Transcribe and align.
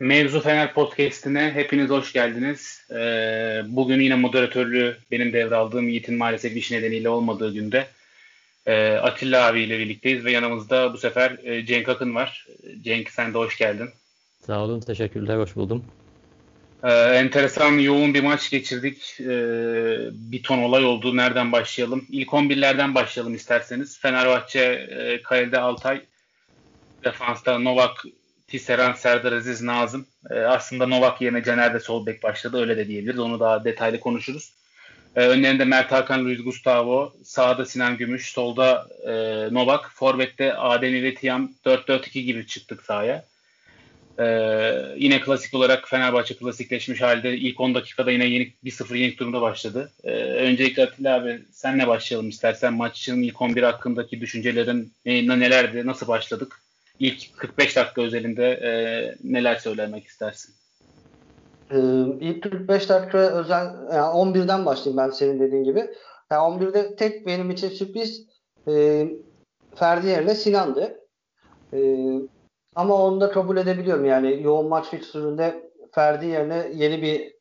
Mevzu 0.00 0.40
Fener 0.40 0.74
Podcast'ine 0.74 1.50
hepiniz 1.54 1.90
hoş 1.90 2.12
geldiniz. 2.12 2.86
Ee, 2.90 3.62
bugün 3.66 4.00
yine 4.00 4.14
moderatörlüğü 4.14 4.96
benim 5.10 5.32
devraldığım 5.32 5.88
Yiğit'in 5.88 6.14
maalesef 6.14 6.56
iş 6.56 6.70
nedeniyle 6.70 7.08
olmadığı 7.08 7.54
günde 7.54 7.86
e, 8.66 8.92
Atilla 8.92 9.46
abiyle 9.46 9.78
birlikteyiz 9.78 10.24
ve 10.24 10.32
yanımızda 10.32 10.92
bu 10.92 10.98
sefer 10.98 11.38
e, 11.44 11.66
Cenk 11.66 11.88
Akın 11.88 12.14
var. 12.14 12.46
Cenk 12.82 13.10
sen 13.10 13.34
de 13.34 13.38
hoş 13.38 13.58
geldin. 13.58 13.90
Sağ 14.46 14.60
olun, 14.60 14.80
teşekkürler, 14.80 15.36
hoş 15.36 15.56
buldum. 15.56 15.84
Ee, 16.84 16.90
enteresan, 16.90 17.72
yoğun 17.72 18.14
bir 18.14 18.22
maç 18.22 18.50
geçirdik. 18.50 19.16
Ee, 19.20 19.98
bir 20.12 20.42
ton 20.42 20.58
olay 20.58 20.84
oldu. 20.84 21.16
Nereden 21.16 21.52
başlayalım? 21.52 22.06
İlk 22.10 22.28
11'lerden 22.28 22.94
başlayalım 22.94 23.34
isterseniz. 23.34 23.98
Fenerbahçe, 23.98 24.60
e, 24.60 25.22
Kalede 25.22 25.58
Altay, 25.58 26.00
defansta 27.04 27.58
Novak, 27.58 28.04
Tisserand, 28.48 28.94
Serdar 28.94 29.32
Aziz, 29.32 29.62
Nazım. 29.62 30.06
E, 30.30 30.34
aslında 30.34 30.86
Novak 30.86 31.20
yerine 31.20 31.42
Caner 31.42 31.74
de 31.74 31.80
sol 31.80 32.06
bek 32.06 32.22
başladı. 32.22 32.60
Öyle 32.60 32.76
de 32.76 32.88
diyebiliriz. 32.88 33.18
Onu 33.18 33.40
daha 33.40 33.64
detaylı 33.64 34.00
konuşuruz. 34.00 34.52
E, 35.16 35.20
önlerinde 35.20 35.64
Mert 35.64 35.92
Hakan, 35.92 36.24
Luis 36.24 36.44
Gustavo. 36.44 37.12
Sağda 37.24 37.64
Sinan 37.64 37.96
Gümüş. 37.96 38.32
Solda 38.32 38.88
e, 39.06 39.12
Novak. 39.54 39.90
Forvet'te 39.94 40.54
Ademi 40.54 41.02
ve 41.02 41.14
Tiam 41.14 41.52
4-4-2 41.64 42.20
gibi 42.20 42.46
çıktık 42.46 42.82
sahaya. 42.82 43.24
E, 44.18 44.26
yine 44.96 45.20
klasik 45.20 45.54
olarak 45.54 45.88
Fenerbahçe 45.88 46.36
klasikleşmiş 46.36 47.02
halde 47.02 47.36
ilk 47.36 47.60
10 47.60 47.74
dakikada 47.74 48.10
yine 48.10 48.24
yenik 48.26 48.54
1-0 48.64 48.96
yenik 48.96 49.20
durumda 49.20 49.40
başladı. 49.40 49.92
E, 50.04 50.10
öncelikle 50.20 50.82
Atilla 50.82 51.16
abi 51.16 51.42
senle 51.52 51.86
başlayalım 51.86 52.28
istersen. 52.28 52.74
Maçın 52.74 53.22
ilk 53.22 53.42
11 53.42 53.62
hakkındaki 53.62 54.20
düşüncelerin 54.20 54.92
ne, 55.06 55.28
nelerdi? 55.40 55.86
Nasıl 55.86 56.08
başladık? 56.08 56.62
ilk 56.98 57.38
45 57.38 57.76
dakika 57.76 58.02
özelinde 58.02 58.50
e, 58.50 58.70
neler 59.24 59.56
söylemek 59.56 60.06
istersin? 60.06 60.54
Ee, 61.70 61.76
ilk 62.20 62.42
45 62.42 62.88
dakika 62.88 63.18
özel 63.18 63.64
yani 63.92 64.14
11'den 64.14 64.66
başlayayım 64.66 64.96
ben 64.96 65.10
senin 65.10 65.40
dediğin 65.40 65.64
gibi. 65.64 65.90
Yani 66.30 66.60
11'de 66.62 66.96
tek 66.96 67.26
benim 67.26 67.50
için 67.50 67.68
sürpriz 67.68 68.26
e, 68.68 69.06
Ferdi 69.74 70.06
yerine 70.06 70.34
Sinan'dı. 70.34 71.00
E, 71.72 71.78
ama 72.76 72.94
onu 72.94 73.20
da 73.20 73.30
kabul 73.30 73.56
edebiliyorum. 73.56 74.04
Yani 74.04 74.42
yoğun 74.42 74.68
maç 74.68 74.86
fikstüründe 74.86 75.70
Ferdi 75.92 76.26
yerine 76.26 76.70
yeni 76.74 77.02
bir 77.02 77.36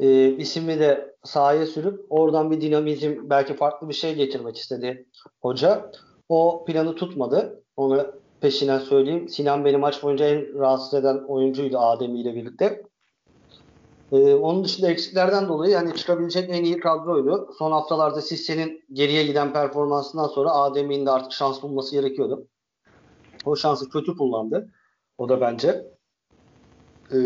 e, 0.00 0.30
ismi 0.36 0.78
de 0.78 1.14
sahaya 1.24 1.66
sürüp 1.66 2.06
oradan 2.10 2.50
bir 2.50 2.60
dinamizm 2.60 3.14
belki 3.22 3.56
farklı 3.56 3.88
bir 3.88 3.94
şey 3.94 4.14
getirmek 4.14 4.56
istedi 4.56 5.06
hoca. 5.40 5.90
O 6.28 6.64
planı 6.64 6.94
tutmadı. 6.94 7.62
Onu 7.76 8.06
peşinden 8.40 8.78
söyleyeyim. 8.78 9.28
Sinan 9.28 9.64
beni 9.64 9.76
maç 9.76 10.02
boyunca 10.02 10.26
en 10.26 10.58
rahatsız 10.58 10.94
eden 10.94 11.18
oyuncuydu 11.28 11.78
Ademi 11.78 12.20
ile 12.20 12.34
birlikte. 12.34 12.82
Ee, 14.12 14.34
onun 14.34 14.64
dışında 14.64 14.90
eksiklerden 14.90 15.48
dolayı 15.48 15.72
yani 15.72 15.94
çıkabilecek 15.94 16.50
en 16.50 16.64
iyi 16.64 16.80
kadroydu. 16.80 17.50
Son 17.58 17.72
haftalarda 17.72 18.20
Sisse'nin 18.20 18.84
geriye 18.92 19.24
giden 19.24 19.52
performansından 19.52 20.28
sonra 20.28 20.50
Adem'in 20.50 21.06
de 21.06 21.10
artık 21.10 21.32
şans 21.32 21.62
bulması 21.62 21.96
gerekiyordu. 21.96 22.46
O 23.46 23.56
şansı 23.56 23.88
kötü 23.88 24.16
kullandı. 24.16 24.70
O 25.18 25.28
da 25.28 25.40
bence. 25.40 25.86
Ee, 27.12 27.16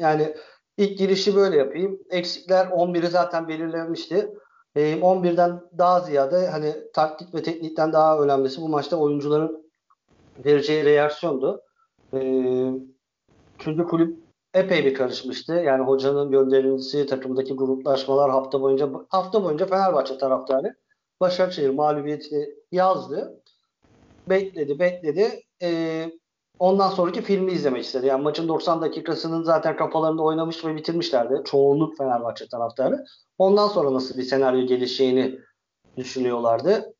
yani 0.00 0.34
ilk 0.76 0.98
girişi 0.98 1.36
böyle 1.36 1.56
yapayım. 1.56 1.98
Eksikler 2.10 2.66
11'i 2.66 3.06
zaten 3.06 3.48
belirlenmişti. 3.48 4.34
11'den 4.76 5.50
ee, 5.50 5.78
daha 5.78 6.00
ziyade 6.00 6.48
hani 6.48 6.74
taktik 6.92 7.34
ve 7.34 7.42
teknikten 7.42 7.92
daha 7.92 8.18
önemlisi 8.18 8.60
bu 8.60 8.68
maçta 8.68 8.96
oyuncuların 8.96 9.70
vereceği 10.44 10.84
reaksiyondu. 10.84 11.62
Ee, 12.14 12.70
çünkü 13.58 13.84
kulüp 13.84 14.18
epey 14.54 14.84
bir 14.84 14.94
karışmıştı. 14.94 15.52
Yani 15.54 15.84
hocanın 15.84 16.30
gönderilmesi, 16.30 17.06
takımdaki 17.06 17.54
gruplaşmalar 17.54 18.30
hafta 18.30 18.60
boyunca 18.60 18.90
hafta 19.08 19.44
boyunca 19.44 19.66
Fenerbahçe 19.66 20.18
taraftarı 20.18 20.74
Başakşehir 21.20 21.70
mağlubiyetini 21.70 22.48
yazdı. 22.72 23.42
Bekledi, 24.30 24.78
bekledi. 24.78 25.42
Ee, 25.62 26.10
ondan 26.58 26.90
sonraki 26.90 27.22
filmi 27.22 27.52
izlemek 27.52 27.84
istedi. 27.84 28.06
Yani 28.06 28.22
maçın 28.22 28.48
90 28.48 28.82
dakikasının 28.82 29.42
zaten 29.42 29.76
kafalarında 29.76 30.22
oynamış 30.22 30.64
ve 30.64 30.76
bitirmişlerdi. 30.76 31.42
Çoğunluk 31.44 31.98
Fenerbahçe 31.98 32.48
taraftarı. 32.48 33.04
Ondan 33.38 33.68
sonra 33.68 33.94
nasıl 33.94 34.18
bir 34.18 34.22
senaryo 34.22 34.66
gelişeceğini 34.66 35.38
düşünüyorlardı. 35.96 36.94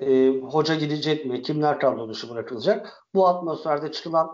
E, 0.00 0.28
hoca 0.28 0.74
gidecek 0.74 1.26
mi? 1.26 1.42
Kimler 1.42 1.80
kadro 1.80 2.08
dışı 2.08 2.30
bırakılacak? 2.30 3.04
Bu 3.14 3.28
atmosferde 3.28 3.92
çıkılan 3.92 4.30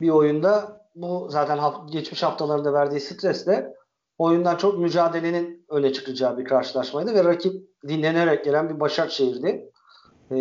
bir 0.00 0.10
oyunda 0.10 0.80
bu 0.94 1.26
zaten 1.30 1.58
haf- 1.58 1.92
geçmiş 1.92 2.22
haftalarında 2.22 2.72
verdiği 2.72 3.00
stresle 3.00 3.74
oyundan 4.18 4.56
çok 4.56 4.78
mücadelenin 4.78 5.66
öne 5.68 5.92
çıkacağı 5.92 6.38
bir 6.38 6.44
karşılaşmaydı 6.44 7.14
ve 7.14 7.24
rakip 7.24 7.68
dinlenerek 7.88 8.44
gelen 8.44 8.68
bir 8.68 8.80
Başakşehir'di. 8.80 9.70
E, 10.30 10.36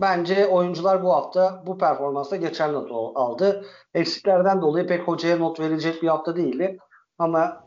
bence 0.00 0.46
oyuncular 0.46 1.02
bu 1.02 1.12
hafta 1.12 1.62
bu 1.66 1.78
performansla 1.78 2.36
geçer 2.36 2.72
not 2.72 2.90
aldı. 3.14 3.66
Eksiklerden 3.94 4.62
dolayı 4.62 4.86
pek 4.86 5.02
hocaya 5.02 5.36
not 5.36 5.60
verilecek 5.60 6.02
bir 6.02 6.08
hafta 6.08 6.36
değildi. 6.36 6.78
Ama 7.18 7.64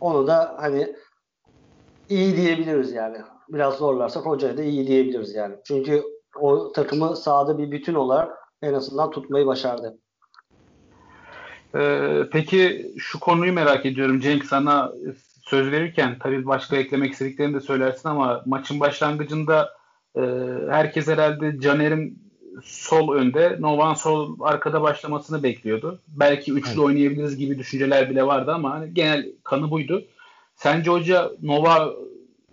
onu 0.00 0.26
da 0.26 0.54
hani 0.58 0.96
iyi 2.08 2.36
diyebiliriz 2.36 2.92
yani. 2.92 3.18
Biraz 3.48 3.74
zorlarsak 3.74 4.26
hocaya 4.26 4.56
da 4.56 4.62
iyi 4.62 4.86
diyebiliriz 4.86 5.34
yani. 5.34 5.54
Çünkü 5.64 6.02
o 6.40 6.72
takımı 6.72 7.16
sahada 7.16 7.58
bir 7.58 7.70
bütün 7.70 7.94
olarak 7.94 8.38
en 8.62 8.74
azından 8.74 9.10
tutmayı 9.10 9.46
başardı. 9.46 9.98
Ee, 11.74 12.22
peki 12.32 12.92
şu 12.98 13.20
konuyu 13.20 13.52
merak 13.52 13.86
ediyorum 13.86 14.20
Cenk 14.20 14.44
sana 14.44 14.92
söz 15.42 15.72
verirken 15.72 16.18
tabii 16.18 16.46
başka 16.46 16.76
eklemek 16.76 17.12
istediklerini 17.12 17.54
de 17.54 17.60
söylersin 17.60 18.08
ama 18.08 18.42
maçın 18.46 18.80
başlangıcında 18.80 19.70
e, 20.16 20.20
herkes 20.70 21.08
herhalde 21.08 21.60
Caner'in 21.60 22.24
sol 22.62 23.14
önde, 23.14 23.56
Novan 23.60 23.94
sol 23.94 24.36
arkada 24.40 24.82
başlamasını 24.82 25.42
bekliyordu. 25.42 25.98
Belki 26.08 26.52
üçlü 26.52 26.70
evet. 26.70 26.78
oynayabiliriz 26.78 27.36
gibi 27.36 27.58
düşünceler 27.58 28.10
bile 28.10 28.26
vardı 28.26 28.52
ama 28.52 28.70
hani 28.70 28.94
genel 28.94 29.26
kanı 29.44 29.70
buydu. 29.70 30.04
Sence 30.56 30.90
hoca 30.90 31.30
Nova 31.42 31.94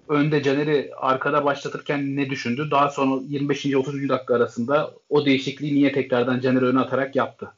önde 0.07 0.44
Caner'i 0.44 0.91
arkada 0.97 1.45
başlatırken 1.45 2.16
ne 2.16 2.29
düşündü? 2.29 2.67
Daha 2.72 2.89
sonra 2.89 3.22
25. 3.27 3.75
30. 3.75 4.09
dakika 4.09 4.35
arasında 4.35 4.91
o 5.09 5.25
değişikliği 5.25 5.75
niye 5.75 5.91
tekrardan 5.91 6.39
Caner'i 6.39 6.66
öne 6.66 6.79
atarak 6.79 7.16
yaptı? 7.16 7.51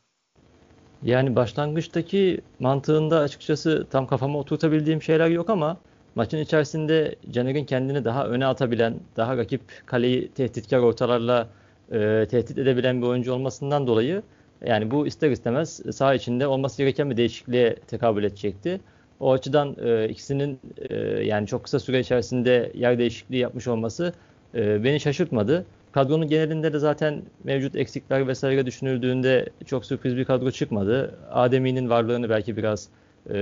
Yani 1.03 1.35
başlangıçtaki 1.35 2.41
mantığında 2.59 3.19
açıkçası 3.19 3.87
tam 3.91 4.07
kafama 4.07 4.39
oturtabildiğim 4.39 5.01
şeyler 5.01 5.29
yok 5.29 5.49
ama 5.49 5.77
maçın 6.15 6.37
içerisinde 6.37 7.15
Caner'in 7.31 7.65
kendini 7.65 8.05
daha 8.05 8.27
öne 8.27 8.45
atabilen, 8.45 8.95
daha 9.17 9.37
rakip 9.37 9.61
kaleyi 9.85 10.31
tehditkar 10.31 10.79
ortalarla 10.79 11.47
e, 11.91 12.27
tehdit 12.31 12.57
edebilen 12.57 13.01
bir 13.01 13.07
oyuncu 13.07 13.33
olmasından 13.33 13.87
dolayı 13.87 14.23
yani 14.65 14.91
bu 14.91 15.07
ister 15.07 15.31
istemez 15.31 15.81
saha 15.91 16.13
içinde 16.13 16.47
olması 16.47 16.77
gereken 16.77 17.09
bir 17.09 17.17
değişikliğe 17.17 17.75
tekabül 17.75 18.23
edecekti. 18.23 18.81
O 19.19 19.31
açıdan 19.31 19.75
e, 19.85 20.09
ikisinin 20.09 20.59
e, 20.89 20.95
yani 21.23 21.47
çok 21.47 21.63
kısa 21.63 21.79
süre 21.79 21.99
içerisinde 21.99 22.71
yer 22.75 22.99
değişikliği 22.99 23.37
yapmış 23.37 23.67
olması 23.67 24.13
e, 24.55 24.83
beni 24.83 24.99
şaşırtmadı. 24.99 25.65
Kadronun 25.91 26.27
genelinde 26.27 26.73
de 26.73 26.79
zaten 26.79 27.21
mevcut 27.43 27.75
eksikler 27.75 28.27
vesaire 28.27 28.65
düşünüldüğünde 28.65 29.49
çok 29.65 29.85
sürpriz 29.85 30.17
bir 30.17 30.25
kadro 30.25 30.51
çıkmadı. 30.51 31.19
Ademi'nin 31.31 31.89
varlığını 31.89 32.29
belki 32.29 32.57
biraz 32.57 32.89
e, 33.29 33.37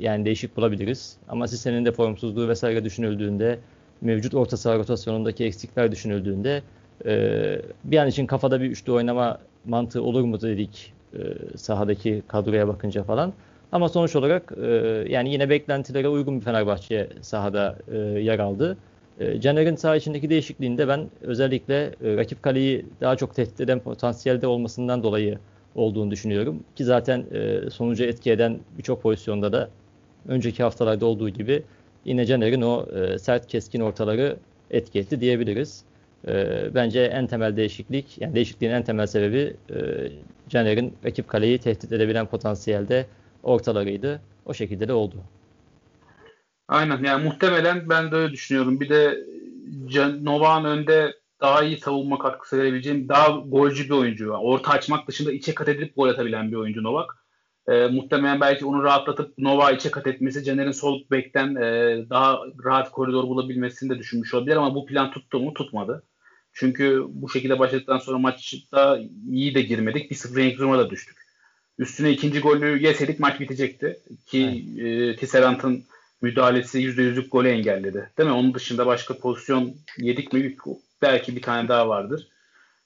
yani 0.00 0.24
değişik 0.24 0.56
bulabiliriz. 0.56 1.16
Ama 1.28 1.48
Sisse'nin 1.48 1.84
de 1.84 1.92
formsuzluğu 1.92 2.48
vesaire 2.48 2.84
düşünüldüğünde 2.84 3.58
mevcut 4.00 4.34
orta 4.34 4.56
saha 4.56 4.76
rotasyonundaki 4.78 5.44
eksikler 5.44 5.92
düşünüldüğünde 5.92 6.62
e, 7.06 7.62
bir 7.84 7.98
an 7.98 8.08
için 8.08 8.26
kafada 8.26 8.60
bir 8.60 8.70
üçlü 8.70 8.92
oynama 8.92 9.38
mantığı 9.64 10.02
olur 10.02 10.24
mu 10.24 10.40
dedik 10.40 10.92
e, 11.14 11.18
sahadaki 11.56 12.22
kadroya 12.28 12.68
bakınca 12.68 13.02
falan. 13.02 13.32
Ama 13.72 13.88
sonuç 13.88 14.16
olarak 14.16 14.52
e, 14.62 14.66
yani 15.08 15.32
yine 15.32 15.50
beklentilere 15.50 16.08
uygun 16.08 16.40
bir 16.40 16.44
Fenerbahçe 16.44 17.08
sahada 17.20 17.78
e, 17.92 17.96
yer 17.98 18.38
aldı. 18.38 18.76
E, 19.20 19.40
Caner'in 19.40 19.76
saha 19.76 19.96
içindeki 19.96 20.30
değişikliğinde 20.30 20.88
ben 20.88 21.10
özellikle 21.22 21.84
e, 21.84 22.16
rakip 22.16 22.42
kaleyi 22.42 22.86
daha 23.00 23.16
çok 23.16 23.34
tehdit 23.34 23.60
eden 23.60 23.80
potansiyelde 23.80 24.46
olmasından 24.46 25.02
dolayı 25.02 25.38
olduğunu 25.74 26.10
düşünüyorum. 26.10 26.64
Ki 26.76 26.84
zaten 26.84 27.24
e, 27.32 27.70
sonuca 27.70 28.06
etki 28.06 28.30
eden 28.30 28.58
birçok 28.78 29.02
pozisyonda 29.02 29.52
da 29.52 29.70
önceki 30.28 30.62
haftalarda 30.62 31.06
olduğu 31.06 31.28
gibi 31.28 31.62
yine 32.04 32.26
Caner'in 32.26 32.62
o 32.62 32.86
e, 32.86 33.18
sert 33.18 33.46
keskin 33.46 33.80
ortaları 33.80 34.36
etki 34.70 34.98
etti 34.98 35.20
diyebiliriz. 35.20 35.84
E, 36.28 36.62
bence 36.74 37.00
en 37.00 37.26
temel 37.26 37.56
değişiklik, 37.56 38.20
yani 38.20 38.34
değişikliğin 38.34 38.72
en 38.72 38.82
temel 38.82 39.06
sebebi 39.06 39.56
e, 39.70 39.76
Caner'in 40.48 40.94
rakip 41.04 41.28
kaleyi 41.28 41.58
tehdit 41.58 41.92
edebilen 41.92 42.26
potansiyelde 42.26 43.06
ortalarıydı. 43.42 44.20
O 44.46 44.54
şekilde 44.54 44.88
de 44.88 44.92
oldu. 44.92 45.16
Aynen 46.68 47.04
yani 47.04 47.24
muhtemelen 47.24 47.88
ben 47.88 48.10
de 48.10 48.16
öyle 48.16 48.32
düşünüyorum. 48.32 48.80
Bir 48.80 48.88
de 48.88 49.18
Novak'ın 50.22 50.64
önde 50.64 51.19
daha 51.40 51.64
iyi 51.64 51.78
savunma 51.78 52.18
katkısı 52.18 52.58
verebileceğim 52.58 53.08
daha 53.08 53.28
golcü 53.28 53.84
bir 53.84 53.90
oyuncu. 53.90 54.30
Orta 54.30 54.70
açmak 54.70 55.08
dışında 55.08 55.32
içe 55.32 55.54
kat 55.54 55.68
edip 55.68 55.96
gol 55.96 56.08
atabilen 56.08 56.52
bir 56.52 56.56
oyuncu 56.56 56.82
Novak. 56.82 57.16
E, 57.68 57.86
muhtemelen 57.86 58.40
belki 58.40 58.66
onu 58.66 58.82
rahatlatıp 58.82 59.38
Nova 59.38 59.70
içe 59.70 59.90
kat 59.90 60.06
etmesi 60.06 60.44
Caner'in 60.44 60.72
sol 60.72 61.00
bekten 61.10 61.54
e, 61.54 61.98
daha 62.10 62.38
rahat 62.64 62.90
koridor 62.90 63.24
bulabilmesini 63.24 63.90
de 63.90 63.98
düşünmüş 63.98 64.34
olabilir 64.34 64.56
ama 64.56 64.74
bu 64.74 64.86
plan 64.86 65.10
tuttu 65.10 65.40
mu? 65.40 65.54
Tutmadı. 65.54 66.02
Çünkü 66.52 67.04
bu 67.08 67.28
şekilde 67.28 67.58
başladıktan 67.58 67.98
sonra 67.98 68.18
maçta 68.18 69.00
iyi 69.30 69.54
de 69.54 69.62
girmedik. 69.62 70.10
Bir 70.10 70.16
0 70.16 70.36
renk 70.36 70.58
duruma 70.58 70.78
da 70.78 70.90
düştük. 70.90 71.16
Üstüne 71.78 72.10
ikinci 72.10 72.40
golü 72.40 72.82
yeseydik 72.82 73.20
maç 73.20 73.40
bitecekti. 73.40 74.00
Ki 74.26 74.64
evet. 74.80 75.14
e, 75.14 75.16
Tisserant'ın 75.16 75.84
müdahalesi 76.22 76.78
%100'lük 76.78 77.28
golü 77.28 77.48
engelledi. 77.48 78.10
Değil 78.18 78.28
mi? 78.28 78.34
Onun 78.34 78.54
dışında 78.54 78.86
başka 78.86 79.18
pozisyon 79.18 79.74
yedik 79.98 80.32
mi? 80.32 80.56
Belki 81.02 81.36
bir 81.36 81.42
tane 81.42 81.68
daha 81.68 81.88
vardır. 81.88 82.28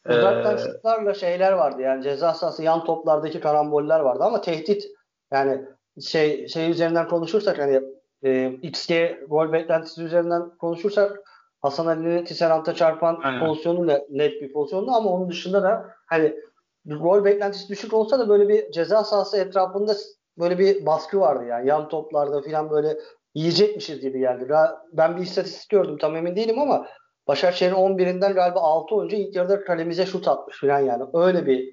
Uzaktan 0.09 0.57
ee, 0.57 0.59
şutlarla 0.59 1.15
şeyler 1.15 1.53
vardı 1.53 1.83
yani 1.83 2.03
ceza 2.03 2.35
sahası 2.35 2.63
yan 2.63 2.85
toplardaki 2.85 3.41
karamboller 3.41 4.01
vardı 4.01 4.25
ama 4.25 4.41
tehdit 4.41 4.85
yani 5.33 5.65
şey 6.03 6.49
şey 6.49 6.71
üzerinden 6.71 7.09
konuşursak 7.09 7.59
hani 7.59 7.81
e, 8.25 8.53
XG 8.63 8.93
gol 9.29 9.53
beklentisi 9.53 10.03
üzerinden 10.03 10.51
konuşursak 10.51 11.21
Hasan 11.61 11.87
Ali'nin 11.87 12.25
Tisserant'a 12.25 12.75
çarpan 12.75 13.21
Aynen. 13.23 13.47
pozisyonu 13.47 13.87
net, 13.87 14.11
net 14.11 14.43
bir 14.43 14.53
pozisyondu 14.53 14.91
ama 14.91 15.11
onun 15.11 15.31
dışında 15.31 15.63
da 15.63 15.91
hani 16.07 16.37
gol 16.85 17.25
beklentisi 17.25 17.69
düşük 17.69 17.95
olsa 17.95 18.19
da 18.19 18.29
böyle 18.29 18.49
bir 18.49 18.73
ceza 18.73 19.05
sahası 19.05 19.37
etrafında 19.37 19.95
böyle 20.39 20.59
bir 20.59 20.87
baskı 20.87 21.21
vardı 21.21 21.45
yani 21.45 21.69
yan 21.69 21.89
toplarda 21.89 22.43
falan 22.43 22.71
böyle 22.71 22.99
yiyecekmişiz 23.35 24.01
gibi 24.01 24.19
geldi. 24.19 24.49
Ben 24.93 25.17
bir 25.17 25.23
istatistik 25.23 25.71
gördüm 25.71 25.99
tam 25.99 26.17
emin 26.17 26.37
değilim 26.37 26.59
ama 26.59 26.87
Başakşehir'in 27.29 27.75
11'inden 27.75 28.35
galiba 28.35 28.61
6 28.61 28.95
oyuncu 28.95 29.17
ilk 29.17 29.37
yarıda 29.37 29.65
kalemize 29.65 30.07
şut 30.07 30.29
atmış 30.29 30.61
falan 30.61 30.81
yani. 30.81 31.05
Öyle 31.15 31.47
bir 31.47 31.73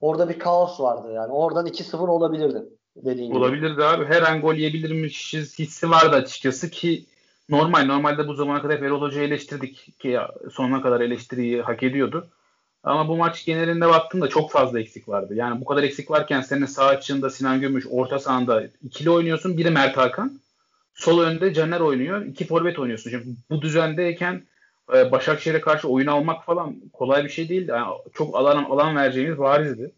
orada 0.00 0.28
bir 0.28 0.38
kaos 0.38 0.80
vardı 0.80 1.12
yani. 1.14 1.32
Oradan 1.32 1.66
2-0 1.66 1.96
olabilirdi 1.96 2.62
dediğin 2.96 3.28
gibi. 3.28 3.38
Olabilirdi 3.38 3.84
abi. 3.84 4.04
Her 4.04 4.22
an 4.22 4.40
gol 4.40 4.54
yiyebilirmişiz 4.54 5.58
hissi 5.58 5.90
vardı 5.90 6.16
açıkçası 6.16 6.70
ki 6.70 7.06
normal. 7.48 7.84
Normalde 7.84 8.28
bu 8.28 8.34
zamana 8.34 8.62
kadar 8.62 8.82
Erol 8.82 9.00
Hoca'yı 9.00 9.26
eleştirdik 9.26 10.00
ki 10.00 10.18
sonuna 10.52 10.82
kadar 10.82 11.00
eleştiriyi 11.00 11.62
hak 11.62 11.82
ediyordu. 11.82 12.26
Ama 12.84 13.08
bu 13.08 13.16
maç 13.16 13.44
genelinde 13.44 13.88
baktığımda 13.88 14.28
çok 14.28 14.50
fazla 14.50 14.80
eksik 14.80 15.08
vardı. 15.08 15.34
Yani 15.34 15.60
bu 15.60 15.64
kadar 15.64 15.82
eksik 15.82 16.10
varken 16.10 16.40
senin 16.40 16.66
sağ 16.66 16.86
açığında 16.86 17.30
Sinan 17.30 17.60
Gümüş, 17.60 17.86
orta 17.90 18.18
sahanda 18.18 18.64
ikili 18.82 19.10
oynuyorsun. 19.10 19.56
Biri 19.58 19.70
Mert 19.70 19.96
Hakan. 19.96 20.40
Sol 20.94 21.20
önde 21.20 21.54
Caner 21.54 21.80
oynuyor. 21.80 22.24
iki 22.24 22.46
forvet 22.46 22.78
oynuyorsun. 22.78 23.10
Şimdi 23.10 23.26
bu 23.50 23.62
düzendeyken 23.62 24.42
e, 24.96 25.12
Başakşehir'e 25.12 25.60
karşı 25.60 25.88
oyun 25.88 26.06
almak 26.06 26.44
falan 26.44 26.80
kolay 26.92 27.24
bir 27.24 27.28
şey 27.28 27.48
değildi. 27.48 27.70
Yani 27.70 27.94
çok 28.14 28.36
alan 28.36 28.64
alan 28.64 28.96
vereceğimiz 28.96 29.38
varizdi. 29.38 29.92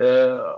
Ee, 0.00 0.06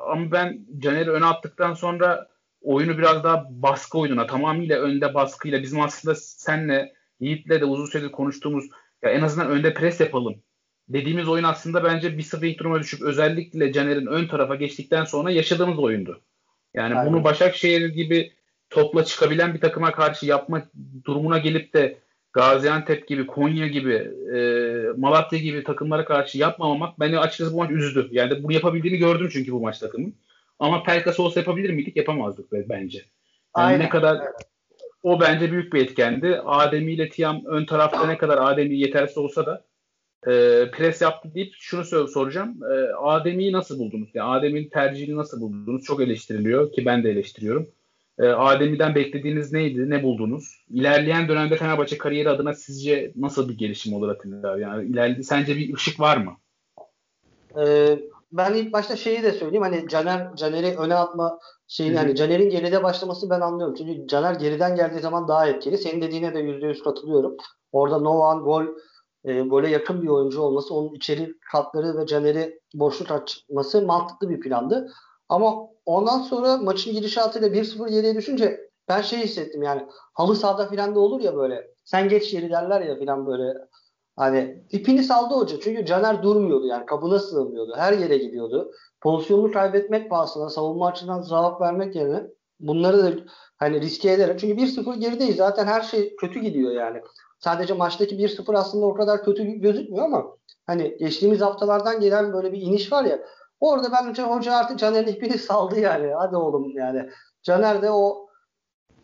ama 0.06 0.32
ben 0.32 0.66
Caner'i 0.78 1.10
öne 1.10 1.24
attıktan 1.24 1.74
sonra 1.74 2.28
oyunu 2.62 2.98
biraz 2.98 3.24
daha 3.24 3.46
baskı 3.50 3.98
oyununa 3.98 4.26
tamamıyla 4.26 4.78
önde 4.78 5.14
baskıyla 5.14 5.62
bizim 5.62 5.80
aslında 5.80 6.14
senle 6.14 6.92
Yiğit'le 7.20 7.50
de 7.50 7.64
uzun 7.64 7.86
süredir 7.86 8.12
konuştuğumuz 8.12 8.64
ya 9.02 9.10
en 9.10 9.22
azından 9.22 9.50
önde 9.50 9.74
pres 9.74 10.00
yapalım 10.00 10.42
dediğimiz 10.88 11.28
oyun 11.28 11.44
aslında 11.44 11.84
bence 11.84 12.18
bir 12.18 12.22
sıfır 12.22 12.46
ilk 12.46 12.58
duruma 12.58 12.80
düşüp 12.80 13.02
özellikle 13.02 13.72
Caner'in 13.72 14.06
ön 14.06 14.26
tarafa 14.26 14.54
geçtikten 14.54 15.04
sonra 15.04 15.30
yaşadığımız 15.30 15.78
oyundu. 15.78 16.20
Yani 16.74 16.94
Aynen. 16.94 17.12
bunu 17.12 17.24
Başakşehir 17.24 17.88
gibi 17.88 18.32
topla 18.70 19.04
çıkabilen 19.04 19.54
bir 19.54 19.60
takıma 19.60 19.92
karşı 19.92 20.26
yapma 20.26 20.62
durumuna 21.04 21.38
gelip 21.38 21.74
de 21.74 21.98
Gaziantep 22.32 23.08
gibi, 23.08 23.26
Konya 23.26 23.66
gibi, 23.66 23.94
e, 24.36 24.40
Malatya 24.96 25.38
gibi 25.38 25.64
takımlara 25.64 26.04
karşı 26.04 26.38
yapmamamak 26.38 27.00
beni 27.00 27.18
açıkçası 27.18 27.52
bu 27.52 27.56
maç 27.56 27.70
üzdü. 27.70 28.08
Yani 28.10 28.42
bunu 28.42 28.52
yapabildiğini 28.52 28.98
gördüm 28.98 29.28
çünkü 29.32 29.52
bu 29.52 29.60
maç 29.60 29.78
takımın. 29.78 30.14
Ama 30.58 30.82
Pelkas 30.82 31.20
olsa 31.20 31.40
yapabilir 31.40 31.70
miydik? 31.70 31.96
Yapamazdık 31.96 32.52
bence. 32.52 32.98
Yani 32.98 33.66
Aynen. 33.66 33.80
ne 33.80 33.88
kadar 33.88 34.20
o 35.02 35.20
bence 35.20 35.52
büyük 35.52 35.72
bir 35.72 35.82
etkendi. 35.82 36.40
Ademi 36.44 36.92
ile 36.92 37.08
Tiam 37.08 37.42
ön 37.46 37.64
tarafta 37.64 38.06
ne 38.06 38.18
kadar 38.18 38.52
Ademi 38.52 38.78
yetersiz 38.78 39.18
olsa 39.18 39.46
da 39.46 39.64
e, 40.26 40.30
pres 40.70 41.02
yaptı 41.02 41.34
deyip 41.34 41.54
şunu 41.58 42.08
soracağım. 42.08 42.60
E, 42.72 42.94
Ademi'yi 42.94 43.52
nasıl 43.52 43.78
buldunuz? 43.78 44.08
Yani 44.14 44.30
Adem'in 44.30 44.68
tercihini 44.68 45.16
nasıl 45.16 45.40
buldunuz? 45.40 45.84
Çok 45.84 46.00
eleştiriliyor 46.00 46.72
ki 46.72 46.84
ben 46.86 47.04
de 47.04 47.10
eleştiriyorum. 47.10 47.68
E, 48.22 48.26
Adem'i'den 48.26 48.94
beklediğiniz 48.94 49.52
neydi? 49.52 49.90
Ne 49.90 50.02
buldunuz? 50.02 50.64
İlerleyen 50.70 51.28
dönemde 51.28 51.56
Fenerbahçe 51.56 51.98
kariyeri 51.98 52.30
adına 52.30 52.54
sizce 52.54 53.12
nasıl 53.16 53.48
bir 53.48 53.58
gelişim 53.58 53.94
olur 53.94 54.08
Atilla 54.08 54.58
Yani 54.58 54.84
ileride 54.84 55.22
sence 55.22 55.56
bir 55.56 55.74
ışık 55.74 56.00
var 56.00 56.16
mı? 56.16 56.32
Ee, 57.58 57.98
ben 58.32 58.54
ilk 58.54 58.72
başta 58.72 58.96
şeyi 58.96 59.22
de 59.22 59.32
söyleyeyim. 59.32 59.62
Hani 59.62 59.88
Caner 59.88 60.36
Caner'i 60.36 60.76
öne 60.76 60.94
atma 60.94 61.38
şeyini 61.68 61.96
hani 61.96 62.16
Caner'in 62.16 62.50
geride 62.50 62.82
başlaması 62.82 63.30
ben 63.30 63.40
anlıyorum. 63.40 63.74
Çünkü 63.78 64.06
Caner 64.06 64.34
geriden 64.34 64.76
geldiği 64.76 65.00
zaman 65.00 65.28
daha 65.28 65.46
etkili. 65.46 65.78
Senin 65.78 66.02
dediğine 66.02 66.34
de 66.34 66.38
%100 66.38 66.82
katılıyorum. 66.82 67.36
Orada 67.72 67.98
Novan 67.98 68.38
gol 68.38 68.64
e, 69.24 69.40
gole 69.40 69.70
yakın 69.70 70.02
bir 70.02 70.08
oyuncu 70.08 70.40
olması, 70.40 70.74
onun 70.74 70.94
içeri 70.94 71.34
katları 71.52 71.98
ve 71.98 72.06
Caner'i 72.06 72.60
boşluk 72.74 73.10
açması 73.10 73.82
mantıklı 73.82 74.30
bir 74.30 74.40
plandı. 74.40 74.92
Ama 75.32 75.68
ondan 75.86 76.18
sonra 76.18 76.56
maçın 76.56 76.92
gidişatıyla 76.92 77.48
1-0 77.48 77.90
geriye 77.90 78.14
düşünce 78.14 78.60
ben 78.88 79.02
şey 79.02 79.18
hissettim 79.18 79.62
yani 79.62 79.86
halı 80.14 80.36
sahada 80.36 80.68
filan 80.68 80.94
da 80.94 81.00
olur 81.00 81.20
ya 81.20 81.36
böyle 81.36 81.70
sen 81.84 82.08
geç 82.08 82.34
yeri 82.34 82.50
derler 82.50 82.80
ya 82.80 82.98
filan 82.98 83.26
böyle. 83.26 83.58
Hani 84.16 84.64
ipini 84.70 85.02
saldı 85.02 85.34
hoca 85.34 85.60
çünkü 85.60 85.86
Caner 85.86 86.22
durmuyordu 86.22 86.66
yani 86.66 86.86
kabına 86.86 87.18
sığmıyordu 87.18 87.72
her 87.76 87.92
yere 87.92 88.18
gidiyordu. 88.18 88.72
Pozisyonunu 89.00 89.52
kaybetmek 89.52 90.10
pahasına 90.10 90.50
savunma 90.50 90.86
açısından 90.86 91.22
zaaf 91.22 91.60
vermek 91.60 91.96
yerine 91.96 92.22
bunları 92.60 92.98
da 93.04 93.20
hani 93.56 93.80
riske 93.80 94.12
ederek 94.12 94.40
çünkü 94.40 94.62
1-0 94.62 94.98
gerideyiz 94.98 95.36
zaten 95.36 95.66
her 95.66 95.80
şey 95.80 96.16
kötü 96.16 96.40
gidiyor 96.40 96.72
yani. 96.72 97.00
Sadece 97.38 97.74
maçtaki 97.74 98.16
1-0 98.16 98.56
aslında 98.56 98.86
o 98.86 98.94
kadar 98.94 99.24
kötü 99.24 99.44
gözükmüyor 99.44 100.04
ama 100.04 100.36
hani 100.66 100.96
geçtiğimiz 100.98 101.40
haftalardan 101.40 102.00
gelen 102.00 102.32
böyle 102.32 102.52
bir 102.52 102.60
iniş 102.60 102.92
var 102.92 103.04
ya 103.04 103.18
Orada 103.62 103.92
bence 103.92 104.22
hoca 104.22 104.54
artık 104.54 104.78
Caner'in 104.78 105.12
ipini 105.12 105.38
saldı 105.38 105.80
yani. 105.80 106.12
Hadi 106.14 106.36
oğlum 106.36 106.70
yani. 106.74 107.10
Caner 107.42 107.82
de 107.82 107.90
o 107.90 108.28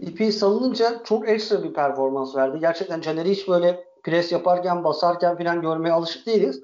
ipi 0.01 0.33
salınınca 0.33 1.03
çok 1.05 1.29
ekstra 1.29 1.63
bir 1.63 1.75
performans 1.75 2.37
verdi. 2.37 2.59
Gerçekten 2.61 3.01
Caner'i 3.01 3.31
hiç 3.31 3.49
böyle 3.49 3.85
pres 4.05 4.33
yaparken, 4.33 4.85
basarken 4.85 5.39
falan 5.39 5.61
görmeye 5.61 5.93
alışık 5.93 6.27
değiliz. 6.27 6.61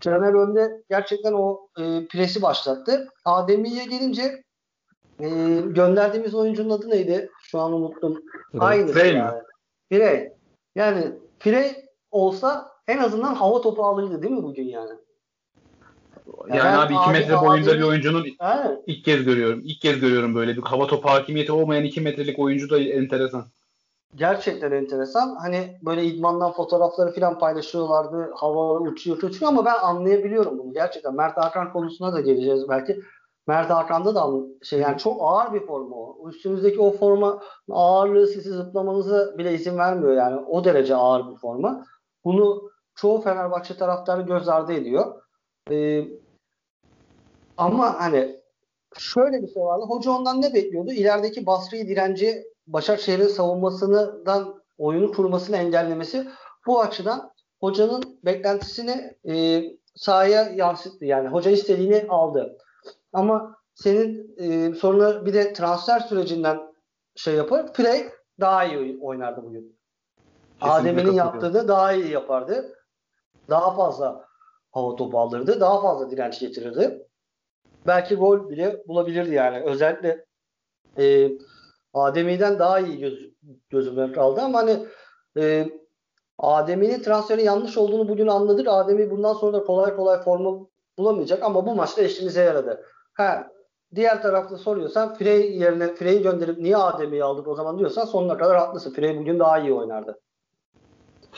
Caner 0.00 0.32
önde 0.32 0.82
gerçekten 0.90 1.32
o 1.32 1.68
e, 1.78 2.06
presi 2.06 2.42
başlattı. 2.42 3.08
Ademi'ye 3.24 3.84
gelince 3.84 4.42
e, 5.20 5.28
gönderdiğimiz 5.60 6.34
oyuncunun 6.34 6.70
adı 6.70 6.90
neydi? 6.90 7.30
Şu 7.42 7.60
an 7.60 7.72
unuttum. 7.72 8.22
Aynı. 8.58 8.92
Frey 8.92 9.14
yani. 9.14 9.42
Frey. 9.88 10.32
Yani 10.74 11.12
Frey 11.38 11.84
olsa 12.10 12.72
en 12.88 12.98
azından 12.98 13.34
hava 13.34 13.60
topu 13.60 13.84
alırdı 13.84 14.22
değil 14.22 14.34
mi 14.34 14.42
bugün 14.42 14.64
yani? 14.68 14.92
Yani, 16.48 16.58
yani 16.58 16.76
abi 16.76 16.94
2 16.94 17.10
metre 17.10 17.40
boyunda 17.46 17.70
abi, 17.70 17.78
bir 17.78 17.82
oyuncunun 17.82 18.24
he. 18.24 18.80
ilk 18.86 19.04
kez 19.04 19.24
görüyorum. 19.24 19.62
İlk 19.64 19.80
kez 19.80 20.00
görüyorum 20.00 20.34
böyle 20.34 20.56
bir 20.56 20.62
hava 20.62 20.86
topu 20.86 21.08
hakimiyeti 21.08 21.52
olmayan 21.52 21.84
2 21.84 22.00
metrelik 22.00 22.38
oyuncu 22.38 22.70
da 22.70 22.78
enteresan. 22.78 23.44
Gerçekten 24.14 24.72
enteresan. 24.72 25.36
Hani 25.36 25.78
böyle 25.82 26.04
idmandan 26.04 26.52
fotoğrafları 26.52 27.12
falan 27.14 27.38
paylaşıyorlardı. 27.38 28.30
Havalar 28.34 28.86
uçuyor 28.86 29.22
uçuyor 29.22 29.52
ama 29.52 29.64
ben 29.64 29.78
anlayabiliyorum 29.82 30.58
bunu. 30.58 30.72
Gerçekten 30.72 31.14
Mert 31.14 31.36
Hakan 31.36 31.72
konusuna 31.72 32.12
da 32.12 32.20
geleceğiz 32.20 32.68
belki. 32.68 33.00
Mert 33.46 33.70
Hakan'da 33.70 34.14
da 34.14 34.26
şey 34.62 34.80
yani 34.80 34.98
çok 34.98 35.16
ağır 35.20 35.54
bir 35.54 35.66
forma 35.66 35.96
o. 35.96 36.28
Üstünüzdeki 36.28 36.80
o 36.80 36.92
forma 36.92 37.42
ağırlığı 37.70 38.26
sizi 38.26 38.50
zıplamanıza 38.50 39.38
bile 39.38 39.54
izin 39.54 39.78
vermiyor 39.78 40.16
yani. 40.16 40.40
O 40.46 40.64
derece 40.64 40.94
ağır 40.94 41.30
bir 41.30 41.36
forma. 41.36 41.84
Bunu 42.24 42.70
çoğu 42.94 43.20
Fenerbahçe 43.20 43.76
taraftarı 43.76 44.22
göz 44.22 44.48
ardı 44.48 44.72
ediyor. 44.72 45.22
Ee, 45.70 46.04
ama 47.56 48.00
hani 48.00 48.40
şöyle 48.98 49.42
bir 49.42 49.48
şey 49.48 49.62
vardı. 49.62 49.84
Hoca 49.88 50.10
ondan 50.10 50.42
ne 50.42 50.54
bekliyordu? 50.54 50.92
İlerideki 50.92 51.46
Basri'yi 51.46 51.88
direnci 51.88 52.44
Başakşehir'in 52.66 53.26
savunmasından 53.26 54.62
oyunu 54.78 55.12
kurmasını 55.12 55.56
engellemesi. 55.56 56.28
Bu 56.66 56.80
açıdan 56.80 57.32
hocanın 57.60 58.18
beklentisini 58.24 59.16
e, 59.28 59.64
sahaya 59.94 60.42
yansıttı. 60.42 61.04
Yani 61.04 61.28
hoca 61.28 61.50
istediğini 61.50 62.06
aldı. 62.08 62.58
Ama 63.12 63.56
senin 63.74 64.34
e, 64.38 64.74
sonra 64.74 65.26
bir 65.26 65.34
de 65.34 65.52
transfer 65.52 66.00
sürecinden 66.00 66.60
şey 67.16 67.34
yapar. 67.34 67.72
Frey 67.72 68.08
daha 68.40 68.64
iyi 68.64 68.98
oynardı 69.00 69.42
bugün. 69.42 69.76
Adem'in 70.60 71.12
yaptığını 71.12 71.68
daha 71.68 71.92
iyi 71.92 72.10
yapardı. 72.10 72.76
daha 73.50 73.76
fazla 73.76 74.26
hava 74.76 74.96
topu 74.96 75.20
alırdı. 75.20 75.60
Daha 75.60 75.80
fazla 75.80 76.10
direnç 76.10 76.40
getirirdi. 76.40 77.06
Belki 77.86 78.14
gol 78.14 78.48
bile 78.48 78.82
bulabilirdi 78.88 79.34
yani. 79.34 79.62
Özellikle 79.64 80.24
e, 80.98 81.30
Ademi'den 81.94 82.58
daha 82.58 82.80
iyi 82.80 82.98
göz, 82.98 83.30
gözüme 83.70 84.12
kaldı 84.12 84.40
ama 84.40 84.58
hani 84.58 84.86
e, 85.38 85.70
Adem'i'nin 86.38 87.02
transferi 87.02 87.42
yanlış 87.42 87.76
olduğunu 87.78 88.08
bugün 88.08 88.26
anladık. 88.26 88.68
Ademi 88.68 89.10
bundan 89.10 89.32
sonra 89.32 89.52
da 89.52 89.64
kolay 89.64 89.96
kolay 89.96 90.22
formu 90.22 90.70
bulamayacak 90.98 91.42
ama 91.42 91.66
bu 91.66 91.74
maçta 91.74 92.02
eşimize 92.02 92.42
yaradı. 92.42 92.84
Ha, 93.14 93.48
diğer 93.94 94.22
tarafta 94.22 94.56
soruyorsan 94.56 95.14
Frey 95.14 95.58
yerine 95.58 95.94
Frey'i 95.94 96.22
gönderip 96.22 96.58
niye 96.58 96.76
Adem'i 96.76 97.22
aldık 97.22 97.48
o 97.48 97.54
zaman 97.54 97.78
diyorsan 97.78 98.04
sonuna 98.04 98.38
kadar 98.38 98.56
haklısın. 98.56 98.92
Frey 98.92 99.18
bugün 99.18 99.38
daha 99.38 99.58
iyi 99.58 99.72
oynardı. 99.72 100.20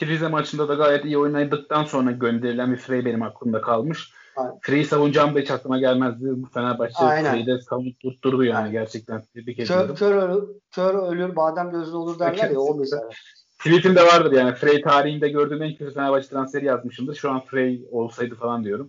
Rize 0.07 0.29
maçında 0.29 0.69
da 0.69 0.75
gayet 0.75 1.05
iyi 1.05 1.19
oynadıktan 1.19 1.85
sonra 1.85 2.11
gönderilen 2.11 2.73
bir 2.73 2.77
Frey 2.77 3.05
benim 3.05 3.23
aklımda 3.23 3.61
kalmış. 3.61 4.13
Frey'i 4.61 4.85
savunacağım 4.85 5.35
da 5.35 5.39
hiç 5.39 5.51
aklıma 5.51 5.79
gelmezdi. 5.79 6.25
Bu 6.25 6.47
Fenerbahçe 6.47 7.31
Frey'i 7.31 7.47
de 7.47 7.59
savunup 7.59 8.01
tutturdu 8.01 8.45
yani 8.45 8.57
Aynen. 8.57 8.73
gerçekten. 8.73 9.23
Tebrik 9.35 9.59
ediyorum. 9.59 9.87
Kör, 9.87 9.97
kör, 9.97 10.29
ölür, 10.29 10.49
kör 10.71 10.95
ölür, 10.95 11.37
badem 11.37 11.71
gözlü 11.71 11.97
olur 11.97 12.19
derler 12.19 12.51
ya 12.51 12.61
o 12.61 12.75
mesela. 12.79 13.11
Tweetimde 13.59 14.03
vardır 14.03 14.33
yani 14.33 14.55
Frey 14.55 14.83
tarihinde 14.83 15.29
gördüğüm 15.29 15.63
en 15.63 15.75
kötü 15.75 15.95
Fenerbahçe 15.95 16.29
transferi 16.29 16.65
yazmışımdır. 16.65 17.15
Şu 17.15 17.31
an 17.31 17.41
Frey 17.41 17.87
olsaydı 17.91 18.35
falan 18.35 18.65
diyorum. 18.65 18.89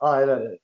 Aynen. 0.00 0.58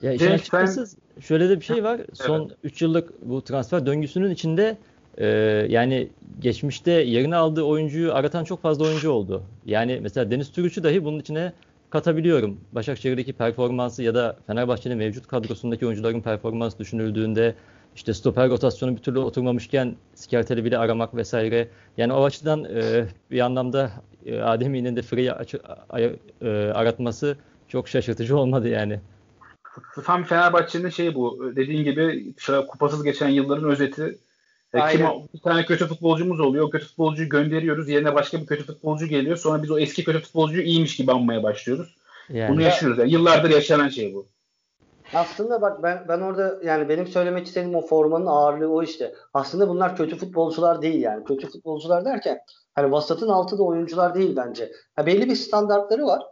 Ya 0.00 0.12
işin 0.12 0.30
açıkçası 0.30 0.86
sen... 0.86 1.20
şöyle 1.20 1.48
de 1.48 1.60
bir 1.60 1.64
şey 1.64 1.84
var. 1.84 2.00
Son 2.14 2.44
3 2.44 2.54
evet. 2.64 2.82
yıllık 2.82 3.22
bu 3.22 3.44
transfer 3.44 3.86
döngüsünün 3.86 4.30
içinde 4.30 4.78
e, 5.20 5.26
yani 5.68 6.08
geçmişte 6.40 6.90
yerini 6.90 7.36
aldığı 7.36 7.62
oyuncuyu 7.62 8.14
aratan 8.14 8.44
çok 8.44 8.62
fazla 8.62 8.84
oyuncu 8.84 9.10
oldu. 9.10 9.42
Yani 9.66 9.98
mesela 10.02 10.30
Deniz 10.30 10.52
Türüç'ü 10.52 10.82
dahi 10.82 11.04
bunun 11.04 11.18
içine 11.18 11.52
katabiliyorum. 11.90 12.60
Başakşehir'deki 12.72 13.32
performansı 13.32 14.02
ya 14.02 14.14
da 14.14 14.36
Fenerbahçe'nin 14.46 14.98
mevcut 14.98 15.26
kadrosundaki 15.26 15.86
oyuncuların 15.86 16.20
performansı 16.20 16.78
düşünüldüğünde 16.78 17.54
işte 17.96 18.14
stoper 18.14 18.50
rotasyonu 18.50 18.96
bir 18.96 19.02
türlü 19.02 19.18
oturmamışken 19.18 19.96
Skertel'i 20.14 20.64
bile 20.64 20.78
aramak 20.78 21.14
vesaire. 21.14 21.68
Yani 21.96 22.12
o 22.12 22.24
açıdan 22.24 22.64
e, 22.64 23.06
bir 23.30 23.40
anlamda 23.40 23.90
e, 24.26 24.40
Ademi'nin 24.40 24.96
de 24.96 25.02
Frey'i 25.02 25.30
e, 26.42 26.48
aratması 26.74 27.36
çok 27.68 27.88
şaşırtıcı 27.88 28.36
olmadı 28.38 28.68
yani. 28.68 29.00
Tam 30.04 30.24
Fenerbahçe'nin 30.24 30.88
şeyi 30.88 31.14
bu. 31.14 31.52
Dediğin 31.56 31.84
gibi 31.84 32.34
kupasız 32.68 33.02
geçen 33.02 33.28
yılların 33.28 33.70
özeti. 33.70 34.18
E, 34.74 34.80
kim, 34.92 35.06
bir 35.34 35.40
tane 35.40 35.64
kötü 35.66 35.86
futbolcumuz 35.86 36.40
oluyor. 36.40 36.64
O 36.64 36.70
kötü 36.70 36.86
futbolcuyu 36.86 37.28
gönderiyoruz. 37.28 37.88
Yerine 37.88 38.14
başka 38.14 38.40
bir 38.40 38.46
kötü 38.46 38.64
futbolcu 38.64 39.06
geliyor. 39.06 39.36
Sonra 39.36 39.62
biz 39.62 39.70
o 39.70 39.78
eski 39.78 40.04
kötü 40.04 40.20
futbolcuyu 40.20 40.62
iyiymiş 40.62 40.96
gibi 40.96 41.12
anmaya 41.12 41.42
başlıyoruz. 41.42 41.96
Yani. 42.28 42.52
Bunu 42.52 42.62
yaşıyoruz. 42.62 42.98
Yani 42.98 43.12
yıllardır 43.12 43.50
yaşanan 43.50 43.88
şey 43.88 44.14
bu. 44.14 44.26
Aslında 45.14 45.62
bak 45.62 45.82
ben 45.82 46.04
ben 46.08 46.20
orada 46.20 46.58
yani 46.64 46.88
benim 46.88 47.06
söylemek 47.06 47.46
istediğim 47.46 47.74
o 47.74 47.86
formanın 47.86 48.26
ağırlığı 48.26 48.72
o 48.72 48.82
işte. 48.82 49.14
Aslında 49.34 49.68
bunlar 49.68 49.96
kötü 49.96 50.16
futbolcular 50.16 50.82
değil 50.82 51.02
yani. 51.02 51.24
Kötü 51.24 51.50
futbolcular 51.50 52.04
derken 52.04 52.40
hani 52.74 52.92
vasatın 52.92 53.28
altı 53.28 53.58
da 53.58 53.62
oyuncular 53.62 54.14
değil 54.14 54.36
bence. 54.36 54.72
Ha, 54.96 55.06
belli 55.06 55.28
bir 55.28 55.34
standartları 55.34 56.06
var. 56.06 56.22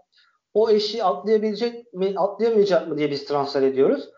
O 0.55 0.71
eşi 0.71 1.05
atlayabilecek 1.05 1.95
mi, 1.95 2.15
atlayamayacak 2.17 2.89
mı 2.89 2.99
diye 2.99 3.11
biz 3.11 3.25
transfer 3.25 3.63
ediyoruz. 3.63 4.09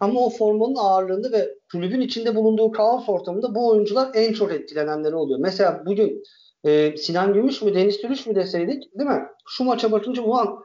Ama 0.00 0.20
o 0.20 0.30
formanın 0.30 0.74
ağırlığında 0.74 1.32
ve 1.32 1.54
kulübün 1.72 2.00
içinde 2.00 2.34
bulunduğu 2.34 2.72
kaos 2.72 3.08
ortamında 3.08 3.54
bu 3.54 3.68
oyuncular 3.68 4.10
en 4.14 4.32
çok 4.32 4.52
etkilenenleri 4.52 5.14
oluyor. 5.14 5.38
Mesela 5.38 5.82
bugün 5.86 6.22
e, 6.64 6.96
Sinan 6.96 7.34
Gümüş 7.34 7.62
mü 7.62 7.74
Deniz 7.74 8.00
Türüş 8.00 8.26
mü 8.26 8.34
deseydik 8.34 8.98
değil 8.98 9.10
mi? 9.10 9.26
Şu 9.48 9.64
maça 9.64 9.92
bakınca 9.92 10.22
ulan 10.22 10.58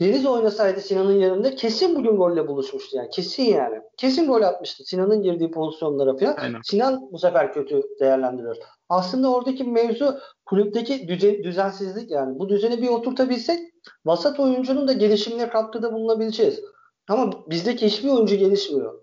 Deniz 0.00 0.26
oynasaydı 0.26 0.80
Sinan'ın 0.80 1.20
yanında 1.20 1.54
kesin 1.54 1.96
bugün 1.96 2.16
golle 2.16 2.48
buluşmuştu 2.48 2.96
yani. 2.96 3.08
Kesin 3.10 3.42
yani. 3.42 3.80
Kesin 3.96 4.26
gol 4.26 4.42
atmıştı 4.42 4.84
Sinan'ın 4.84 5.22
girdiği 5.22 5.50
pozisyonlara 5.50 6.16
falan. 6.16 6.36
Aynen. 6.36 6.60
Sinan 6.64 7.12
bu 7.12 7.18
sefer 7.18 7.52
kötü 7.52 7.82
değerlendiriyor. 8.00 8.56
Aslında 8.88 9.32
oradaki 9.32 9.64
mevzu 9.64 10.18
kulüpteki 10.46 11.08
düzen, 11.08 11.42
düzensizlik 11.42 12.10
yani. 12.10 12.38
Bu 12.38 12.48
düzeni 12.48 12.82
bir 12.82 12.88
oturtabilsek 12.88 13.58
vasat 14.04 14.40
oyuncunun 14.40 14.88
da 14.88 14.92
gelişimine 14.92 15.48
katkıda 15.48 15.92
bulunabileceğiz. 15.92 16.60
Ama 17.08 17.32
bizdeki 17.50 17.86
hiçbir 17.86 18.08
oyuncu 18.08 18.36
gelişmiyor. 18.36 19.00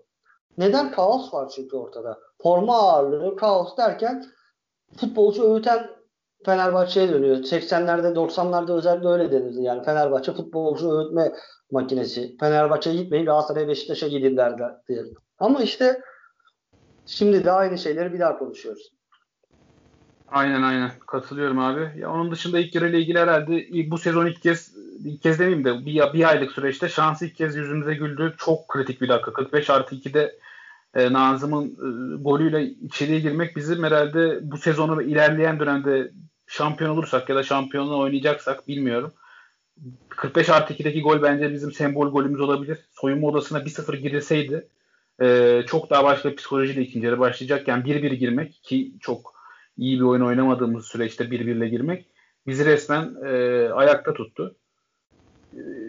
Neden? 0.58 0.92
Kaos 0.92 1.34
var 1.34 1.52
çünkü 1.56 1.76
ortada. 1.76 2.18
Forma 2.42 2.76
ağırlığı, 2.76 3.36
kaos 3.36 3.76
derken 3.76 4.24
futbolcu 4.96 5.54
öğüten 5.54 5.90
Fenerbahçe'ye 6.44 7.08
dönüyor. 7.08 7.36
80'lerde 7.36 8.14
90'larda 8.14 8.72
özellikle 8.72 9.08
öyle 9.08 9.32
denirdi. 9.32 9.62
Yani 9.62 9.84
Fenerbahçe 9.84 10.32
futbolcu 10.32 10.98
öğütme 10.98 11.32
makinesi. 11.70 12.36
Fenerbahçe'ye 12.40 12.96
gitmeyin 12.96 13.26
Galatasaray 13.26 13.68
Beşiktaş'a 13.68 14.08
gidin 14.08 14.36
derdi. 14.36 14.64
Ama 15.38 15.62
işte 15.62 16.00
şimdi 17.06 17.44
de 17.44 17.52
aynı 17.52 17.78
şeyleri 17.78 18.12
bir 18.12 18.20
daha 18.20 18.38
konuşuyoruz. 18.38 18.92
Aynen 20.28 20.62
aynen 20.62 20.90
katılıyorum 21.06 21.58
abi. 21.58 22.00
Ya 22.00 22.12
onun 22.12 22.30
dışında 22.30 22.58
ilk 22.58 22.74
yarıyla 22.74 22.98
ilgili 22.98 23.18
herhalde 23.18 23.66
bu 23.90 23.98
sezon 23.98 24.26
ilk 24.26 24.42
kez 24.42 24.71
ilk 25.04 25.22
kez 25.22 25.38
demeyeyim 25.38 25.64
de 25.64 25.86
bir, 25.86 26.12
bir 26.12 26.28
aylık 26.28 26.52
süreçte 26.52 26.88
şans 26.88 27.22
ilk 27.22 27.36
kez 27.36 27.56
yüzümüze 27.56 27.94
güldü. 27.94 28.34
Çok 28.38 28.68
kritik 28.68 29.00
bir 29.00 29.08
dakika. 29.08 29.32
45 29.32 29.70
artı 29.70 29.94
2'de 29.94 30.38
e, 30.94 31.12
Nazım'ın 31.12 31.66
e, 31.66 32.22
golüyle 32.22 32.64
içeriye 32.64 33.20
girmek 33.20 33.56
bizim 33.56 33.84
herhalde 33.84 34.38
bu 34.42 34.56
sezonu 34.56 35.02
ilerleyen 35.02 35.60
dönemde 35.60 36.10
şampiyon 36.46 36.90
olursak 36.90 37.28
ya 37.28 37.36
da 37.36 37.42
şampiyonluğa 37.42 37.98
oynayacaksak 37.98 38.68
bilmiyorum. 38.68 39.12
45 40.08 40.48
artı 40.48 40.74
2'deki 40.74 41.02
gol 41.02 41.22
bence 41.22 41.52
bizim 41.52 41.72
sembol 41.72 42.12
golümüz 42.12 42.40
olabilir. 42.40 42.78
Soyunma 42.92 43.26
odasına 43.26 43.58
1-0 43.58 43.96
girilseydi 43.96 44.68
e, 45.22 45.60
çok 45.66 45.90
daha 45.90 46.04
başka 46.04 46.34
psikolojiyle 46.34 46.82
ikinci 46.82 47.06
yarı 47.06 47.18
başlayacakken 47.18 47.80
1-1 47.80 48.14
girmek 48.14 48.60
ki 48.62 48.92
çok 49.00 49.34
iyi 49.76 49.96
bir 49.96 50.04
oyun 50.04 50.22
oynamadığımız 50.22 50.86
süreçte 50.86 51.24
1-1 51.24 51.56
ile 51.56 51.68
girmek 51.68 52.06
bizi 52.46 52.64
resmen 52.64 53.14
e, 53.24 53.68
ayakta 53.72 54.14
tuttu. 54.14 54.56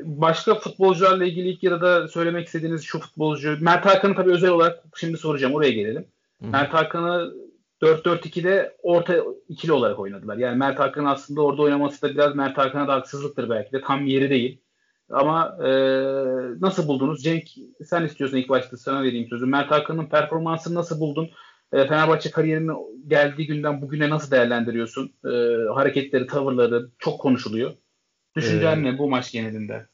Başka 0.04 0.56
futbolcularla 0.56 1.26
ilgili 1.26 1.50
ilk 1.50 1.64
yarıda 1.64 2.08
söylemek 2.08 2.46
istediğiniz 2.48 2.84
şu 2.84 3.00
futbolcu 3.00 3.58
Mert 3.62 3.86
Hakan'ı 3.86 4.16
tabii 4.16 4.32
özel 4.32 4.50
olarak 4.50 4.84
şimdi 4.96 5.18
soracağım 5.18 5.54
oraya 5.54 5.72
gelelim. 5.72 6.06
Hı. 6.42 6.48
Mert 6.48 6.74
Hakan'ı 6.74 7.34
4-4-2'de 7.84 8.78
orta 8.84 9.16
ikili 9.50 9.72
olarak 9.72 10.00
oynadılar. 10.00 10.38
Yani 10.38 10.58
Mert 10.58 10.80
Hakan 10.80 11.06
aslında 11.06 11.42
orada 11.42 11.62
oynaması 11.62 12.02
da 12.02 12.10
biraz 12.10 12.36
Mert 12.36 12.58
Hakan'a 12.58 12.88
da 12.88 12.94
haksızlıktır 12.94 13.50
belki 13.50 13.72
de. 13.72 13.82
Tam 13.82 14.06
yeri 14.06 14.30
değil. 14.30 14.62
Ama 15.10 15.58
e, 15.64 15.70
nasıl 16.62 16.88
buldunuz? 16.88 17.24
Cenk 17.24 17.48
sen 17.86 18.06
istiyorsun 18.06 18.38
ilk 18.38 18.50
başta 18.50 18.78
sana 18.78 19.04
vereyim 19.04 19.28
sözü. 19.30 19.46
Mert 19.46 19.72
Hakan'ın 19.72 20.06
performansını 20.06 20.76
nasıl 20.76 21.00
buldun? 21.00 21.30
E, 21.74 21.88
Fenerbahçe 21.88 22.32
kariyerinin 22.32 22.76
geldiği 23.08 23.48
günden 23.48 23.82
bugüne 23.82 24.10
nasıl 24.10 24.32
değerlendiriyorsun? 24.32 25.12
E, 25.26 25.30
hareketleri, 25.74 26.28
tavırları 26.28 26.90
çok 27.00 27.20
konuşuluyor. 27.20 27.72
Düşüncen 28.36 28.80
ee, 28.80 28.84
ne 28.84 28.98
bu 28.98 29.10
maç 29.10 29.32
genelinde? 29.32 29.86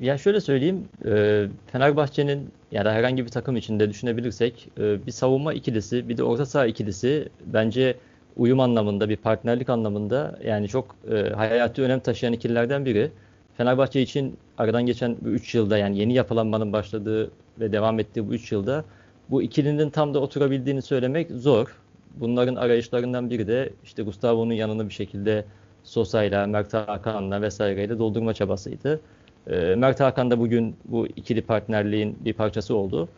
Ya 0.00 0.18
şöyle 0.18 0.40
söyleyeyim, 0.40 0.88
e, 1.06 1.46
Fenerbahçe'nin 1.72 2.50
ya 2.72 2.84
da 2.84 2.92
herhangi 2.92 3.24
bir 3.24 3.30
takım 3.30 3.56
içinde 3.56 3.90
düşünebilirsek 3.90 4.68
e, 4.78 5.06
bir 5.06 5.12
savunma 5.12 5.52
ikilisi, 5.52 6.08
bir 6.08 6.16
de 6.16 6.22
orta 6.22 6.46
saha 6.46 6.66
ikilisi 6.66 7.28
bence 7.46 7.96
uyum 8.36 8.60
anlamında, 8.60 9.08
bir 9.08 9.16
partnerlik 9.16 9.68
anlamında 9.68 10.38
yani 10.44 10.68
çok 10.68 10.96
e, 11.10 11.30
hayati 11.30 11.82
önem 11.82 12.00
taşıyan 12.00 12.32
ikililerden 12.32 12.84
biri. 12.84 13.10
Fenerbahçe 13.56 14.02
için 14.02 14.36
aradan 14.58 14.86
geçen 14.86 15.16
bu 15.20 15.28
3 15.28 15.54
yılda 15.54 15.78
yani 15.78 15.98
yeni 15.98 16.14
yapılanmanın 16.14 16.72
başladığı 16.72 17.30
ve 17.60 17.72
devam 17.72 18.00
ettiği 18.00 18.28
bu 18.28 18.34
3 18.34 18.52
yılda 18.52 18.84
bu 19.30 19.42
ikilinin 19.42 19.90
tam 19.90 20.14
da 20.14 20.18
oturabildiğini 20.18 20.82
söylemek 20.82 21.30
zor. 21.30 21.76
Bunların 22.14 22.54
arayışlarından 22.54 23.30
biri 23.30 23.46
de 23.46 23.70
işte 23.84 24.02
Gustavo'nun 24.02 24.52
yanını 24.52 24.88
bir 24.88 24.94
şekilde 24.94 25.44
Sosa'yla, 25.88 26.46
Mert 26.46 26.74
Hakan'la 26.74 27.42
vesaireyle 27.42 27.98
doldurma 27.98 28.34
çabasıydı. 28.34 29.00
E, 29.46 29.74
Mert 29.74 30.00
Hakan 30.00 30.30
da 30.30 30.38
bugün 30.38 30.76
bu 30.84 31.06
ikili 31.06 31.42
partnerliğin 31.42 32.16
bir 32.24 32.32
parçası 32.32 32.74
oldu. 32.74 33.08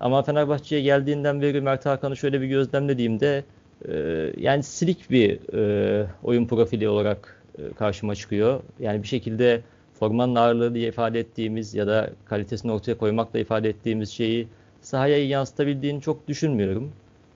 Ama 0.00 0.22
Fenerbahçe'ye 0.22 0.82
geldiğinden 0.82 1.42
beri 1.42 1.60
Mert 1.60 1.86
Hakan'ı 1.86 2.16
şöyle 2.16 2.40
bir 2.40 2.46
gözlemlediğimde 2.46 3.44
e, 3.88 3.94
yani 4.36 4.62
silik 4.62 5.10
bir 5.10 5.54
e, 5.54 6.06
oyun 6.22 6.46
profili 6.46 6.88
olarak 6.88 7.42
e, 7.58 7.72
karşıma 7.72 8.14
çıkıyor. 8.14 8.60
Yani 8.80 9.02
bir 9.02 9.08
şekilde 9.08 9.60
formanın 10.00 10.34
ağırlığı 10.34 10.74
diye 10.74 10.88
ifade 10.88 11.20
ettiğimiz 11.20 11.74
ya 11.74 11.86
da 11.86 12.10
kalitesini 12.24 12.72
ortaya 12.72 12.94
koymakla 12.98 13.38
ifade 13.38 13.68
ettiğimiz 13.68 14.10
şeyi 14.10 14.48
sahaya 14.80 15.28
yansıtabildiğini 15.28 16.00
çok 16.00 16.28
düşünmüyorum. 16.28 16.92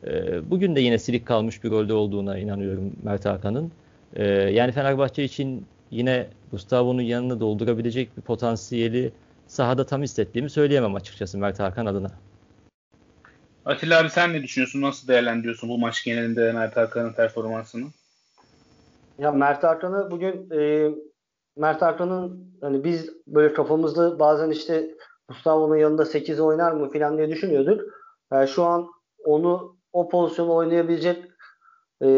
E, 0.06 0.40
bugün 0.50 0.76
de 0.76 0.80
yine 0.80 0.98
silik 0.98 1.26
kalmış 1.26 1.64
bir 1.64 1.70
rolde 1.70 1.94
olduğuna 1.94 2.38
inanıyorum 2.38 2.92
Mert 3.02 3.24
Hakan'ın. 3.24 3.72
E, 4.14 4.24
yani 4.26 4.72
Fenerbahçe 4.72 5.24
için 5.24 5.66
yine 5.90 6.26
Gustavo'nun 6.50 7.02
yanını 7.02 7.40
doldurabilecek 7.40 8.16
bir 8.16 8.22
potansiyeli 8.22 9.12
sahada 9.46 9.86
tam 9.86 10.02
hissettiğimi 10.02 10.50
söyleyemem 10.50 10.94
açıkçası 10.94 11.38
Mert 11.38 11.60
Hakan 11.60 11.86
adına. 11.86 12.10
Atilla 13.64 14.00
abi 14.00 14.10
sen 14.10 14.32
ne 14.32 14.42
düşünüyorsun? 14.42 14.82
Nasıl 14.82 15.08
değerlendiriyorsun 15.08 15.68
bu 15.68 15.78
maç 15.78 16.04
genelinde 16.04 16.52
Mert 16.52 16.76
Hakan'ın 16.76 17.12
performansını? 17.12 17.86
Ya 19.18 19.32
Mert 19.32 19.64
Hakan'ı 19.64 20.10
bugün 20.10 20.50
e, 20.50 20.90
Mert 21.56 21.82
Hakan'ın 21.82 22.54
hani 22.60 22.84
biz 22.84 23.10
böyle 23.26 23.54
kafamızda 23.54 24.18
bazen 24.18 24.50
işte 24.50 24.90
Gustavo'nun 25.28 25.76
yanında 25.76 26.04
8 26.04 26.40
oynar 26.40 26.72
mı 26.72 26.92
falan 26.92 27.18
diye 27.18 27.28
düşünüyorduk. 27.28 27.82
Yani 28.32 28.48
şu 28.48 28.64
an 28.64 28.88
onu 29.24 29.76
o 29.92 30.08
pozisyonu 30.08 30.54
oynayabilecek 30.54 31.24
e, 32.04 32.08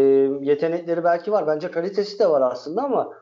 yetenekleri 0.40 1.04
belki 1.04 1.32
var. 1.32 1.46
Bence 1.46 1.70
kalitesi 1.70 2.18
de 2.18 2.30
var 2.30 2.52
aslında 2.52 2.82
ama 2.82 3.12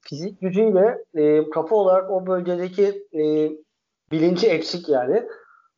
fizik 0.00 0.40
gücüyle 0.40 1.04
e, 1.14 1.50
kafa 1.50 1.76
olarak 1.76 2.10
o 2.10 2.26
bölgedeki 2.26 3.06
e, 3.14 3.50
bilinci 4.10 4.48
eksik 4.48 4.88
yani. 4.88 5.28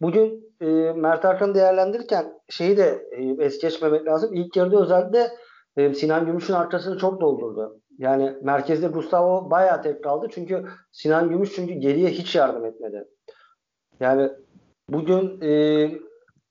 Bugün 0.01 0.55
e, 0.61 0.67
Mert 0.93 1.25
Hakan'ı 1.25 1.55
değerlendirirken 1.55 2.41
şeyi 2.49 2.77
de 2.77 3.09
e, 3.11 3.45
es 3.45 3.59
geçmemek 3.59 4.07
lazım. 4.07 4.35
İlk 4.35 4.57
yarıda 4.57 4.83
özellikle 4.83 5.31
e, 5.77 5.95
Sinan 5.95 6.27
Gümüş'ün 6.27 6.55
arkasını 6.55 6.99
çok 6.99 7.21
doldurdu. 7.21 7.81
Yani 7.99 8.37
merkezde 8.43 8.87
Gustavo 8.87 9.51
bayağı 9.51 9.83
tek 9.83 10.05
kaldı. 10.05 10.27
Çünkü 10.31 10.65
Sinan 10.93 11.29
Gümüş 11.29 11.53
çünkü 11.55 11.75
geriye 11.75 12.11
hiç 12.11 12.35
yardım 12.35 12.65
etmedi. 12.65 13.05
Yani 14.01 14.31
bugün 14.89 15.41
e, 15.41 15.91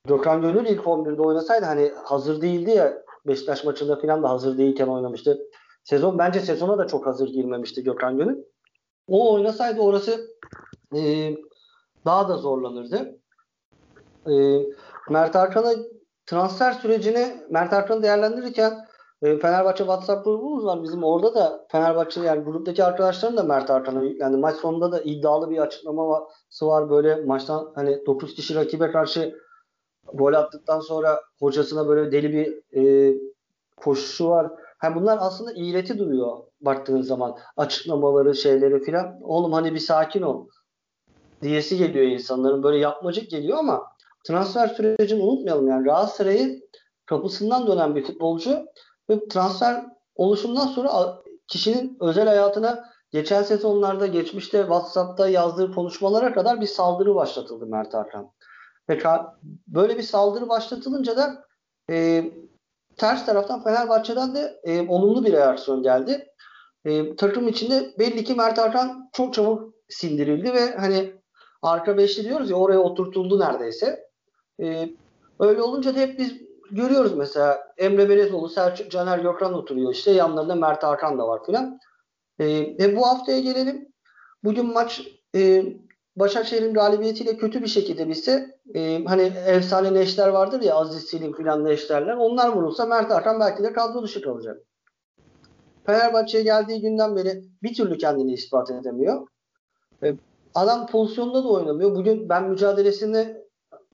Gökhan 0.07 0.41
Gönül 0.41 0.65
ilk 0.65 0.81
11'de 0.81 1.21
oynasaydı 1.21 1.65
hani 1.65 1.91
hazır 2.03 2.41
değildi 2.41 2.71
ya 2.71 3.02
Beşiktaş 3.27 3.63
maçında 3.63 3.99
falan 3.99 4.23
da 4.23 4.29
hazır 4.29 4.57
değilken 4.57 4.87
oynamıştı. 4.87 5.39
Sezon 5.83 6.17
bence 6.17 6.39
sezona 6.39 6.77
da 6.77 6.87
çok 6.87 7.05
hazır 7.05 7.29
girmemişti 7.29 7.83
Gökhan 7.83 8.17
Gönül. 8.17 8.43
O 9.07 9.33
oynasaydı 9.33 9.81
orası 9.81 10.27
e, 10.95 11.31
daha 12.05 12.29
da 12.29 12.37
zorlanırdı. 12.37 13.19
E, 14.27 14.33
Mert 15.09 15.35
Hakan'a 15.35 15.73
transfer 16.25 16.71
sürecini 16.71 17.27
Mert 17.49 17.71
Hakan'ı 17.71 18.03
değerlendirirken 18.03 18.87
e, 19.21 19.39
Fenerbahçe 19.39 19.83
WhatsApp 19.83 20.25
grubumuz 20.25 20.65
var 20.65 20.83
bizim 20.83 21.03
orada 21.03 21.35
da 21.35 21.67
Fenerbahçe 21.71 22.21
yani 22.21 22.43
gruptaki 22.43 22.83
arkadaşların 22.83 23.37
da 23.37 23.43
Mert 23.43 23.69
Hakan'a 23.69 24.03
yüklendi. 24.03 24.37
Maç 24.37 24.55
sonunda 24.55 24.91
da 24.91 25.01
iddialı 25.01 25.49
bir 25.49 25.57
açıklaması 25.57 26.67
var 26.67 26.89
böyle 26.89 27.15
maçtan 27.15 27.71
hani 27.75 28.05
9 28.05 28.35
kişi 28.35 28.55
rakibe 28.55 28.91
karşı 28.91 29.35
gol 30.13 30.33
attıktan 30.33 30.79
sonra 30.79 31.21
hocasına 31.39 31.87
böyle 31.87 32.11
deli 32.11 32.33
bir 32.33 32.77
e, 32.81 33.13
koşuşu 33.77 34.29
var. 34.29 34.51
Hem 34.79 34.95
bunlar 34.95 35.17
aslında 35.21 35.51
iğreti 35.55 35.97
duruyor 35.97 36.37
baktığın 36.61 37.01
zaman. 37.01 37.37
Açıklamaları, 37.57 38.35
şeyleri 38.35 38.83
filan. 38.83 39.19
Oğlum 39.21 39.53
hani 39.53 39.73
bir 39.73 39.79
sakin 39.79 40.21
ol 40.21 40.47
diyesi 41.41 41.77
geliyor 41.77 42.05
insanların. 42.05 42.63
Böyle 42.63 42.77
yapmacık 42.77 43.29
geliyor 43.29 43.57
ama 43.57 43.83
transfer 44.23 44.67
sürecini 44.67 45.23
unutmayalım. 45.23 45.67
Yani 45.67 45.83
Galatasaray'ın 45.83 46.63
kapısından 47.05 47.67
dönen 47.67 47.95
bir 47.95 48.03
futbolcu 48.03 48.65
ve 49.09 49.27
transfer 49.27 49.85
oluşumdan 50.15 50.67
sonra 50.67 51.21
kişinin 51.47 51.97
özel 51.99 52.27
hayatına 52.27 52.89
geçen 53.11 53.43
sezonlarda 53.43 54.07
geçmişte 54.07 54.57
WhatsApp'ta 54.57 55.29
yazdığı 55.29 55.73
konuşmalara 55.73 56.33
kadar 56.33 56.61
bir 56.61 56.67
saldırı 56.67 57.15
başlatıldı 57.15 57.65
Mert 57.65 57.93
Hakan. 57.93 58.31
Ve 58.89 58.99
böyle 59.67 59.97
bir 59.97 60.03
saldırı 60.03 60.49
başlatılınca 60.49 61.17
da 61.17 61.45
e, 61.89 62.25
ters 62.97 63.25
taraftan 63.25 63.63
Fenerbahçe'den 63.63 64.35
de 64.35 64.59
e, 64.63 64.87
olumlu 64.87 65.25
bir 65.25 65.31
reaksiyon 65.31 65.83
geldi. 65.83 66.27
E, 66.85 67.15
takım 67.15 67.47
içinde 67.47 67.93
belli 67.99 68.23
ki 68.23 68.33
Mert 68.33 68.57
Hakan 68.57 69.09
çok 69.13 69.33
çabuk 69.33 69.73
sindirildi 69.89 70.53
ve 70.53 70.75
hani 70.75 71.13
arka 71.61 71.97
beşli 71.97 72.23
diyoruz 72.23 72.49
ya 72.49 72.55
oraya 72.55 72.79
oturtuldu 72.79 73.39
neredeyse. 73.39 74.09
E, 74.61 74.89
öyle 75.39 75.61
olunca 75.61 75.95
da 75.95 75.99
hep 75.99 76.19
biz 76.19 76.33
görüyoruz 76.71 77.13
mesela 77.17 77.73
Emre 77.77 78.09
Belezoğlu, 78.09 78.49
Selçuk 78.49 78.91
Caner 78.91 79.19
Gökhan 79.19 79.53
oturuyor 79.53 79.93
işte 79.93 80.11
yanlarında 80.11 80.55
Mert 80.55 80.83
Hakan 80.83 81.19
da 81.19 81.27
var 81.27 81.45
filan. 81.45 81.79
E, 82.39 82.45
e, 82.79 82.95
bu 82.95 83.07
haftaya 83.07 83.39
gelelim. 83.39 83.93
Bugün 84.43 84.73
maç 84.73 85.07
e, 85.35 85.63
Başakşehir'in 86.15 86.73
galibiyetiyle 86.73 87.37
kötü 87.37 87.61
bir 87.61 87.67
şekilde 87.67 88.09
bitse 88.09 88.59
e, 88.75 89.03
hani 89.05 89.21
efsane 89.45 89.93
neşter 89.93 90.27
vardır 90.27 90.61
ya 90.61 90.75
Aziz 90.75 91.03
Selim 91.03 91.33
filan 91.33 91.65
neşterler 91.65 92.15
onlar 92.15 92.49
vurulsa 92.49 92.85
Mert 92.85 93.11
Hakan 93.11 93.39
belki 93.39 93.63
de 93.63 93.73
kadro 93.73 94.03
dışı 94.03 94.21
kalacak. 94.21 94.57
Fenerbahçe'ye 95.85 96.43
geldiği 96.43 96.81
günden 96.81 97.15
beri 97.15 97.43
bir 97.63 97.73
türlü 97.73 97.97
kendini 97.97 98.33
ispat 98.33 98.71
edemiyor. 98.71 99.27
E, 100.03 100.15
adam 100.55 100.87
pozisyonda 100.87 101.43
da 101.43 101.47
oynamıyor. 101.47 101.95
Bugün 101.95 102.29
ben 102.29 102.49
mücadelesini 102.49 103.37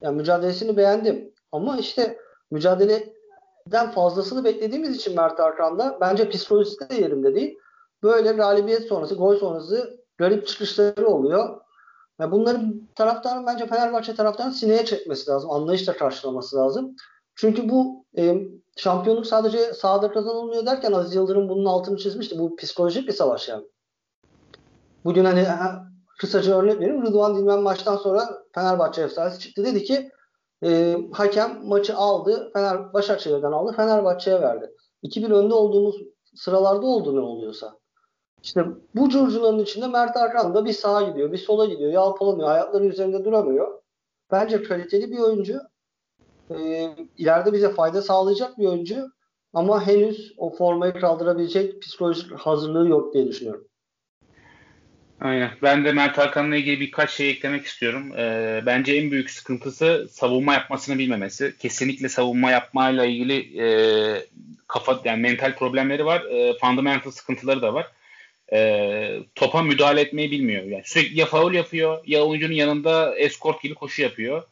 yani 0.02 0.16
mücadelesini 0.16 0.76
beğendim. 0.76 1.32
Ama 1.52 1.78
işte 1.78 2.18
mücadeleden 2.50 3.90
fazlasını 3.94 4.44
beklediğimiz 4.44 4.96
için 4.96 5.16
Mert 5.16 5.38
Hakan'da 5.38 5.98
bence 6.00 6.28
psikolojisi 6.28 6.90
de 6.90 6.94
yerinde 6.94 7.34
değil. 7.34 7.58
Böyle 8.02 8.32
galibiyet 8.32 8.82
sonrası, 8.82 9.14
gol 9.14 9.36
sonrası 9.36 10.00
garip 10.18 10.46
çıkışları 10.46 11.06
oluyor. 11.06 11.60
Yani 12.20 12.32
bunların 12.32 12.88
taraftarın 12.94 13.46
bence 13.46 13.66
Fenerbahçe 13.66 14.14
taraftarın 14.14 14.50
sineye 14.50 14.84
çekmesi 14.84 15.30
lazım. 15.30 15.50
Anlayışla 15.50 15.96
karşılaması 15.96 16.56
lazım. 16.56 16.96
Çünkü 17.34 17.68
bu 17.68 18.04
e, 18.18 18.36
şampiyonluk 18.76 19.26
sadece 19.26 19.74
sahada 19.74 20.12
kazanılmıyor 20.12 20.66
derken 20.66 20.92
Aziz 20.92 21.14
Yıldırım 21.14 21.48
bunun 21.48 21.64
altını 21.64 21.96
çizmişti. 21.96 22.38
Bu 22.38 22.56
psikolojik 22.56 23.08
bir 23.08 23.12
savaş 23.12 23.48
yani. 23.48 23.64
Bugün 25.04 25.24
hani 25.24 25.46
kısaca 26.18 26.58
örnek 26.58 26.80
vereyim. 26.80 27.02
Rıdvan 27.02 27.36
Dilmen 27.36 27.62
maçtan 27.62 27.96
sonra 27.96 28.42
Fenerbahçe 28.54 29.02
efsanesi 29.02 29.38
çıktı. 29.38 29.64
Dedi 29.64 29.84
ki 29.84 30.10
e, 30.64 30.96
hakem 31.12 31.66
maçı 31.66 31.96
aldı. 31.96 32.50
Fener 32.52 32.92
Başakşehir'den 32.92 33.52
aldı. 33.52 33.72
Fenerbahçe'ye 33.76 34.40
verdi. 34.40 34.70
2-1 35.02 35.32
önde 35.32 35.54
olduğumuz 35.54 35.96
sıralarda 36.34 36.86
oldu 36.86 37.16
ne 37.16 37.20
oluyorsa. 37.20 37.79
İşte 38.42 38.64
bu 38.94 39.08
curcuların 39.08 39.58
içinde 39.58 39.86
Mert 39.86 40.16
Hakan 40.16 40.54
da 40.54 40.64
bir 40.64 40.72
sağa 40.72 41.02
gidiyor, 41.02 41.32
bir 41.32 41.38
sola 41.38 41.66
gidiyor, 41.66 41.92
yalpalamıyor, 41.92 42.50
ayakları 42.50 42.84
üzerinde 42.84 43.24
duramıyor. 43.24 43.68
Bence 44.30 44.62
kaliteli 44.62 45.10
bir 45.10 45.18
oyuncu. 45.18 45.60
Ee, 46.50 46.90
ileride 47.18 47.52
bize 47.52 47.70
fayda 47.70 48.02
sağlayacak 48.02 48.58
bir 48.58 48.66
oyuncu. 48.66 49.10
Ama 49.52 49.86
henüz 49.86 50.34
o 50.36 50.56
formayı 50.56 50.92
kaldırabilecek 50.92 51.82
psikolojik 51.82 52.32
hazırlığı 52.32 52.88
yok 52.88 53.14
diye 53.14 53.26
düşünüyorum. 53.26 53.64
Aynen. 55.20 55.50
Ben 55.62 55.84
de 55.84 55.92
Mert 55.92 56.18
Hakan'la 56.18 56.56
ilgili 56.56 56.80
birkaç 56.80 57.10
şey 57.10 57.30
eklemek 57.30 57.66
istiyorum. 57.66 58.12
Ee, 58.18 58.62
bence 58.66 58.92
en 58.92 59.10
büyük 59.10 59.30
sıkıntısı 59.30 60.08
savunma 60.10 60.54
yapmasını 60.54 60.98
bilmemesi. 60.98 61.54
Kesinlikle 61.58 62.08
savunma 62.08 62.50
yapmayla 62.50 63.04
ilgili 63.04 63.62
e, 63.62 63.66
kafa 64.66 65.00
yani 65.04 65.22
mental 65.22 65.54
problemleri 65.54 66.04
var. 66.04 66.20
E, 66.20 66.58
fundamental 66.58 67.10
sıkıntıları 67.10 67.62
da 67.62 67.74
var 67.74 67.86
e, 68.52 69.18
topa 69.34 69.62
müdahale 69.62 70.00
etmeyi 70.00 70.30
bilmiyor. 70.30 70.64
Yani 70.64 70.82
sürekli 70.84 71.20
ya 71.20 71.26
faul 71.26 71.54
yapıyor 71.54 72.02
ya 72.06 72.22
oyuncunun 72.22 72.52
yanında 72.52 73.18
eskort 73.18 73.62
gibi 73.62 73.74
koşu 73.74 74.02
yapıyor. 74.02 74.42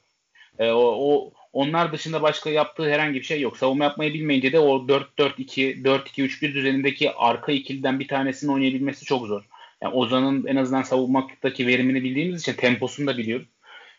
E, 0.58 0.70
o, 0.70 0.80
o 0.80 1.32
onlar 1.52 1.92
dışında 1.92 2.22
başka 2.22 2.50
yaptığı 2.50 2.90
herhangi 2.90 3.14
bir 3.14 3.24
şey 3.24 3.40
yok. 3.40 3.56
Savunma 3.56 3.84
yapmayı 3.84 4.14
bilmeyince 4.14 4.52
de 4.52 4.58
o 4.58 4.86
4-4-2, 4.86 5.82
4-2-3-1 5.82 6.54
düzenindeki 6.54 7.12
arka 7.12 7.52
ikiliden 7.52 8.00
bir 8.00 8.08
tanesini 8.08 8.52
oynayabilmesi 8.52 9.04
çok 9.04 9.26
zor. 9.26 9.42
Yani 9.82 9.94
Ozan'ın 9.94 10.46
en 10.46 10.56
azından 10.56 10.82
savunmaktaki 10.82 11.66
verimini 11.66 12.04
bildiğimiz 12.04 12.40
için 12.40 12.52
temposunu 12.52 13.06
da 13.06 13.18
biliyoruz. 13.18 13.46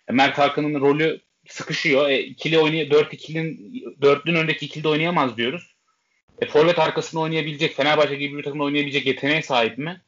E, 0.09 0.13
Mert 0.13 0.37
Hakan'ın 0.37 0.81
rolü 0.81 1.19
sıkışıyor. 1.47 2.09
E, 2.09 2.19
ikili 2.19 2.59
oynay 2.59 2.91
4 2.91 3.13
ikilinin 3.13 3.83
dörtlünün 4.01 4.39
öndeki 4.39 4.65
ikilide 4.65 4.87
oynayamaz 4.87 5.37
diyoruz. 5.37 5.68
E, 6.41 6.45
forvet 6.45 6.79
arkasında 6.79 7.21
oynayabilecek, 7.21 7.75
Fenerbahçe 7.75 8.15
gibi 8.15 8.37
bir 8.37 8.43
takımda 8.43 8.63
oynayabilecek 8.63 9.05
yeteneğe 9.05 9.41
sahip 9.41 9.77
mi? 9.77 10.01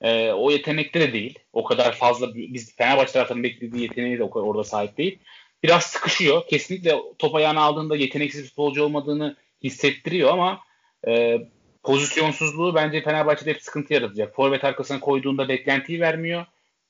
E, 0.00 0.32
o 0.32 0.50
yetenekte 0.50 1.00
de 1.00 1.12
değil. 1.12 1.38
O 1.52 1.64
kadar 1.64 1.92
fazla 1.92 2.34
biz 2.34 2.76
Fenerbahçe 2.76 3.12
taraftarının 3.12 3.44
beklediği 3.44 3.82
yeteneği 3.82 4.18
de 4.18 4.22
o 4.22 4.30
kadar 4.30 4.46
orada 4.46 4.64
sahip 4.64 4.98
değil. 4.98 5.18
Biraz 5.62 5.84
sıkışıyor. 5.84 6.46
Kesinlikle 6.48 6.94
top 7.18 7.34
ayağına 7.34 7.60
aldığında 7.60 7.96
yeteneksiz 7.96 8.42
bir 8.42 8.48
futbolcu 8.48 8.84
olmadığını 8.84 9.36
hissettiriyor 9.62 10.30
ama 10.30 10.60
e, 11.08 11.38
pozisyonsuzluğu 11.82 12.74
bence 12.74 13.02
Fenerbahçe'de 13.02 13.50
hep 13.50 13.62
sıkıntı 13.62 13.94
yaratacak. 13.94 14.34
Forvet 14.34 14.64
arkasına 14.64 15.00
koyduğunda 15.00 15.48
beklentiyi 15.48 16.00
vermiyor. 16.00 16.46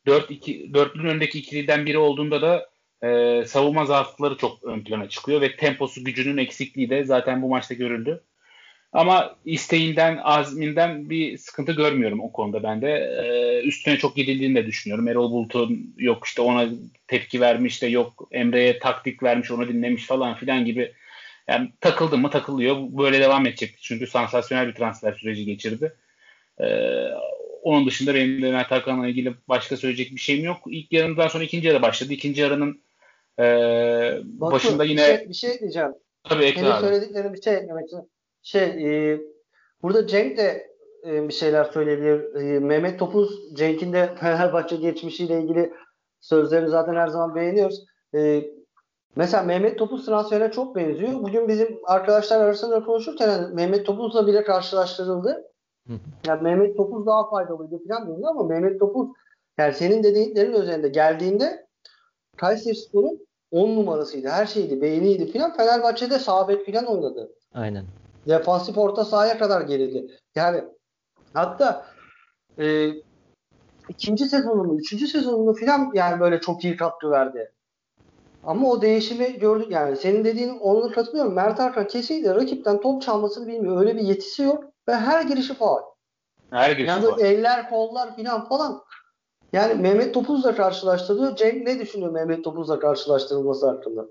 4-2 0.07 0.75
dörtlünün 0.75 1.09
önündeki 1.09 1.39
ikiliden 1.39 1.87
biri 1.87 1.99
olduğunda 1.99 2.43
da 2.43 2.71
e, 3.03 3.45
savunma 3.47 3.85
zaafları 3.85 4.37
çok 4.37 4.65
ön 4.65 4.81
plana 4.85 5.09
çıkıyor 5.09 5.41
ve 5.41 5.57
temposu 5.57 6.05
gücünün 6.05 6.37
eksikliği 6.37 6.91
de 6.91 7.05
zaten 7.05 7.43
bu 7.43 7.49
maçta 7.49 7.75
görüldü. 7.75 8.25
Ama 8.92 9.37
isteğinden, 9.44 10.18
azminden 10.22 11.11
bir 11.11 11.38
sıkıntı 11.38 11.72
görmüyorum 11.72 12.20
o 12.20 12.33
konuda 12.33 12.62
ben 12.62 12.83
de. 12.83 12.90
Ee, 12.90 13.62
üstüne 13.66 13.96
çok 13.96 14.16
gidildiğini 14.16 14.55
de 14.55 14.66
düşünüyorum. 14.66 15.09
Erol 15.09 15.31
Bulut'un 15.31 15.94
yok 15.99 16.27
işte 16.27 16.42
ona 16.42 16.68
tepki 17.09 17.40
vermiş 17.40 17.83
de 17.83 17.87
yok 17.87 18.29
Emre'ye 18.33 18.79
taktik 18.79 19.22
vermiş 19.22 19.51
onu 19.51 19.68
dinlemiş 19.68 20.07
falan 20.07 20.35
filan 20.35 20.64
gibi. 20.64 20.92
Yani 21.49 21.72
takıldı 21.81 22.18
mı 22.18 22.31
takılıyor. 22.31 22.77
Böyle 22.81 23.20
devam 23.20 23.46
edecek. 23.46 23.75
Çünkü 23.81 24.07
sansasyonel 24.07 24.68
bir 24.68 24.75
transfer 24.75 25.12
süreci 25.12 25.44
geçirdi. 25.44 25.92
Ee, 26.61 27.09
onun 27.62 27.87
dışında 27.87 28.14
benim 28.14 28.42
de 28.42 28.53
Mert 28.53 28.70
Hakan'la 28.70 29.09
ilgili 29.09 29.35
başka 29.49 29.77
söyleyecek 29.77 30.12
bir 30.12 30.20
şeyim 30.20 30.44
yok. 30.44 30.59
İlk 30.66 30.92
yarından 30.92 31.29
sonra 31.29 31.44
ikinci 31.44 31.68
yarı 31.68 31.83
başladı. 31.83 32.12
İkinci 32.12 32.40
yarının 32.40 32.81
e, 33.38 33.44
başında 34.25 34.85
yine... 34.85 35.03
Bir 35.03 35.16
şey, 35.16 35.29
bir 35.29 35.35
şey 35.35 35.61
diyeceğim. 35.61 35.92
Tabii 36.25 36.44
ekle 36.44 36.61
Senin 36.61 36.81
söylediklerini 36.81 37.35
bir 37.35 37.42
şey 37.42 37.55
eklemek 37.55 37.87
için 37.87 38.11
şey 38.47 38.63
e, 38.63 39.21
burada 39.83 40.07
Cenk 40.07 40.37
de 40.37 40.67
e, 41.07 41.29
bir 41.29 41.33
şeyler 41.33 41.65
söyleyebilir. 41.65 42.35
E, 42.35 42.59
Mehmet 42.59 42.99
Topuz, 42.99 43.55
Cenk'in 43.57 43.93
de 43.93 44.15
Fenerbahçe 44.21 44.77
geçmişiyle 44.77 45.43
ilgili 45.43 45.73
sözlerini 46.21 46.69
zaten 46.69 46.95
her 46.95 47.09
zaman 47.09 47.35
beğeniyoruz. 47.35 47.85
E, 48.15 48.45
mesela 49.17 49.43
Mehmet 49.43 49.79
Topuz 49.79 50.07
transferine 50.07 50.51
çok 50.51 50.77
benziyor. 50.77 51.13
Bugün 51.13 51.49
bizim 51.49 51.79
arkadaşlar 51.85 52.41
arasında 52.41 52.85
konuşurken 52.85 53.29
yani 53.29 53.55
Mehmet 53.55 53.87
Topuz'la 53.87 54.27
bile 54.27 54.45
karşılaştırıldı. 54.45 55.45
Yani 56.27 56.43
Mehmet 56.43 56.77
Topuz 56.77 57.07
daha 57.07 57.31
faydalıydı 57.31 57.79
falan 57.89 58.07
diyordu 58.07 58.27
ama 58.27 58.43
Mehmet 58.43 58.81
Topuz 58.81 59.09
yani 59.59 59.75
senin 59.75 60.03
dediklerin 60.03 60.53
üzerinde 60.53 60.89
geldiğinde 60.89 61.67
Kayseri 62.37 62.75
Spor'un 62.75 63.27
10 63.51 63.77
numarasıydı. 63.77 64.29
Her 64.29 64.47
şeydi. 64.47 64.83
Beyniydi 64.83 65.27
filan. 65.33 65.57
Fenerbahçe'de 65.57 66.19
sabit 66.19 66.65
filan 66.65 66.87
oynadı. 66.87 67.33
Aynen. 67.55 67.85
Defansif 68.29 68.79
orta 68.79 69.05
sahaya 69.05 69.39
kadar 69.39 69.61
geldi. 69.61 70.07
Yani 70.35 70.65
hatta 71.35 71.87
e, 72.59 72.91
ikinci 73.89 74.25
sezonunu, 74.25 74.79
üçüncü 74.79 75.07
sezonunu 75.07 75.55
filan 75.55 75.91
yani 75.95 76.21
böyle 76.21 76.41
çok 76.41 76.65
iyi 76.65 76.77
katkı 76.77 77.11
verdi. 77.11 77.53
Ama 78.45 78.71
o 78.71 78.83
değişimi 78.83 79.39
gördük 79.39 79.71
yani. 79.71 79.97
Senin 79.97 80.25
dediğin 80.25 80.59
onunla 80.59 80.93
katılıyorum. 80.93 81.35
Mert 81.35 81.59
Hakan 81.59 81.87
kesinlikle 81.87 82.35
rakipten 82.35 82.81
top 82.81 83.03
çalmasını 83.03 83.47
bilmiyor. 83.47 83.81
Öyle 83.81 83.97
bir 83.97 84.01
yetisi 84.01 84.43
yok 84.43 84.65
ve 84.89 84.95
her 84.95 85.23
girişi 85.23 85.55
faal. 85.55 85.83
Her 86.51 86.71
girişi 86.71 86.89
yani 86.89 87.07
faal. 87.07 87.21
eller, 87.21 87.71
kollar 87.71 88.17
filan 88.17 88.49
falan. 88.49 88.83
Yani 89.53 89.75
Mehmet 89.75 90.15
Topuz'la 90.15 90.55
karşılaştırılıyor. 90.55 91.37
Cenk 91.37 91.67
ne 91.67 91.79
düşünüyor 91.79 92.12
Mehmet 92.12 92.45
Topuz'la 92.45 92.79
karşılaştırılması 92.79 93.67
hakkında? 93.67 94.07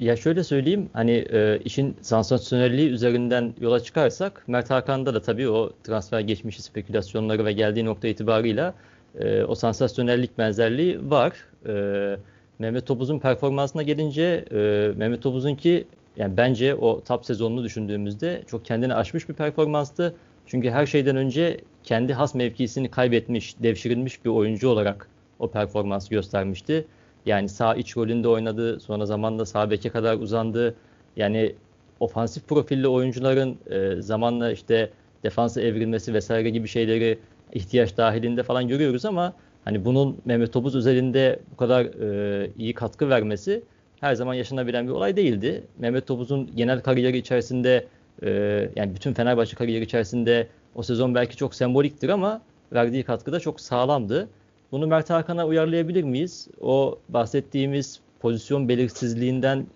Ya 0.00 0.16
şöyle 0.16 0.44
söyleyeyim 0.44 0.90
hani 0.92 1.12
e, 1.12 1.60
işin 1.64 1.96
sansasyonelliği 2.00 2.90
üzerinden 2.90 3.54
yola 3.60 3.80
çıkarsak 3.80 4.44
Mert 4.48 4.70
Hakan'da 4.70 5.14
da 5.14 5.22
tabii 5.22 5.48
o 5.48 5.72
transfer 5.84 6.20
geçmişi 6.20 6.62
spekülasyonları 6.62 7.44
ve 7.44 7.52
geldiği 7.52 7.84
nokta 7.84 8.08
itibarıyla 8.08 8.74
e, 9.20 9.42
o 9.44 9.54
sansasyonellik 9.54 10.38
benzerliği 10.38 11.10
var. 11.10 11.32
E, 11.66 12.16
Mehmet 12.58 12.86
Topuz'un 12.86 13.18
performansına 13.18 13.82
gelince 13.82 14.44
e, 14.52 14.92
Mehmet 14.96 15.22
Topuz'unki 15.22 15.86
yani 16.16 16.36
bence 16.36 16.74
o 16.74 17.04
top 17.04 17.24
sezonunu 17.26 17.64
düşündüğümüzde 17.64 18.42
çok 18.46 18.64
kendini 18.64 18.94
aşmış 18.94 19.28
bir 19.28 19.34
performanstı. 19.34 20.14
Çünkü 20.46 20.70
her 20.70 20.86
şeyden 20.86 21.16
önce 21.16 21.60
kendi 21.84 22.12
has 22.12 22.34
mevkisini 22.34 22.90
kaybetmiş, 22.90 23.62
devşirilmiş 23.62 24.24
bir 24.24 24.30
oyuncu 24.30 24.68
olarak 24.68 25.08
o 25.38 25.50
performans 25.50 26.08
göstermişti. 26.08 26.86
Yani 27.26 27.48
sağ 27.48 27.74
iç 27.74 27.96
rolünde 27.96 28.28
oynadı, 28.28 28.80
sonra 28.80 29.06
zamanla 29.06 29.46
sağ 29.46 29.70
beke 29.70 29.88
kadar 29.88 30.16
uzandı. 30.16 30.74
Yani 31.16 31.54
ofansif 32.00 32.48
profilli 32.48 32.88
oyuncuların 32.88 33.58
e, 33.70 34.02
zamanla 34.02 34.52
işte 34.52 34.90
defansa 35.24 35.60
evrilmesi 35.60 36.14
vesaire 36.14 36.50
gibi 36.50 36.68
şeyleri 36.68 37.18
ihtiyaç 37.52 37.96
dahilinde 37.96 38.42
falan 38.42 38.68
görüyoruz 38.68 39.04
ama 39.04 39.32
hani 39.64 39.84
bunun 39.84 40.18
Mehmet 40.24 40.52
Topuz 40.52 40.76
özelinde 40.76 41.38
bu 41.52 41.56
kadar 41.56 41.84
e, 41.84 42.50
iyi 42.58 42.74
katkı 42.74 43.08
vermesi 43.08 43.62
her 44.00 44.14
zaman 44.14 44.34
yaşanabilen 44.34 44.86
bir 44.86 44.92
olay 44.92 45.16
değildi. 45.16 45.62
Mehmet 45.78 46.06
Topuz'un 46.06 46.50
genel 46.56 46.80
kariyeri 46.80 47.18
içerisinde 47.18 47.86
e, 48.22 48.30
yani 48.76 48.94
bütün 48.94 49.14
Fenerbahçe 49.14 49.56
kariyeri 49.56 49.84
içerisinde 49.84 50.46
o 50.74 50.82
sezon 50.82 51.14
belki 51.14 51.36
çok 51.36 51.54
semboliktir 51.54 52.08
ama 52.08 52.42
verdiği 52.72 53.02
katkı 53.02 53.32
da 53.32 53.40
çok 53.40 53.60
sağlamdı. 53.60 54.28
Bunu 54.72 54.86
Mert 54.86 55.10
Hakan'a 55.10 55.46
uyarlayabilir 55.46 56.04
miyiz? 56.04 56.48
O 56.60 56.98
bahsettiğimiz 57.08 58.00
pozisyon 58.20 58.68
belirsizliğinden 58.68 59.66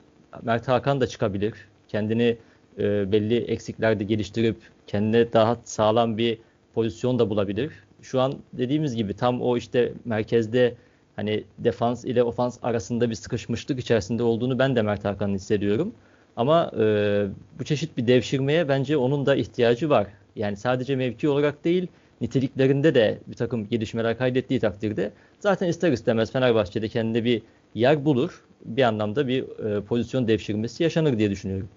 Mert 0.43 0.69
Hakan 0.69 1.01
da 1.01 1.07
çıkabilir. 1.07 1.55
Kendini 1.89 2.37
e, 2.79 3.13
belli 3.13 3.37
eksiklerde 3.37 4.05
geliştirip 4.05 4.57
kendine 4.87 5.33
daha 5.33 5.57
sağlam 5.65 6.19
bir 6.19 6.39
pozisyon 6.75 7.19
da 7.19 7.31
bulabilir. 7.31 7.73
Şu 8.03 8.21
an 8.21 8.35
dediğimiz 8.53 8.97
gibi 8.97 9.15
tam 9.15 9.43
o 9.43 9.57
işte 9.57 9.93
merkezde 10.05 10.75
hani 11.17 11.45
defans 11.59 12.05
ile 12.05 12.23
ofans 12.23 12.59
arasında 12.63 13.11
bir 13.11 13.15
sıkışmışlık 13.15 13.79
içerisinde 13.79 14.23
olduğunu 14.23 14.59
ben 14.59 14.77
de 14.77 14.83
Mert 14.83 15.05
Hakan'ın 15.05 15.35
hissediyorum. 15.35 15.93
Ama 16.37 16.71
e, 16.79 17.27
bu 17.59 17.65
çeşit 17.65 17.97
bir 17.97 18.07
devşirmeye 18.07 18.69
bence 18.69 18.97
onun 18.97 19.27
da 19.27 19.35
ihtiyacı 19.37 19.91
var. 19.91 20.07
Yani 20.37 20.57
sadece 20.57 20.97
mevki 20.97 21.29
olarak 21.29 21.65
değil, 21.65 21.89
niteliklerinde 22.21 22.95
de 22.95 23.19
bir 23.27 23.37
takım 23.37 23.69
gelişmeler 23.69 24.19
kaydettiği 24.19 24.61
takdirde 24.61 25.13
zaten 25.41 25.69
ister 25.69 25.93
istemez 25.93 26.33
Fenerbahçe'de 26.33 26.89
kendine 26.89 27.25
bir 27.25 27.43
yer 27.75 28.05
bulur. 28.05 28.45
Bir 28.65 28.83
anlamda 28.83 29.29
bir 29.29 29.59
e, 29.59 29.81
pozisyon 29.81 30.29
devşirmesi 30.29 30.83
yaşanır 30.83 31.19
diye 31.19 31.31
düşünüyorum. 31.31 31.69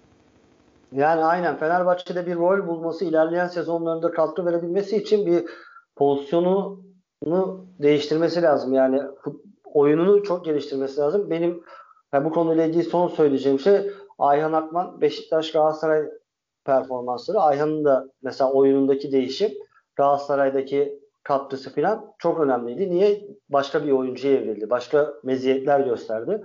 Yani 0.92 1.24
aynen 1.24 1.56
Fenerbahçe'de 1.56 2.26
bir 2.26 2.36
rol 2.36 2.66
bulması, 2.66 3.04
ilerleyen 3.04 3.48
sezonlarında 3.48 4.10
katkı 4.10 4.46
verebilmesi 4.46 4.96
için 4.96 5.26
bir 5.26 5.44
pozisyonunu 5.96 7.66
değiştirmesi 7.78 8.42
lazım. 8.42 8.72
Yani 8.72 9.02
oyununu 9.64 10.22
çok 10.22 10.44
geliştirmesi 10.44 11.00
lazım. 11.00 11.30
Benim 11.30 11.62
yani 12.12 12.24
bu 12.24 12.30
konuyla 12.30 12.64
ilgili 12.64 12.84
son 12.84 13.08
söyleyeceğim 13.08 13.60
şey 13.60 13.90
Ayhan 14.18 14.52
Akman 14.52 15.00
Beşiktaş 15.00 15.52
Galatasaray 15.52 16.04
performansları. 16.64 17.38
Ayhan'ın 17.38 17.84
da 17.84 18.08
mesela 18.22 18.52
oyunundaki 18.52 19.12
değişim 19.12 19.50
Galatasaray'daki 19.98 20.98
katkısı 21.22 21.74
falan 21.74 22.14
çok 22.18 22.40
önemliydi. 22.40 22.90
Niye? 22.90 23.28
Başka 23.48 23.86
bir 23.86 23.90
oyuncuya 23.90 24.34
evrildi. 24.34 24.70
Başka 24.70 25.14
meziyetler 25.24 25.80
gösterdi. 25.80 26.42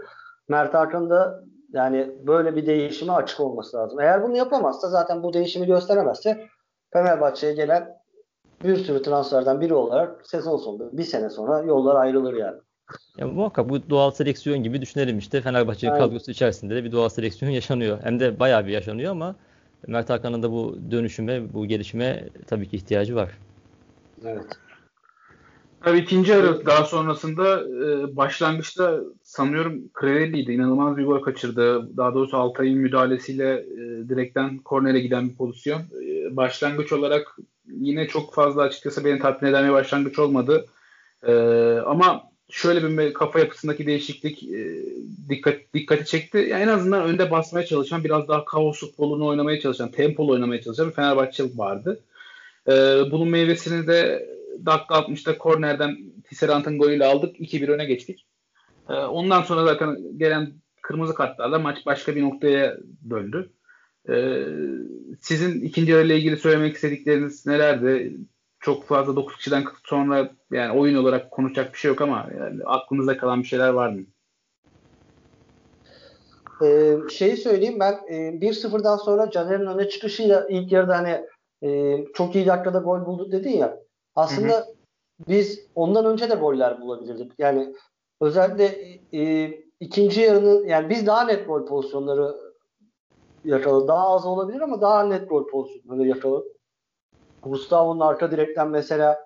Mert 0.50 0.74
Hakan 0.74 1.10
da 1.10 1.44
yani 1.74 2.12
böyle 2.28 2.56
bir 2.56 2.66
değişime 2.66 3.14
açık 3.14 3.40
olması 3.40 3.78
lazım. 3.78 4.00
Eğer 4.00 4.24
bunu 4.24 4.38
yapamazsa 4.38 4.90
zaten 4.90 5.24
bu 5.24 5.34
değişimi 5.34 5.68
gösteremezse 5.68 6.48
Fenerbahçe'ye 6.94 7.54
gelen 7.54 7.90
bir 8.64 8.76
sürü 8.76 9.02
transferden 9.02 9.62
biri 9.62 9.74
olarak 9.74 10.28
sezon 10.28 10.58
sonunda 10.58 10.98
bir 10.98 11.04
sene 11.04 11.30
sonra 11.30 11.62
yollar 11.62 11.96
ayrılır 11.96 12.34
yani. 12.34 12.58
Ya 13.18 13.28
muhakkak 13.28 13.70
bu 13.70 13.90
doğal 13.90 14.12
seleksiyon 14.12 14.64
gibi 14.64 14.82
düşünelim 14.82 15.18
işte. 15.18 15.42
Fenerbahçe 15.42 15.92
Aynen. 15.92 16.06
kadrosu 16.06 16.32
içerisinde 16.32 16.76
de 16.76 16.84
bir 16.84 16.92
doğal 16.92 17.10
seleksiyon 17.10 17.52
yaşanıyor. 17.52 18.00
Hem 18.04 18.20
de 18.20 18.40
bayağı 18.40 18.66
bir 18.66 18.72
yaşanıyor 18.72 19.12
ama 19.12 19.36
Mert 19.88 20.10
Hakan'ın 20.10 20.44
da 20.44 20.52
bu 20.52 20.78
dönüşüme, 20.92 21.54
bu 21.54 21.66
gelişime 21.66 22.30
tabii 22.48 22.68
ki 22.68 22.76
ihtiyacı 22.76 23.16
var. 23.16 23.30
Evet. 24.26 24.46
Tabii 25.84 25.98
ikinci 25.98 26.32
yarı 26.32 26.66
daha 26.66 26.84
sonrasında 26.86 27.62
e, 27.62 28.16
başlangıçta 28.16 29.00
sanıyorum 29.24 29.82
Creveli'ydi. 30.02 30.52
İnanılmaz 30.52 30.98
bir 30.98 31.06
gol 31.06 31.22
kaçırdı. 31.22 31.98
Daha 31.98 32.14
doğrusu 32.14 32.38
Altay'ın 32.38 32.78
müdahalesiyle 32.78 33.54
e, 33.54 34.10
direkten 34.10 34.58
kornere 34.58 35.00
giden 35.00 35.30
bir 35.30 35.36
pozisyon. 35.36 35.80
E, 35.80 36.36
başlangıç 36.36 36.94
olarak 36.94 37.38
yine 37.68 38.08
çok 38.08 38.34
fazla 38.34 38.62
açıkçası 38.62 39.06
beni 39.06 39.20
tatmin 39.20 39.50
eden 39.50 39.68
bir 39.68 39.74
başlangıç 39.74 40.20
olmadı. 40.20 40.66
E, 41.24 41.34
ama 41.86 42.24
şöyle 42.50 42.98
bir 42.98 43.14
kafa 43.14 43.40
yapısındaki 43.40 43.88
değişiklik 43.88 44.44
e, 44.44 44.86
dikkat 45.30 45.56
dikkati 45.74 46.06
çekti. 46.06 46.38
Yani 46.38 46.64
en 46.64 46.68
azından 46.68 47.04
önde 47.04 47.32
basmaya 47.32 47.66
çalışan, 47.66 48.04
biraz 48.04 48.28
daha 48.28 48.46
kaos 48.46 48.80
futbolunu 48.80 49.26
oynamaya 49.26 49.60
çalışan, 49.60 49.92
tempolu 49.92 50.32
oynamaya 50.32 50.62
çalışan 50.62 50.90
bir 50.90 50.94
Fenerbahçe 50.94 51.44
vardı. 51.56 52.04
E, 52.68 52.72
bunun 53.12 53.28
meyvesini 53.28 53.88
de 53.88 54.30
dakika 54.66 54.96
60'ta 54.96 55.38
kornerden 55.38 55.98
Tisserant'ın 56.30 56.78
golüyle 56.78 57.06
aldık. 57.06 57.40
2-1 57.40 57.72
öne 57.72 57.86
geçtik. 57.86 58.26
E, 58.90 58.94
ondan 58.94 59.42
sonra 59.42 59.66
zaten 59.66 60.18
gelen 60.18 60.54
kırmızı 60.82 61.16
kartlarla 61.16 61.60
maç 61.60 61.86
başka 61.86 62.16
bir 62.16 62.22
noktaya 62.22 62.78
döndü. 63.10 63.52
E, 64.10 64.46
sizin 65.22 65.62
ikinci 65.62 65.92
yarıyla 65.92 66.16
ilgili 66.16 66.38
söylemek 66.38 66.76
istedikleriniz 66.76 67.46
nelerdi? 67.46 68.18
Çok 68.64 68.84
fazla 68.84 69.16
9 69.16 69.38
kişiden 69.38 69.64
sonra 69.84 70.32
yani 70.52 70.80
oyun 70.80 70.96
olarak 70.96 71.32
konuşacak 71.32 71.74
bir 71.74 71.78
şey 71.78 71.90
yok 71.90 72.02
ama 72.02 72.28
yani 72.40 72.64
aklınızda 72.66 73.18
kalan 73.18 73.40
bir 73.40 73.48
şeyler 73.48 73.70
var 73.70 73.90
mı? 73.90 74.02
Ee, 76.64 76.98
şeyi 77.12 77.38
söyleyeyim 77.38 77.80
ben 77.80 77.94
e, 78.08 78.16
1-0'dan 78.16 78.98
sonra 78.98 79.32
Caner'in 79.32 79.66
öne 79.66 79.90
çıkışıyla 79.90 80.48
ilk 80.50 80.72
yarıda 80.72 80.98
hani 80.98 81.26
e, 81.64 82.00
çok 82.14 82.36
iyi 82.36 82.46
dakikada 82.46 82.80
gol 82.80 83.06
bulduk 83.06 83.32
dedin 83.32 83.58
ya. 83.58 83.80
Aslında 84.16 84.54
hı 84.54 84.60
hı. 84.60 84.66
biz 85.28 85.68
ondan 85.76 86.06
önce 86.06 86.30
de 86.30 86.36
goller 86.36 86.82
bulabilirdik. 86.82 87.32
Yani 87.38 87.76
özellikle 88.22 89.00
e, 89.14 89.52
ikinci 89.80 90.22
yarının 90.22 90.68
yani 90.68 90.90
biz 90.90 91.08
daha 91.08 91.26
net 91.26 91.48
gol 91.48 91.66
pozisyonları 91.66 92.36
yakaladık. 93.46 93.88
Daha 93.88 94.08
az 94.08 94.26
olabilir 94.26 94.62
ama 94.62 94.82
daha 94.82 95.04
net 95.04 95.30
gol 95.30 95.48
pozisyonları 95.48 96.08
yakaladık. 96.08 96.63
Gustavo'nun 97.46 98.00
arka 98.00 98.32
direkten 98.32 98.68
mesela 98.68 99.20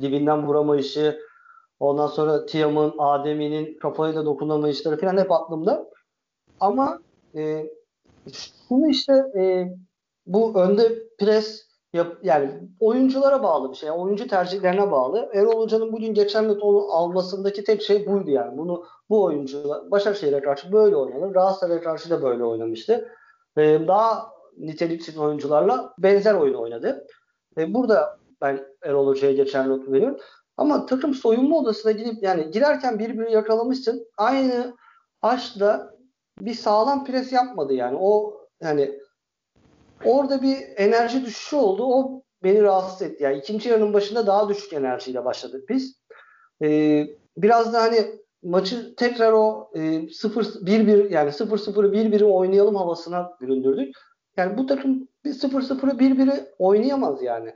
dibinden 0.00 0.46
vuramayışı 0.46 1.20
ondan 1.80 2.06
sonra 2.06 2.46
Tiam'ın, 2.46 2.94
Adem'i'nin 2.98 3.78
kafayla 3.78 4.24
dokunamayışları 4.24 5.00
falan 5.00 5.16
hep 5.16 5.32
aklımda. 5.32 5.90
Ama 6.60 6.98
e, 7.34 7.70
şunu 8.68 8.88
işte 8.88 9.12
e, 9.36 9.72
bu 10.26 10.60
önde 10.60 11.08
pres 11.18 11.68
yap, 11.92 12.16
yani 12.22 12.50
oyunculara 12.80 13.42
bağlı 13.42 13.70
bir 13.70 13.76
şey. 13.76 13.86
Yani 13.86 14.00
oyuncu 14.00 14.28
tercihlerine 14.28 14.90
bağlı. 14.90 15.30
Erol 15.34 15.62
Hoca'nın 15.62 15.92
bugün 15.92 16.14
geçen 16.14 16.48
net 16.48 16.62
onu 16.62 16.92
almasındaki 16.92 17.64
tek 17.64 17.82
şey 17.82 18.06
buydu 18.06 18.30
yani. 18.30 18.58
Bunu 18.58 18.84
bu 19.10 19.22
oyuncular 19.22 19.90
Başakşehir'e 19.90 20.40
karşı 20.40 20.72
böyle 20.72 20.96
oynadı. 20.96 21.32
Galatasaray'a 21.32 21.80
karşı 21.80 22.10
da 22.10 22.22
böyle 22.22 22.44
oynamıştı. 22.44 23.08
Ee, 23.56 23.80
daha 23.88 24.30
niteliksiz 24.58 25.18
oyuncularla 25.18 25.94
benzer 25.98 26.34
oyun 26.34 26.54
oynadı. 26.54 27.06
E, 27.58 27.74
burada 27.74 28.18
ben 28.40 28.66
Erol 28.82 29.06
Hoca'ya 29.06 29.32
geçen 29.32 29.68
notu 29.68 29.92
veriyorum. 29.92 30.18
Ama 30.56 30.86
takım 30.86 31.14
soyunma 31.14 31.56
odasına 31.56 31.92
gidip 31.92 32.22
yani 32.22 32.50
girerken 32.50 32.98
birbirini 32.98 33.32
yakalamışsın. 33.32 34.06
Aynı 34.16 34.76
aşkla 35.22 35.94
bir 36.40 36.54
sağlam 36.54 37.04
pres 37.04 37.32
yapmadı 37.32 37.74
yani. 37.74 37.96
O 38.00 38.40
yani 38.62 38.98
orada 40.04 40.42
bir 40.42 40.56
enerji 40.76 41.24
düşüşü 41.24 41.56
oldu. 41.56 41.84
O 41.84 42.22
beni 42.42 42.62
rahatsız 42.62 43.02
etti. 43.02 43.22
Yani 43.24 43.38
ikinci 43.38 43.68
yarının 43.68 43.92
başında 43.92 44.26
daha 44.26 44.48
düşük 44.48 44.72
enerjiyle 44.72 45.24
başladık 45.24 45.68
biz. 45.68 46.00
Ee, 46.62 47.06
biraz 47.36 47.72
da 47.72 47.82
hani 47.82 48.20
maçı 48.42 48.94
tekrar 48.96 49.32
o 49.32 49.70
e, 49.74 50.08
0 50.08 50.44
1-1 50.44 51.12
yani 51.12 51.30
0-0'ı 51.30 51.92
1-1'i 51.92 52.24
oynayalım 52.24 52.76
havasına 52.76 53.30
büründürdük. 53.40 53.96
Yani 54.38 54.58
bu 54.58 54.66
takım 54.66 55.08
bir 55.24 55.30
0-0'ı 55.30 55.98
1-1'i 55.98 56.54
oynayamaz 56.58 57.22
yani. 57.22 57.54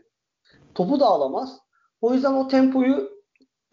Topu 0.74 1.00
da 1.00 1.06
alamaz. 1.06 1.58
O 2.00 2.14
yüzden 2.14 2.32
o 2.32 2.48
tempoyu 2.48 3.10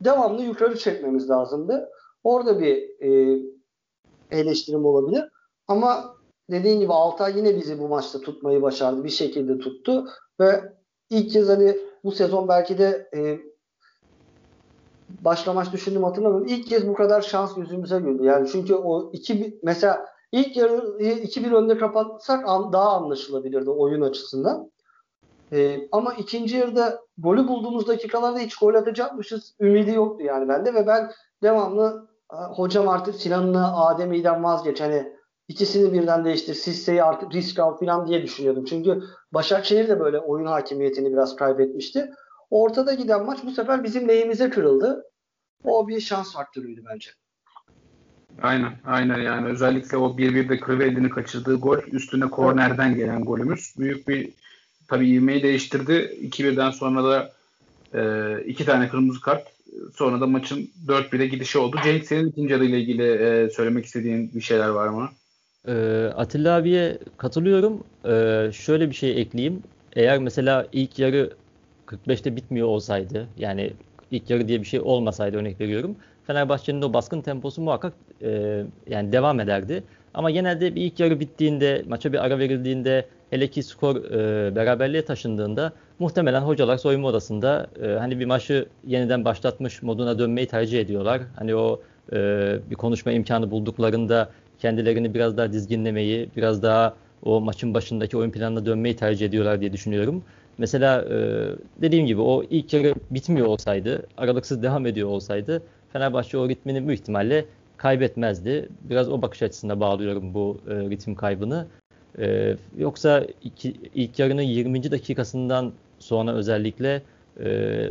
devamlı 0.02 0.42
yukarı 0.42 0.78
çekmemiz 0.78 1.30
lazımdı. 1.30 1.90
Orada 2.24 2.60
bir 2.60 3.02
e, 3.02 3.40
eleştirim 4.32 4.86
olabilir. 4.86 5.24
Ama 5.68 6.16
dediğin 6.50 6.80
gibi 6.80 6.94
Altay 6.94 7.38
yine 7.38 7.56
bizi 7.56 7.80
bu 7.80 7.88
maçta 7.88 8.22
tutmayı 8.22 8.62
başardı. 8.62 9.04
Bir 9.04 9.10
şekilde 9.10 9.60
tuttu 9.60 10.08
ve 10.40 10.74
ilk 11.10 11.32
kez 11.32 11.50
hani 11.50 11.78
bu 12.04 12.12
sezon 12.12 12.48
belki 12.48 12.78
de 12.78 13.10
e, 13.16 13.40
başla 15.22 15.54
maç 15.54 15.74
düşündüm 15.74 16.04
hatırlamıyorum. 16.04 16.48
İlk 16.48 16.68
kez 16.68 16.88
bu 16.88 16.94
kadar 16.94 17.22
şans 17.22 17.58
yüzümüze 17.58 18.00
güldü. 18.00 18.24
Yani 18.24 18.50
çünkü 18.52 18.76
o 18.76 19.12
iki 19.14 19.60
mesela 19.64 20.06
ilk 20.32 20.58
yarı 20.58 20.78
2-1 21.00 21.56
önde 21.56 21.78
kapatsak 21.78 22.48
daha 22.48 22.90
anlaşılabilirdi 22.90 23.70
oyun 23.70 24.02
açısından. 24.02 24.72
Ee, 25.52 25.88
ama 25.92 26.14
ikinci 26.14 26.58
yarıda 26.58 27.00
golü 27.18 27.48
bulduğumuz 27.48 27.88
dakikalarda 27.88 28.40
hiç 28.40 28.56
gol 28.56 28.74
atacakmışız 28.74 29.56
ümidi 29.60 29.92
yoktu 29.92 30.24
yani 30.24 30.50
bende 30.50 30.74
ve 30.74 30.88
ben 30.88 31.12
devamlı 31.44 32.10
hocam 32.30 32.90
artık 32.90 33.16
Sinan'la 33.16 33.88
Adem'i'den 33.88 34.44
vazgeç 34.44 34.82
hani 34.82 35.14
ikisini 35.48 35.94
birden 35.94 36.26
değiştir 36.26 36.54
Sisse'yi 36.54 37.04
artık 37.04 37.34
risk 37.34 37.60
al 37.60 37.78
falan 37.78 38.08
diye 38.08 38.24
düşünüyordum. 38.24 38.66
Çünkü 38.66 39.04
Başakşehir 39.32 39.88
de 39.88 40.00
böyle 40.00 40.20
oyun 40.20 40.46
hakimiyetini 40.46 41.12
biraz 41.14 41.36
kaybetmişti. 41.36 42.12
Ortada 42.50 42.94
giden 42.94 43.26
maç 43.26 43.40
bu 43.46 43.52
sefer 43.52 43.84
bizim 43.84 44.08
lehimize 44.08 44.50
kırıldı. 44.50 45.04
O 45.64 45.88
bir 45.88 46.00
şans 46.00 46.34
faktörüydü 46.34 46.82
bence. 46.94 47.12
Aynen, 48.42 48.72
aynen 48.86 49.20
yani 49.22 49.48
özellikle 49.48 49.98
o 49.98 50.18
1-1'de 50.18 50.60
Crivelli'nin 50.66 51.10
kaçırdığı 51.10 51.56
gol 51.56 51.78
üstüne 51.92 52.26
kornerden 52.26 52.96
gelen 52.96 53.26
golümüz 53.26 53.74
büyük 53.80 54.08
bir 54.08 54.30
tabii 54.88 55.10
ivmeyi 55.10 55.44
değiştirdi. 55.44 56.18
2-1'den 56.22 56.72
sonra 56.72 57.04
da 57.04 57.32
e, 57.94 58.44
iki 58.44 58.66
tane 58.66 58.90
kırmızı 58.90 59.22
kart 59.22 59.48
sonra 59.96 60.22
da 60.22 60.28
maçın 60.28 60.70
4-1'e 60.88 61.28
gidişi 61.28 61.58
oldu. 61.58 61.78
Cenk 61.84 62.06
senin 62.06 62.28
ikinci 62.28 62.56
adıyla 62.56 62.78
ilgili 62.78 63.12
e, 63.12 63.50
söylemek 63.50 63.86
istediğin 63.86 64.32
bir 64.36 64.42
şeyler 64.42 64.70
var 64.70 64.88
mı? 64.88 65.10
E, 65.68 65.74
Atilla 66.16 66.56
abiye 66.56 66.98
katılıyorum. 67.18 67.84
E, 68.06 68.50
şöyle 68.54 68.90
bir 68.90 68.96
şey 68.96 69.22
ekleyeyim. 69.22 69.64
Eğer 69.94 70.20
mesela 70.20 70.68
ilk 70.72 71.00
yarı 71.00 71.34
45'te 71.88 72.36
bitmiyor 72.36 72.68
olsaydı 72.68 73.28
yani 73.38 73.74
ilk 74.12 74.30
yarı 74.30 74.48
diye 74.48 74.62
bir 74.62 74.66
şey 74.66 74.80
olmasaydı 74.80 75.38
örnek 75.38 75.62
veriyorum. 75.62 75.96
Fenerbahçe'nin 76.28 76.82
o 76.82 76.94
baskın 76.94 77.22
temposu 77.22 77.62
muhakkak 77.62 77.94
e, 78.22 78.64
yani 78.88 79.12
devam 79.12 79.40
ederdi. 79.40 79.84
Ama 80.14 80.32
genelde 80.32 80.76
bir 80.76 80.82
ilk 80.82 81.00
yarı 81.00 81.20
bittiğinde, 81.20 81.84
maça 81.88 82.14
bir 82.14 82.26
ara 82.26 82.40
verildiğinde, 82.40 83.06
hele 83.30 83.48
ki 83.48 83.64
skor 83.64 83.96
e, 83.96 84.56
beraberliğe 84.56 85.06
taşındığında 85.06 85.74
muhtemelen 86.00 86.42
hocalar 86.42 86.78
soyunma 86.78 87.08
odasında 87.08 87.68
e, 87.84 87.88
hani 87.88 88.20
bir 88.20 88.26
maçı 88.26 88.66
yeniden 88.88 89.26
başlatmış 89.26 89.84
moduna 89.84 90.20
dönmeyi 90.20 90.48
tercih 90.48 90.80
ediyorlar. 90.80 91.22
Hani 91.36 91.56
o 91.56 91.82
e, 92.14 92.16
bir 92.70 92.76
konuşma 92.76 93.12
imkanı 93.12 93.52
bulduklarında 93.52 94.30
kendilerini 94.60 95.14
biraz 95.14 95.38
daha 95.38 95.54
dizginlemeyi, 95.54 96.30
biraz 96.38 96.64
daha 96.64 96.94
o 97.24 97.42
maçın 97.42 97.74
başındaki 97.74 98.18
oyun 98.18 98.32
planına 98.32 98.66
dönmeyi 98.66 98.96
tercih 98.96 99.26
ediyorlar 99.26 99.62
diye 99.62 99.74
düşünüyorum. 99.74 100.24
Mesela 100.58 101.02
e, 101.02 101.46
dediğim 101.82 102.06
gibi 102.06 102.22
o 102.22 102.44
ilk 102.50 102.74
yarı 102.74 102.94
bitmiyor 103.12 103.48
olsaydı, 103.48 104.04
aralıksız 104.18 104.64
devam 104.64 104.86
ediyor 104.86 105.10
olsaydı 105.10 105.62
Fenerbahçe 105.94 106.38
o 106.38 106.50
ritmini 106.50 106.88
büyük 106.88 107.02
ihtimalle 107.02 107.46
kaybetmezdi. 107.80 108.70
Biraz 108.82 109.10
o 109.10 109.22
bakış 109.22 109.44
açısına 109.44 109.80
bağlıyorum 109.80 110.34
bu 110.34 110.62
e, 110.70 110.74
ritim 110.74 111.16
kaybını. 111.16 111.68
E, 112.20 112.56
yoksa 112.78 113.26
iki, 113.44 113.76
ilk 113.96 114.20
yarının 114.20 114.42
20. 114.42 114.92
dakikasından 114.92 115.72
sonra 116.00 116.32
özellikle 116.32 117.02
e, 117.44 117.90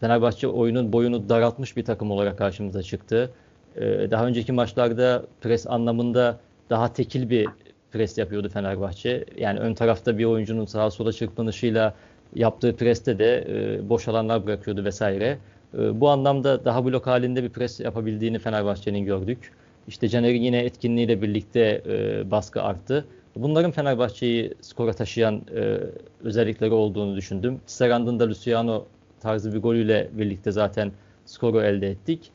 Fenerbahçe 0.00 0.48
oyunun 0.48 0.92
boyunu 0.92 1.28
daraltmış 1.28 1.76
bir 1.76 1.84
takım 1.84 2.10
olarak 2.10 2.38
karşımıza 2.38 2.82
çıktı. 2.82 3.30
E, 3.76 4.10
daha 4.10 4.26
önceki 4.26 4.52
maçlarda 4.52 5.24
pres 5.40 5.66
anlamında 5.66 6.38
daha 6.70 6.92
tekil 6.92 7.30
bir 7.30 7.48
pres 7.92 8.18
yapıyordu 8.18 8.48
Fenerbahçe. 8.48 9.24
Yani 9.38 9.58
ön 9.58 9.74
tarafta 9.74 10.18
bir 10.18 10.24
oyuncunun 10.24 10.64
sağa 10.64 10.90
sola 10.90 11.12
çırpınışıyla 11.12 11.94
yaptığı 12.34 12.76
preste 12.76 13.18
de 13.18 13.46
e, 13.48 13.88
boş 13.88 14.08
alanlar 14.08 14.46
bırakıyordu 14.46 14.84
vesaire. 14.84 15.38
E, 15.74 16.00
bu 16.00 16.08
anlamda 16.08 16.64
daha 16.64 16.84
blok 16.84 17.06
halinde 17.06 17.42
bir 17.42 17.48
pres 17.48 17.80
yapabildiğini 17.80 18.38
Fenerbahçe'nin 18.38 19.04
gördük. 19.04 19.52
İşte 19.88 20.08
Caner'in 20.08 20.42
yine 20.42 20.58
etkinliğiyle 20.58 21.22
birlikte 21.22 21.82
e, 21.86 22.30
baskı 22.30 22.62
arttı. 22.62 23.04
Bunların 23.36 23.70
Fenerbahçe'yi 23.70 24.54
skora 24.60 24.92
taşıyan 24.92 25.42
e, 25.56 25.78
özellikleri 26.24 26.72
olduğunu 26.72 27.16
düşündüm. 27.16 27.60
Serand'ın 27.66 28.20
da 28.20 28.28
Luciano 28.28 28.84
tarzı 29.20 29.54
bir 29.54 29.58
golüyle 29.58 30.08
birlikte 30.12 30.52
zaten 30.52 30.92
skoru 31.26 31.62
elde 31.62 31.90
ettik. 31.90 32.30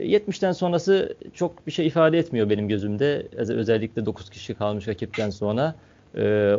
70'ten 0.00 0.52
sonrası 0.52 1.16
çok 1.34 1.66
bir 1.66 1.72
şey 1.72 1.86
ifade 1.86 2.18
etmiyor 2.18 2.50
benim 2.50 2.68
gözümde. 2.68 3.26
Özellikle 3.36 4.06
9 4.06 4.30
kişi 4.30 4.54
kalmış 4.54 4.88
rakipten 4.88 5.30
sonra. 5.30 5.74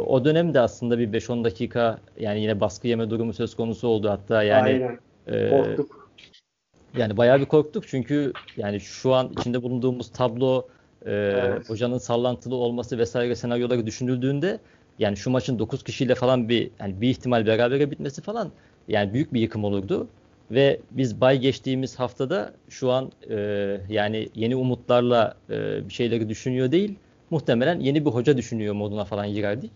O 0.07 0.25
dönemde 0.25 0.59
aslında 0.59 0.99
bir 0.99 1.07
5-10 1.07 1.43
dakika 1.43 1.99
yani 2.19 2.41
yine 2.41 2.59
baskı 2.59 2.87
yeme 2.87 3.09
durumu 3.09 3.33
söz 3.33 3.55
konusu 3.55 3.87
oldu 3.87 4.09
hatta 4.09 4.43
yani. 4.43 4.69
Aynen. 5.27 5.49
Korktuk. 5.49 5.96
Yani 6.97 7.17
bayağı 7.17 7.39
bir 7.39 7.45
korktuk 7.45 7.87
çünkü 7.87 8.33
yani 8.57 8.79
şu 8.79 9.13
an 9.13 9.31
içinde 9.39 9.63
bulunduğumuz 9.63 10.11
tablo 10.11 10.67
evet. 11.05 11.69
hocanın 11.69 11.97
sallantılı 11.97 12.55
olması 12.55 12.97
vesaire 12.97 13.35
senaryoları 13.35 13.85
düşünüldüğünde 13.85 14.59
yani 14.99 15.17
şu 15.17 15.29
maçın 15.29 15.59
9 15.59 15.83
kişiyle 15.83 16.15
falan 16.15 16.49
bir 16.49 16.71
yani 16.79 17.01
bir 17.01 17.09
ihtimal 17.09 17.45
berabere 17.45 17.91
bitmesi 17.91 18.21
falan 18.21 18.51
yani 18.87 19.13
büyük 19.13 19.33
bir 19.33 19.41
yıkım 19.41 19.63
olurdu. 19.63 20.07
Ve 20.51 20.79
biz 20.91 21.21
bay 21.21 21.39
geçtiğimiz 21.39 21.99
haftada 21.99 22.53
şu 22.69 22.91
an 22.91 23.11
e, 23.29 23.35
yani 23.89 24.29
yeni 24.35 24.55
umutlarla 24.55 25.35
e, 25.49 25.87
bir 25.89 25.93
şeyleri 25.93 26.29
düşünüyor 26.29 26.71
değil. 26.71 26.95
Muhtemelen 27.29 27.79
yeni 27.79 28.05
bir 28.05 28.11
hoca 28.11 28.37
düşünüyor 28.37 28.73
moduna 28.73 29.05
falan 29.05 29.33
girerdik. 29.33 29.71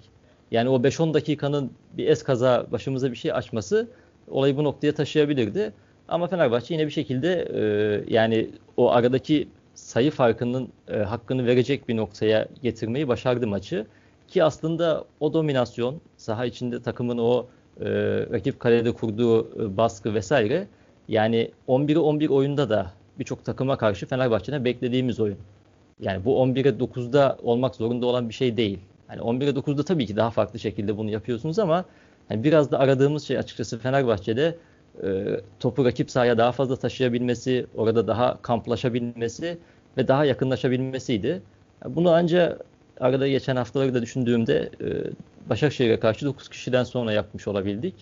Yani 0.51 0.69
o 0.69 0.75
5-10 0.75 1.13
dakikanın 1.13 1.71
bir 1.97 2.07
es 2.07 2.23
kaza 2.23 2.65
başımıza 2.71 3.11
bir 3.11 3.15
şey 3.15 3.31
açması 3.31 3.87
olayı 4.27 4.57
bu 4.57 4.63
noktaya 4.63 4.95
taşıyabilirdi. 4.95 5.73
Ama 6.11 6.27
Fenerbahçe 6.27 6.73
yine 6.73 6.85
bir 6.85 6.91
şekilde 6.91 7.47
e, 7.53 8.13
yani 8.13 8.49
o 8.77 8.91
aradaki 8.91 9.47
sayı 9.73 10.11
farkının 10.11 10.69
e, 10.87 10.97
hakkını 10.97 11.45
verecek 11.45 11.89
bir 11.89 11.97
noktaya 11.97 12.47
getirmeyi 12.61 13.07
başardı 13.07 13.47
maçı. 13.47 13.85
Ki 14.27 14.43
aslında 14.43 15.05
o 15.19 15.33
dominasyon, 15.33 16.01
saha 16.17 16.45
içinde 16.45 16.81
takımın 16.81 17.17
o 17.17 17.45
e, 17.79 17.85
rakip 18.31 18.59
kalede 18.59 18.91
kurduğu 18.91 19.63
e, 19.63 19.77
baskı 19.77 20.13
vesaire 20.13 20.67
yani 21.07 21.51
11'e 21.67 21.99
11 21.99 22.29
oyunda 22.29 22.69
da 22.69 22.91
birçok 23.19 23.45
takıma 23.45 23.77
karşı 23.77 24.05
Fenerbahçe'ne 24.05 24.65
beklediğimiz 24.65 25.19
oyun. 25.19 25.37
Yani 25.99 26.25
bu 26.25 26.35
11'e 26.35 26.79
9'da 26.79 27.37
olmak 27.43 27.75
zorunda 27.75 28.05
olan 28.05 28.29
bir 28.29 28.33
şey 28.33 28.57
değil. 28.57 28.79
Yani 29.09 29.21
11'e 29.21 29.49
9'da 29.49 29.85
tabii 29.85 30.05
ki 30.05 30.15
daha 30.15 30.29
farklı 30.29 30.59
şekilde 30.59 30.97
bunu 30.97 31.09
yapıyorsunuz 31.09 31.59
ama 31.59 31.85
yani 32.29 32.43
biraz 32.43 32.71
da 32.71 32.79
aradığımız 32.79 33.23
şey 33.23 33.37
açıkçası 33.37 33.79
Fenerbahçe'de 33.79 34.57
e, 35.03 35.39
topu 35.59 35.85
rakip 35.85 36.11
sahaya 36.11 36.37
daha 36.37 36.51
fazla 36.51 36.75
taşıyabilmesi, 36.75 37.65
orada 37.75 38.07
daha 38.07 38.41
kamplaşabilmesi 38.41 39.57
ve 39.97 40.07
daha 40.07 40.25
yakınlaşabilmesiydi. 40.25 41.41
Bunu 41.85 42.11
ancak 42.11 42.61
arada 42.99 43.27
geçen 43.27 43.55
haftaları 43.55 43.93
da 43.93 44.01
düşündüğümde 44.01 44.69
e, 44.81 44.87
Başakşehir'e 45.49 45.99
karşı 45.99 46.25
9 46.25 46.49
kişiden 46.49 46.83
sonra 46.83 47.11
yapmış 47.11 47.47
olabildik. 47.47 47.95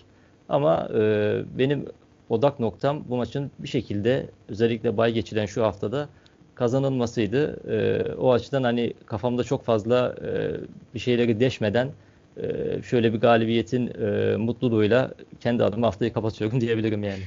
Ama 0.48 0.88
e, 0.94 1.42
benim 1.58 1.86
odak 2.28 2.60
noktam 2.60 3.04
bu 3.08 3.16
maçın 3.16 3.50
bir 3.58 3.68
şekilde 3.68 4.26
özellikle 4.48 4.96
bay 4.96 5.12
geçilen 5.12 5.46
şu 5.46 5.62
haftada 5.62 6.08
kazanılmasıydı. 6.54 7.60
E, 7.70 8.04
o 8.14 8.32
açıdan 8.32 8.62
hani 8.62 8.94
kafamda 9.06 9.44
çok 9.44 9.64
fazla 9.64 10.14
e, 10.22 10.50
bir 10.94 10.98
şeyleri 10.98 11.40
deşmeden 11.40 11.88
e, 12.36 12.46
şöyle 12.82 13.12
bir 13.12 13.18
galibiyetin 13.18 13.86
e, 14.02 14.36
mutluluğuyla 14.36 15.10
kendi 15.40 15.64
adıma 15.64 15.86
haftayı 15.86 16.12
kapatıyorum 16.12 16.60
diyebilirim 16.60 17.04
yani. 17.04 17.22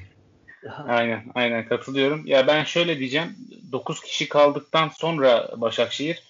Aynen, 0.88 1.24
aynen 1.36 1.68
katılıyorum. 1.68 2.26
Ya 2.26 2.48
ben 2.48 2.64
şöyle 2.64 3.00
diyeceğim. 3.00 3.36
9 3.72 4.02
kişi 4.02 4.30
kaldıktan 4.30 4.90
sonra 4.90 5.50
Başakşehir 5.58 6.24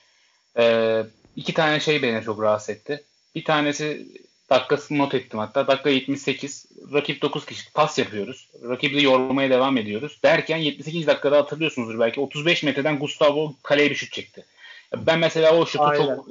e, 0.57 1.03
iki 1.35 1.53
tane 1.53 1.79
şey 1.79 2.01
beni 2.01 2.23
çok 2.23 2.41
rahatsız 2.41 2.69
etti. 2.69 3.03
Bir 3.35 3.43
tanesi 3.43 4.07
dakikasını 4.49 4.97
not 4.97 5.13
ettim 5.13 5.39
hatta. 5.39 5.67
Dakika 5.67 5.89
78. 5.89 6.65
Rakip 6.93 7.21
9 7.21 7.45
kişi 7.45 7.73
pas 7.73 7.99
yapıyoruz. 7.99 8.49
Rakibi 8.69 9.03
yormaya 9.03 9.49
devam 9.49 9.77
ediyoruz. 9.77 10.19
Derken 10.23 10.57
78 10.57 11.07
dakikada 11.07 11.37
hatırlıyorsunuzdur 11.37 11.99
belki 11.99 12.21
35 12.21 12.63
metreden 12.63 12.99
Gustavo 12.99 13.53
kaleye 13.63 13.89
bir 13.89 13.95
şut 13.95 14.11
çekti. 14.11 14.45
Ben 14.97 15.19
mesela 15.19 15.55
o 15.55 15.65
şutu 15.65 15.83
Aynen. 15.83 16.05
çok 16.05 16.27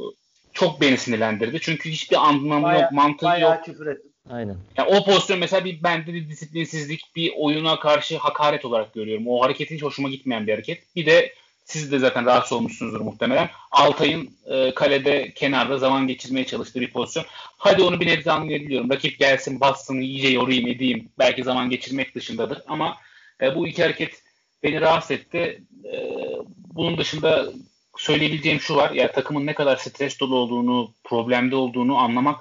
çok 0.52 0.80
beni 0.80 0.98
sinirlendirdi. 0.98 1.58
Çünkü 1.60 1.90
hiçbir 1.90 2.28
anlamı 2.28 2.62
bayağı, 2.62 2.82
yok, 2.82 2.92
mantığı 2.92 3.26
bayağı 3.26 3.56
yok. 3.56 3.64
Küfür 3.64 3.86
ettim. 3.86 4.12
Aynen. 4.30 4.56
Yani 4.76 4.88
o 4.88 5.04
pozisyon 5.04 5.38
mesela 5.38 5.64
bir 5.64 5.82
bende 5.82 6.14
bir 6.14 6.28
disiplinsizlik, 6.28 7.16
bir 7.16 7.32
oyuna 7.36 7.78
karşı 7.78 8.18
hakaret 8.18 8.64
olarak 8.64 8.94
görüyorum. 8.94 9.28
O 9.28 9.42
hareketin 9.42 9.74
hiç 9.74 9.82
hoşuma 9.82 10.08
gitmeyen 10.08 10.46
bir 10.46 10.52
hareket. 10.52 10.96
Bir 10.96 11.06
de 11.06 11.32
siz 11.64 11.92
de 11.92 11.98
zaten 11.98 12.26
rahatsız 12.26 12.52
olmuşsunuzdur 12.52 13.00
muhtemelen. 13.00 13.50
Altay'ın 13.70 14.30
e, 14.46 14.74
kalede 14.74 15.32
kenarda 15.34 15.78
zaman 15.78 16.06
geçirmeye 16.06 16.46
çalıştığı 16.46 16.80
bir 16.80 16.90
pozisyon. 16.90 17.24
Hadi 17.56 17.82
onu 17.82 18.00
bir 18.00 18.06
nebze 18.06 18.32
anlayabiliyorum. 18.32 18.90
Rakip 18.90 19.18
gelsin, 19.18 19.60
bassın, 19.60 20.00
iyice 20.00 20.28
yorayım 20.28 20.68
edeyim. 20.68 21.08
Belki 21.18 21.44
zaman 21.44 21.70
geçirmek 21.70 22.14
dışındadır. 22.14 22.58
Ama 22.68 22.96
e, 23.40 23.54
bu 23.54 23.68
iki 23.68 23.82
hareket 23.82 24.22
beni 24.62 24.80
rahatsız 24.80 25.10
etti. 25.10 25.62
E, 25.84 26.10
bunun 26.56 26.98
dışında 26.98 27.52
söyleyebileceğim 27.96 28.60
şu 28.60 28.76
var. 28.76 28.90
Ya 28.90 29.12
takımın 29.12 29.46
ne 29.46 29.54
kadar 29.54 29.76
stres 29.76 30.20
dolu 30.20 30.36
olduğunu, 30.36 30.92
problemde 31.04 31.56
olduğunu 31.56 31.96
anlamak 31.96 32.40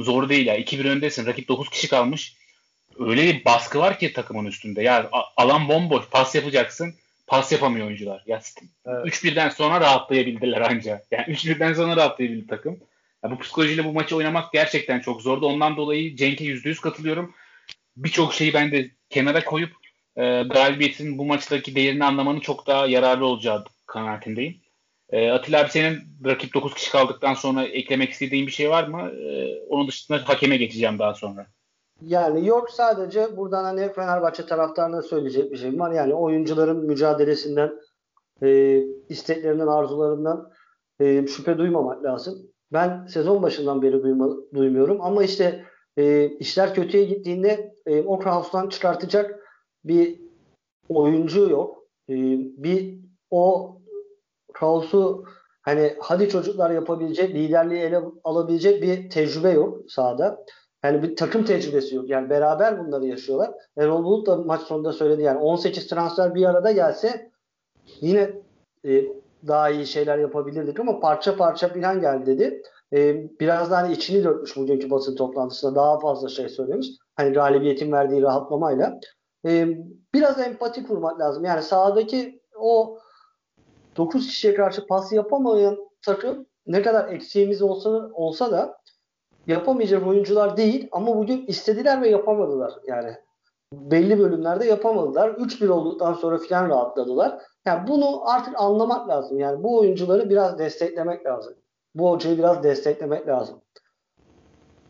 zor 0.00 0.28
değil. 0.28 0.46
Ya. 0.46 0.58
2-1 0.58 0.88
öndesin. 0.88 1.26
Rakip 1.26 1.48
9 1.48 1.70
kişi 1.70 1.88
kalmış. 1.88 2.36
Öyle 2.98 3.22
bir 3.22 3.44
baskı 3.44 3.78
var 3.78 3.98
ki 3.98 4.12
takımın 4.12 4.46
üstünde. 4.46 4.82
Ya 4.82 5.10
alan 5.36 5.68
bomboş. 5.68 6.08
Pas 6.10 6.34
yapacaksın 6.34 6.94
pas 7.28 7.52
yapamıyor 7.52 7.86
oyuncular. 7.86 8.22
Ya 8.26 8.40
evet. 8.86 9.06
3-1'den 9.06 9.48
sonra 9.48 9.80
rahatlayabildiler 9.80 10.60
anca. 10.60 11.02
Yani 11.10 11.24
3-1'den 11.24 11.74
sonra 11.74 11.96
rahatlayabildi 11.96 12.46
takım. 12.46 12.80
Ya 13.24 13.30
bu 13.30 13.38
psikolojiyle 13.38 13.84
bu 13.84 13.92
maçı 13.92 14.16
oynamak 14.16 14.52
gerçekten 14.52 15.00
çok 15.00 15.22
zordu. 15.22 15.46
Ondan 15.46 15.76
dolayı 15.76 16.16
Cenk'e 16.16 16.44
%100 16.44 16.80
katılıyorum. 16.80 17.34
Birçok 17.96 18.34
şeyi 18.34 18.54
ben 18.54 18.72
de 18.72 18.90
kenara 19.10 19.44
koyup 19.44 19.72
e, 20.16 20.22
galibiyetin 20.42 21.18
bu 21.18 21.24
maçtaki 21.24 21.76
değerini 21.76 22.04
anlamanın 22.04 22.40
çok 22.40 22.66
daha 22.66 22.86
yararlı 22.86 23.26
olacağı 23.26 23.64
kanaatindeyim. 23.86 24.60
E, 25.10 25.30
Atilla 25.30 25.60
abi 25.60 25.70
senin 25.70 25.98
rakip 26.24 26.54
9 26.54 26.74
kişi 26.74 26.92
kaldıktan 26.92 27.34
sonra 27.34 27.64
eklemek 27.64 28.10
istediğin 28.10 28.46
bir 28.46 28.52
şey 28.52 28.70
var 28.70 28.88
mı? 28.88 29.10
E, 29.10 29.58
onun 29.68 29.88
dışında 29.88 30.20
hakeme 30.24 30.56
geçeceğim 30.56 30.98
daha 30.98 31.14
sonra. 31.14 31.46
Yani 32.02 32.46
yok 32.46 32.70
sadece 32.70 33.36
buradan 33.36 33.64
hani 33.64 33.92
Fenerbahçe 33.92 34.46
taraftarına 34.46 35.02
söyleyecek 35.02 35.52
bir 35.52 35.56
şey 35.56 35.78
var. 35.78 35.92
Yani 35.92 36.14
oyuncuların 36.14 36.86
mücadelesinden, 36.86 37.72
e, 38.42 38.80
isteklerinden, 39.08 39.66
arzularından 39.66 40.50
e, 41.00 41.26
şüphe 41.26 41.58
duymamak 41.58 42.04
lazım. 42.04 42.38
Ben 42.72 43.06
sezon 43.06 43.42
başından 43.42 43.82
beri 43.82 44.02
duyma, 44.02 44.28
duymuyorum 44.54 45.00
ama 45.00 45.24
işte 45.24 45.64
e, 45.96 46.28
işler 46.28 46.74
kötüye 46.74 47.04
gittiğinde 47.04 47.74
e, 47.86 48.02
o 48.02 48.18
Kraus'tan 48.18 48.68
çıkartacak 48.68 49.40
bir 49.84 50.20
oyuncu 50.88 51.50
yok. 51.50 51.84
E, 52.08 52.14
bir 52.38 52.98
o 53.30 53.77
Kraus'u 54.58 55.24
hani 55.62 55.96
hadi 56.00 56.28
çocuklar 56.28 56.70
yapabilecek, 56.70 57.34
liderliği 57.34 57.80
ele 57.80 58.00
alabilecek 58.24 58.82
bir 58.82 59.10
tecrübe 59.10 59.50
yok 59.50 59.90
sahada. 59.90 60.44
Yani 60.84 61.02
bir 61.02 61.16
takım 61.16 61.44
tecrübesi 61.44 61.94
yok. 61.94 62.10
Yani 62.10 62.30
beraber 62.30 62.86
bunları 62.86 63.06
yaşıyorlar. 63.06 63.50
Erol 63.76 64.04
Bulut 64.04 64.26
da 64.26 64.36
maç 64.36 64.60
sonunda 64.60 64.92
söyledi 64.92 65.22
yani 65.22 65.38
18 65.38 65.86
transfer 65.86 66.34
bir 66.34 66.44
arada 66.44 66.72
gelse 66.72 67.30
yine 68.00 68.30
e, 68.84 69.04
daha 69.46 69.70
iyi 69.70 69.86
şeyler 69.86 70.18
yapabilirdik 70.18 70.80
ama 70.80 71.00
parça 71.00 71.36
parça 71.36 71.72
plan 71.72 72.00
geldi 72.00 72.26
dedi. 72.26 72.62
E, 72.92 73.30
biraz 73.40 73.70
daha 73.70 73.82
hani 73.82 73.92
içini 73.92 74.24
dökmüş 74.24 74.56
bugünkü 74.56 74.90
basın 74.90 75.16
toplantısında 75.16 75.74
daha 75.74 76.00
fazla 76.00 76.28
şey 76.28 76.48
söylemiş. 76.48 76.88
Hani 77.16 77.32
galibiyetin 77.32 77.92
verdiği 77.92 78.22
rahatlamayla. 78.22 79.00
E, 79.46 79.68
biraz 80.14 80.40
empati 80.40 80.86
kurmak 80.86 81.20
lazım. 81.20 81.44
Yani 81.44 81.62
sahadaki 81.62 82.42
o 82.56 82.98
9 83.98 84.26
kişiye 84.26 84.54
karşı 84.54 84.86
pas 84.86 85.12
yapamayan 85.12 85.78
takım 86.02 86.46
ne 86.66 86.82
kadar 86.82 87.12
eksiğimiz 87.12 87.62
olsa 87.62 87.90
olsa 88.12 88.50
da 88.50 88.78
yapamayacak 89.46 90.06
oyuncular 90.06 90.56
değil 90.56 90.88
ama 90.92 91.16
bugün 91.16 91.46
istediler 91.46 92.02
ve 92.02 92.08
yapamadılar 92.08 92.72
yani. 92.86 93.14
Belli 93.72 94.18
bölümlerde 94.18 94.66
yapamadılar. 94.66 95.28
3-1 95.28 95.68
olduktan 95.68 96.12
sonra 96.12 96.38
filan 96.38 96.68
rahatladılar. 96.68 97.38
Yani 97.66 97.88
bunu 97.88 98.30
artık 98.30 98.60
anlamak 98.60 99.08
lazım. 99.08 99.40
Yani 99.40 99.62
bu 99.62 99.78
oyuncuları 99.78 100.30
biraz 100.30 100.58
desteklemek 100.58 101.26
lazım. 101.26 101.54
Bu 101.94 102.10
hocayı 102.10 102.38
biraz 102.38 102.62
desteklemek 102.62 103.28
lazım. 103.28 103.60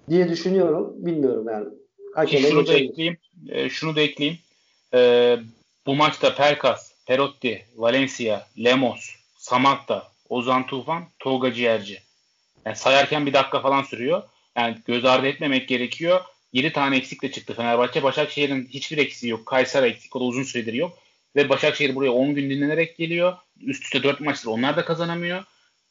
Diye 0.08 0.28
düşünüyorum. 0.28 0.94
Bilmiyorum 0.96 1.46
yani. 1.48 1.66
Hakeme 2.14 2.48
şunu 2.48 2.66
da 2.66 2.72
ekleyeyim. 2.72 3.18
E, 3.48 3.68
şunu 3.68 3.96
da 3.96 4.00
ekleyeyim. 4.00 4.38
E, 4.94 5.36
bu 5.86 5.94
maçta 5.94 6.34
Perkas, 6.34 6.87
Perotti, 7.08 7.64
Valencia, 7.76 8.46
Lemos, 8.64 9.16
Samatta, 9.38 10.12
Ozan 10.28 10.66
Tufan, 10.66 11.04
Tolga 11.18 11.52
Ciğerci. 11.52 12.02
Yani 12.64 12.76
sayarken 12.76 13.26
bir 13.26 13.32
dakika 13.32 13.60
falan 13.60 13.82
sürüyor. 13.82 14.22
Yani 14.56 14.76
göz 14.86 15.04
ardı 15.04 15.26
etmemek 15.26 15.68
gerekiyor. 15.68 16.20
7 16.52 16.72
tane 16.72 16.96
eksikle 16.96 17.32
çıktı 17.32 17.54
Fenerbahçe. 17.54 18.02
Başakşehir'in 18.02 18.66
hiçbir 18.66 18.98
eksiği 18.98 19.30
yok. 19.30 19.46
Kayseri 19.46 19.86
eksik. 19.86 20.16
O 20.16 20.20
da 20.20 20.24
uzun 20.24 20.42
süredir 20.42 20.72
yok. 20.72 20.98
Ve 21.36 21.48
Başakşehir 21.48 21.94
buraya 21.94 22.10
10 22.10 22.34
gün 22.34 22.50
dinlenerek 22.50 22.96
geliyor. 22.96 23.36
Üst 23.60 23.84
üste 23.84 24.02
4 24.02 24.20
maçtır 24.20 24.48
onlar 24.48 24.76
da 24.76 24.84
kazanamıyor. 24.84 25.44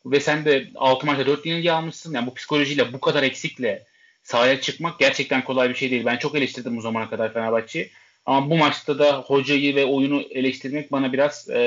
Ve 0.05 0.19
sen 0.19 0.45
de 0.45 0.67
6 0.75 1.05
maçta 1.05 1.25
4 1.25 1.45
yenilgi 1.45 1.71
almışsın. 1.71 2.13
Yani 2.13 2.27
bu 2.27 2.33
psikolojiyle 2.33 2.93
bu 2.93 2.99
kadar 2.99 3.23
eksikle 3.23 3.85
sahaya 4.23 4.61
çıkmak 4.61 4.99
gerçekten 4.99 5.43
kolay 5.43 5.69
bir 5.69 5.75
şey 5.75 5.91
değil. 5.91 6.05
Ben 6.05 6.17
çok 6.17 6.35
eleştirdim 6.35 6.77
bu 6.77 6.81
zamana 6.81 7.09
kadar 7.09 7.33
Fenerbahçe'yi. 7.33 7.91
Ama 8.27 8.49
bu 8.49 8.57
maçta 8.57 8.99
da 8.99 9.21
hocayı 9.21 9.75
ve 9.75 9.85
oyunu 9.85 10.21
eleştirmek 10.21 10.91
bana 10.91 11.13
biraz 11.13 11.49
e, 11.49 11.59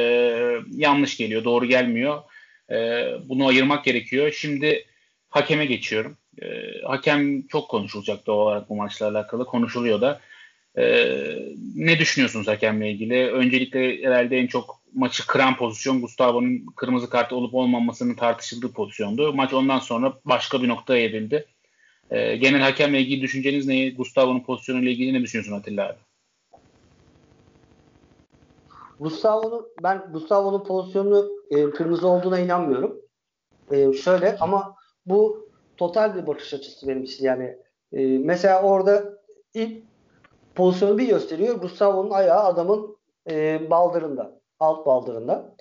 yanlış 0.70 1.16
geliyor. 1.16 1.44
Doğru 1.44 1.66
gelmiyor. 1.66 2.23
E, 2.70 3.07
bunu 3.25 3.46
ayırmak 3.46 3.85
gerekiyor. 3.85 4.33
Şimdi 4.33 4.85
hakeme 5.29 5.66
geçiyorum. 5.66 6.16
E, 6.42 6.46
hakem 6.85 7.46
çok 7.46 7.68
konuşulacak 7.68 8.27
doğal 8.27 8.38
olarak 8.38 8.68
bu 8.68 8.77
maçla 8.77 9.09
alakalı. 9.09 9.44
Konuşuluyor 9.44 10.01
da. 10.01 10.20
E, 10.79 10.85
ne 11.77 11.99
düşünüyorsunuz 11.99 12.49
hakemle 12.49 12.90
ilgili? 12.90 13.31
Öncelikle 13.31 14.03
herhalde 14.03 14.38
en 14.38 14.46
çok 14.46 14.81
maçı 14.94 15.27
kıran 15.27 15.57
pozisyon 15.57 16.01
Gustavo'nun 16.01 16.66
kırmızı 16.77 17.11
kartı 17.11 17.37
olup 17.37 17.55
olmamasının 17.55 18.14
tartışıldığı 18.14 18.73
pozisyondu. 18.73 19.33
Maç 19.33 19.53
ondan 19.53 19.79
sonra 19.79 20.12
başka 20.25 20.62
bir 20.62 20.68
noktaya 20.68 21.05
evrildi. 21.05 21.46
E, 22.11 22.37
genel 22.37 22.61
hakemle 22.61 23.01
ilgili 23.01 23.23
düşünceniz 23.23 23.66
ne? 23.66 23.90
Gustavo'nun 23.90 24.40
pozisyonuyla 24.40 24.90
ilgili 24.90 25.12
ne 25.12 25.23
düşünüyorsun 25.23 25.53
Atilla 25.53 25.88
abi? 25.88 26.10
Gustavo'nun 29.01 29.67
ben 29.83 30.13
Gustavo'nun 30.13 30.65
pozisyonu 30.65 31.31
e, 31.51 31.71
kırmızı 31.71 32.09
olduğuna 32.09 32.39
inanmıyorum. 32.39 33.01
E, 33.71 33.93
şöyle 33.93 34.37
ama 34.41 34.77
bu 35.07 35.49
total 35.77 36.15
bir 36.15 36.27
bakış 36.27 36.55
açısı 36.55 36.89
benim 36.89 37.03
için. 37.03 37.25
Yani 37.25 37.59
e, 37.93 38.19
mesela 38.19 38.63
orada 38.63 39.05
ilk 39.55 39.85
pozisyonu 40.55 40.99
bir 40.99 41.09
gösteriyor. 41.09 41.55
Gustavo'nun 41.55 42.11
ayağı 42.11 42.45
adamın 42.45 42.97
e, 43.31 43.71
baldırında. 43.71 44.41
Alt 44.61 44.87
baldırında. 44.87 45.55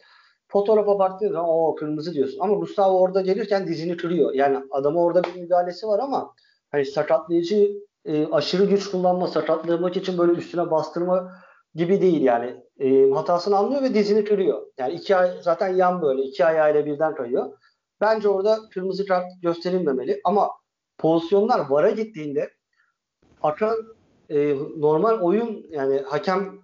Fotoğrafa 0.48 1.00
baktığın 1.00 1.32
zaman 1.32 1.50
o 1.50 1.76
kırmızı 1.76 2.14
diyorsun. 2.14 2.40
Ama 2.40 2.56
Gustavo 2.56 3.00
orada 3.00 3.22
gelirken 3.22 3.68
dizini 3.68 3.98
kırıyor. 3.98 4.34
Yani 4.34 4.58
adamı 4.72 5.04
orada 5.04 5.24
bir 5.24 5.42
müdahalesi 5.42 5.88
var 5.88 6.00
ama 6.00 6.34
hani 6.72 6.86
sakatlayıcı 6.86 7.72
e, 8.06 8.28
aşırı 8.28 8.66
güç 8.66 8.92
kullanma, 8.92 9.28
sakatlamak 9.28 9.98
için 9.98 10.18
böyle 10.18 10.32
üstüne 10.32 10.72
bastırma 10.72 11.32
gibi 11.76 12.02
değil 12.02 12.22
yani. 12.22 12.69
E, 12.80 13.12
hatasını 13.12 13.58
anlıyor 13.58 13.82
ve 13.82 13.94
dizini 13.94 14.24
kırıyor. 14.24 14.62
Yani 14.78 14.94
iki 14.94 15.16
ay 15.16 15.32
zaten 15.42 15.68
yan 15.68 16.02
böyle 16.02 16.24
iki 16.24 16.46
ayağıyla 16.46 16.86
birden 16.86 17.16
kayıyor. 17.16 17.52
Bence 18.02 18.30
orada 18.30 18.60
kırmızı 18.74 19.06
kart 19.06 19.26
gösterilmemeli 19.42 20.22
ama 20.24 20.52
pozisyonlar 20.98 21.70
VAR'a 21.70 21.90
gittiğinde 21.90 22.50
akan 23.42 23.76
e, 24.30 24.56
normal 24.78 25.22
oyun 25.22 25.66
yani 25.70 26.02
hakem 26.06 26.60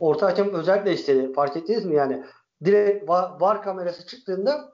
orta 0.00 0.26
hakem 0.26 0.54
özellikle 0.54 0.92
istedi. 0.92 1.32
Fark 1.32 1.56
ettiniz 1.56 1.84
mi 1.84 1.94
yani? 1.94 2.24
Direkt 2.64 3.08
VAR, 3.08 3.40
VAR 3.40 3.62
kamerası 3.62 4.06
çıktığında 4.06 4.72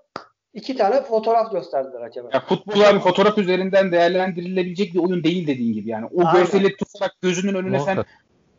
iki 0.54 0.76
tane 0.76 1.02
fotoğraf 1.02 1.52
gösterdiler 1.52 2.00
hakeme. 2.00 2.28
Ya 2.32 2.40
futbol 2.40 2.80
abi 2.80 2.98
fotoğraf 2.98 3.38
üzerinden 3.38 3.92
değerlendirilebilecek 3.92 4.94
bir 4.94 4.98
oyun 4.98 5.24
değil 5.24 5.46
dediğin 5.46 5.72
gibi 5.72 5.88
yani. 5.88 6.06
O 6.06 6.20
Aynen. 6.20 6.34
görseli 6.34 6.76
tutarak 6.76 7.12
gözünün 7.20 7.54
önüne 7.54 7.80
sen 7.80 8.04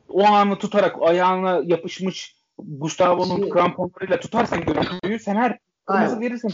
o 0.10 0.26
anı 0.26 0.58
tutarak 0.58 0.96
ayağına 1.02 1.62
yapışmış 1.64 2.36
Gustavo'nun 2.58 3.50
kramponlarıyla 3.50 4.20
tutarsan 4.20 4.62
görüntüyü 4.66 5.20
sen 5.20 5.36
her 5.36 5.60
Kırmızı 5.86 6.20
verirsin. 6.20 6.54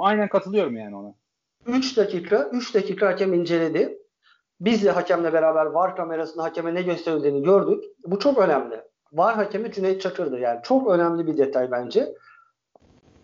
Aynen 0.00 0.28
katılıyorum 0.28 0.76
yani 0.76 0.96
ona. 0.96 1.14
3 1.66 1.96
dakika, 1.96 2.50
3 2.52 2.74
dakika 2.74 3.06
hakem 3.06 3.34
inceledi. 3.34 3.98
Biz 4.60 4.84
de 4.84 4.90
hakemle 4.90 5.32
beraber 5.32 5.66
VAR 5.66 5.96
kamerasında 5.96 6.42
hakeme 6.42 6.74
ne 6.74 6.82
gösterildiğini 6.82 7.42
gördük. 7.42 7.84
Bu 8.06 8.18
çok 8.18 8.38
önemli. 8.38 8.80
VAR 9.12 9.34
hakemi 9.34 9.72
Cüneyt 9.72 10.02
Çakır'dı. 10.02 10.38
Yani 10.38 10.60
çok 10.62 10.90
önemli 10.90 11.26
bir 11.26 11.38
detay 11.38 11.70
bence. 11.70 12.14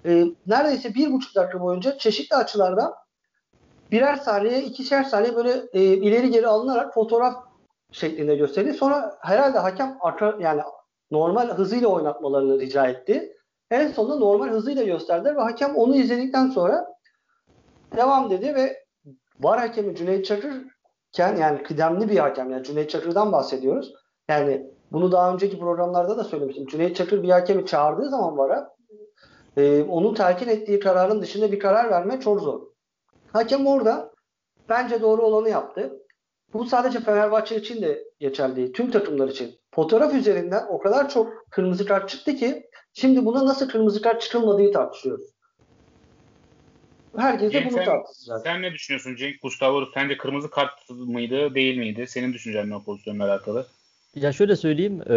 Ee, 0.06 0.24
neredeyse 0.46 0.94
bir 0.94 1.12
buçuk 1.12 1.34
dakika 1.34 1.60
boyunca 1.60 1.98
çeşitli 1.98 2.36
açılardan 2.36 2.94
birer 3.90 4.16
saniye, 4.16 4.62
ikişer 4.62 5.04
saniye 5.04 5.36
böyle 5.36 5.62
e, 5.72 5.82
ileri 5.82 6.30
geri 6.30 6.46
alınarak 6.46 6.94
fotoğraf 6.94 7.34
şeklinde 7.96 8.36
gösterdi. 8.36 8.74
Sonra 8.74 9.18
herhalde 9.20 9.58
hakem 9.58 9.96
arka, 10.00 10.36
yani 10.40 10.62
normal 11.10 11.48
hızıyla 11.48 11.88
oynatmalarını 11.88 12.60
rica 12.60 12.86
etti. 12.86 13.32
En 13.70 13.88
sonunda 13.88 14.16
normal 14.16 14.48
hızıyla 14.48 14.82
gösterdiler 14.82 15.36
ve 15.36 15.40
hakem 15.40 15.76
onu 15.76 15.96
izledikten 15.96 16.50
sonra 16.50 16.86
devam 17.96 18.30
dedi 18.30 18.54
ve 18.54 18.84
var 19.40 19.58
hakemi 19.58 19.96
Cüneyt 19.96 20.24
Çakır 20.24 20.52
yani 21.18 21.62
kıdemli 21.62 22.08
bir 22.08 22.18
hakem 22.18 22.50
yani 22.50 22.64
Cüneyt 22.64 22.90
Çakır'dan 22.90 23.32
bahsediyoruz. 23.32 23.92
Yani 24.28 24.70
bunu 24.92 25.12
daha 25.12 25.32
önceki 25.32 25.58
programlarda 25.58 26.18
da 26.18 26.24
söylemiştim. 26.24 26.66
Cüneyt 26.66 26.96
Çakır 26.96 27.22
bir 27.22 27.30
hakemi 27.30 27.66
çağırdığı 27.66 28.08
zaman 28.08 28.38
VAR'a 28.38 28.76
e, 29.56 29.82
onun 29.82 30.14
telkin 30.14 30.48
ettiği 30.48 30.80
kararın 30.80 31.22
dışında 31.22 31.52
bir 31.52 31.58
karar 31.58 31.90
verme 31.90 32.20
çok 32.20 32.40
zor. 32.40 32.60
Hakem 33.32 33.66
orada 33.66 34.12
bence 34.68 35.02
doğru 35.02 35.22
olanı 35.22 35.48
yaptı. 35.48 36.05
Bu 36.52 36.64
sadece 36.64 37.00
Fenerbahçe 37.00 37.56
için 37.56 37.82
de 37.82 38.04
geçerli 38.20 38.56
değil. 38.56 38.72
Tüm 38.72 38.90
takımlar 38.90 39.28
için. 39.28 39.54
Fotoğraf 39.70 40.14
üzerinden 40.14 40.62
o 40.68 40.78
kadar 40.78 41.10
çok 41.10 41.50
kırmızı 41.50 41.86
kart 41.86 42.08
çıktı 42.08 42.36
ki 42.36 42.66
şimdi 42.94 43.24
buna 43.24 43.46
nasıl 43.46 43.68
kırmızı 43.68 44.02
kart 44.02 44.22
çıkılmadığı 44.22 44.72
tartışıyoruz. 44.72 45.26
Herkes 47.16 47.52
de 47.52 47.64
bunu 47.70 47.84
tartışacak. 47.84 48.40
Sen 48.44 48.62
ne 48.62 48.72
düşünüyorsun 48.72 49.16
Cenk? 49.16 49.42
Gustavo 49.42 49.84
sence 49.94 50.16
kırmızı 50.16 50.50
kart 50.50 50.90
mıydı 50.90 51.54
değil 51.54 51.78
miydi? 51.78 52.06
Senin 52.08 52.32
düşüncen 52.32 52.70
ne 52.70 52.76
o 52.76 52.82
pozisyonla 52.82 53.24
alakalı? 53.24 53.66
Ya 54.14 54.32
şöyle 54.32 54.56
söyleyeyim. 54.56 55.02
E, 55.10 55.16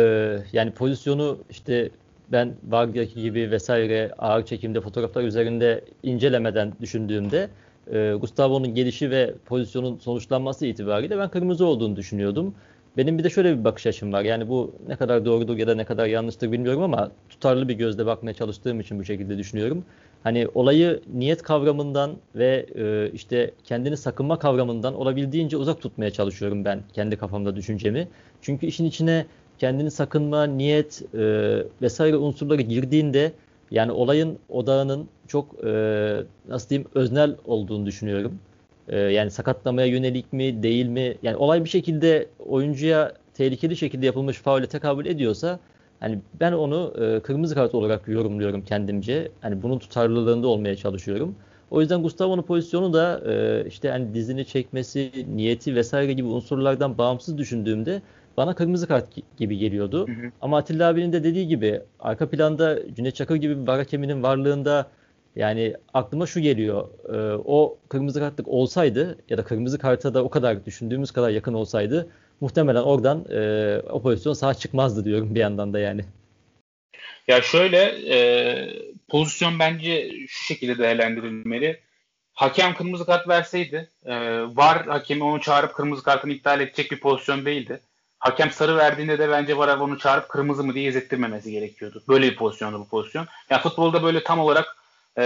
yani 0.54 0.72
pozisyonu 0.72 1.38
işte 1.50 1.90
ben 2.32 2.56
Varga'ki 2.68 3.22
gibi 3.22 3.52
vesaire 3.52 4.12
ağır 4.18 4.46
çekimde 4.46 4.82
fotoğraflar 4.82 5.24
üzerinde 5.24 5.84
incelemeden 6.04 6.74
düşündüğümde 6.82 7.50
e, 7.94 8.14
Gustavo'nun 8.22 8.76
gelişi 8.76 9.12
ve 9.12 9.34
pozisyonun 9.46 9.98
sonuçlanması 9.98 10.66
itibariyle 10.66 11.18
ben 11.18 11.30
kırmızı 11.30 11.66
olduğunu 11.66 11.96
düşünüyordum. 11.96 12.54
Benim 12.98 13.18
bir 13.18 13.24
de 13.24 13.30
şöyle 13.30 13.60
bir 13.60 13.64
bakış 13.64 13.88
açım 13.88 14.14
var. 14.14 14.22
Yani 14.24 14.50
bu 14.50 14.72
ne 14.88 14.96
kadar 14.96 15.26
doğrudur 15.26 15.58
ya 15.58 15.68
da 15.68 15.76
ne 15.76 15.86
kadar 15.86 16.08
yanlıştır 16.08 16.52
bilmiyorum 16.52 16.84
ama 16.84 17.12
tutarlı 17.30 17.70
bir 17.70 17.74
gözle 17.74 18.06
bakmaya 18.06 18.34
çalıştığım 18.34 18.80
için 18.80 19.00
bu 19.00 19.04
şekilde 19.04 19.38
düşünüyorum. 19.38 19.86
Hani 20.24 20.48
olayı 20.54 21.02
niyet 21.14 21.42
kavramından 21.42 22.18
ve 22.36 22.66
e, 22.76 23.12
işte 23.14 23.52
kendini 23.64 23.98
sakınma 23.98 24.40
kavramından 24.40 24.94
olabildiğince 24.94 25.58
uzak 25.58 25.82
tutmaya 25.82 26.12
çalışıyorum 26.12 26.66
ben 26.66 26.84
kendi 26.94 27.18
kafamda 27.18 27.56
düşüncemi. 27.56 28.08
Çünkü 28.42 28.66
işin 28.66 28.86
içine 28.86 29.26
kendini 29.60 29.92
sakınma, 29.92 30.44
niyet 30.44 31.02
e, 31.14 31.20
vesaire 31.82 32.18
unsurları 32.18 32.62
girdiğinde 32.62 33.32
yani 33.72 33.92
olayın 33.92 34.40
odağının 34.50 35.08
çok 35.28 35.66
e, 35.66 35.70
nasıl 36.50 36.70
diyeyim 36.70 36.90
öznel 36.96 37.36
olduğunu 37.46 37.86
düşünüyorum. 37.86 38.40
E, 38.88 39.00
yani 39.00 39.32
sakatlamaya 39.32 39.88
yönelik 39.88 40.34
mi 40.34 40.64
değil 40.64 40.86
mi? 40.86 41.16
Yani 41.24 41.38
olay 41.38 41.64
bir 41.64 41.70
şekilde 41.70 42.28
oyuncuya 42.48 43.14
tehlikeli 43.34 43.76
şekilde 43.78 44.06
yapılmış 44.06 44.38
faule 44.38 44.68
tekabül 44.68 45.06
ediyorsa 45.06 45.60
hani 46.00 46.20
ben 46.40 46.52
onu 46.52 46.94
e, 47.02 47.20
kırmızı 47.20 47.56
kart 47.56 47.76
olarak 47.76 48.08
yorumluyorum 48.08 48.62
kendimce. 48.66 49.32
Hani 49.42 49.62
bunun 49.62 49.80
tutarlılığında 49.80 50.48
olmaya 50.48 50.76
çalışıyorum. 50.76 51.36
O 51.72 51.82
yüzden 51.82 52.04
Gustavo'nun 52.04 52.42
pozisyonu 52.42 52.94
da 52.94 53.22
e, 53.32 53.66
işte 53.68 53.90
hani 53.90 54.14
dizini 54.14 54.46
çekmesi, 54.46 55.12
niyeti 55.36 55.76
vesaire 55.76 56.14
gibi 56.14 56.28
unsurlardan 56.28 56.98
bağımsız 56.98 57.38
düşündüğümde 57.38 58.02
bana 58.40 58.56
kırmızı 58.56 58.88
kart 58.88 59.08
gibi 59.38 59.58
geliyordu. 59.58 60.08
Hı 60.08 60.12
hı. 60.12 60.32
Ama 60.42 60.58
Atilla 60.58 60.90
abinin 60.90 61.14
de 61.14 61.24
dediği 61.24 61.48
gibi 61.48 61.82
arka 62.00 62.30
planda 62.30 62.80
Cüneyt 62.96 63.16
Çakır 63.16 63.36
gibi 63.36 63.62
bir 63.62 63.68
var 63.68 63.78
hakeminin 63.78 64.24
varlığında 64.24 64.92
yani 65.36 65.74
aklıma 65.94 66.26
şu 66.26 66.40
geliyor. 66.40 66.88
E, 67.14 67.42
o 67.46 67.78
kırmızı 67.90 68.20
kartlık 68.20 68.48
olsaydı 68.48 69.18
ya 69.30 69.38
da 69.38 69.44
kırmızı 69.44 69.80
karta 69.80 70.14
da 70.14 70.24
o 70.24 70.30
kadar 70.30 70.66
düşündüğümüz 70.66 71.12
kadar 71.12 71.30
yakın 71.30 71.54
olsaydı 71.54 72.10
muhtemelen 72.42 72.82
oradan 72.82 73.26
e, 73.30 73.80
o 73.90 74.02
pozisyon 74.02 74.34
sağ 74.34 74.54
çıkmazdı 74.54 75.06
diyorum 75.06 75.36
bir 75.36 75.40
yandan 75.40 75.74
da 75.74 75.80
yani. 75.80 76.02
Ya 77.28 77.42
şöyle 77.42 77.78
e, 78.16 78.18
pozisyon 79.10 79.60
bence 79.60 80.12
şu 80.28 80.46
şekilde 80.46 80.78
değerlendirilmeli. 80.78 81.80
Hakem 82.34 82.74
kırmızı 82.74 83.06
kart 83.06 83.28
verseydi 83.28 83.90
e, 84.06 84.16
var 84.42 84.86
hakemi 84.86 85.24
onu 85.24 85.42
çağırıp 85.42 85.74
kırmızı 85.74 86.04
kartını 86.04 86.34
iptal 86.34 86.62
edecek 86.62 86.92
bir 86.92 87.00
pozisyon 87.00 87.46
değildi. 87.46 87.80
Hakem 88.20 88.52
sarı 88.52 88.78
verdiğinde 88.78 89.20
de 89.20 89.30
bence 89.30 89.58
var 89.58 89.78
onu 89.78 90.00
çağırıp 90.00 90.30
kırmızı 90.30 90.64
mı 90.64 90.74
diye 90.74 90.90
izlettirmemesi 90.90 91.52
gerekiyordu. 91.52 92.04
Böyle 92.08 92.32
bir 92.32 92.36
pozisyonda 92.36 92.80
bu 92.80 92.88
pozisyon. 92.88 93.22
Ya 93.22 93.28
yani 93.50 93.62
futbolda 93.62 94.04
böyle 94.04 94.24
tam 94.24 94.40
olarak 94.40 94.78
e, 95.18 95.24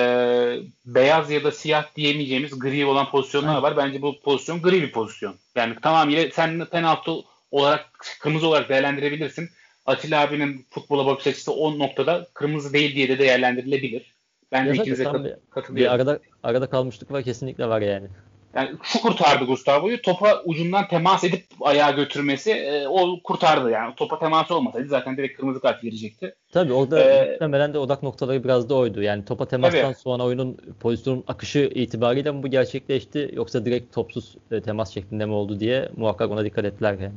beyaz 0.86 1.32
ya 1.32 1.44
da 1.44 1.52
siyah 1.52 1.96
diyemeyeceğimiz 1.96 2.60
gri 2.60 2.86
olan 2.86 3.12
pozisyonlar 3.12 3.62
var. 3.62 3.78
Bence 3.78 4.02
bu 4.02 4.22
pozisyon 4.22 4.62
gri 4.62 4.82
bir 4.82 4.92
pozisyon. 4.92 5.36
Yani 5.56 5.76
tamamıyla 5.82 6.32
sen 6.32 6.66
penaltı 6.66 7.12
olarak 7.52 7.90
kırmızı 8.22 8.48
olarak 8.48 8.70
değerlendirebilirsin. 8.70 9.50
Atilla 9.86 10.22
abinin 10.22 10.66
futbola 10.70 11.06
bakış 11.06 11.28
açısı 11.28 11.54
o 11.54 11.80
noktada 11.80 12.28
kırmızı 12.34 12.74
değil 12.74 12.96
diye 12.96 13.10
de 13.10 13.20
değerlendirilebilir. 13.20 14.14
Ben 14.52 14.70
de 14.70 14.76
ikinize 14.76 15.04
kat- 15.04 15.40
katılıyorum. 15.50 15.76
Bir 15.76 15.96
arada, 15.96 16.20
arada 16.44 16.70
kalmışlık 16.70 17.12
var 17.12 17.24
kesinlikle 17.24 17.70
var 17.70 17.82
yani. 17.82 18.08
Yani 18.56 18.70
şu 18.84 19.02
kurtardı 19.02 19.46
Gustavo'yu. 19.46 20.02
Topa 20.02 20.42
ucundan 20.46 20.88
temas 20.88 21.24
edip 21.24 21.46
ayağa 21.62 21.92
götürmesi 21.92 22.52
e, 22.52 22.88
o 22.88 23.20
kurtardı 23.24 23.70
yani. 23.70 23.96
Topa 23.96 24.20
temas 24.20 24.52
olmasaydı 24.52 24.88
zaten 24.88 25.18
direkt 25.18 25.38
kırmızı 25.38 25.60
kart 25.60 25.84
verecekti. 25.84 26.36
Tabii 26.52 26.74
orada 26.74 27.04
ee, 27.04 27.32
muhtemelen 27.32 27.74
de 27.74 27.78
odak 27.78 28.04
noktaları 28.04 28.44
biraz 28.44 28.70
da 28.70 28.76
oydu. 28.76 29.02
Yani 29.02 29.26
topa 29.26 29.46
temastan 29.46 29.82
tabii. 29.82 29.96
sonra 29.96 30.24
oyunun 30.24 30.58
pozisyonun 30.80 31.24
akışı 31.28 31.72
itibariyle 31.76 32.32
mi 32.32 32.44
bu 32.44 32.48
gerçekleşti 32.48 33.32
yoksa 33.34 33.66
direkt 33.66 33.96
topsuz 33.96 34.36
e, 34.52 34.62
temas 34.62 34.94
şeklinde 34.94 35.26
mi 35.26 35.34
oldu 35.34 35.60
diye 35.60 35.90
muhakkak 35.98 36.32
ona 36.32 36.46
dikkat 36.46 36.66
ettiler 36.66 36.94
yani. 37.00 37.14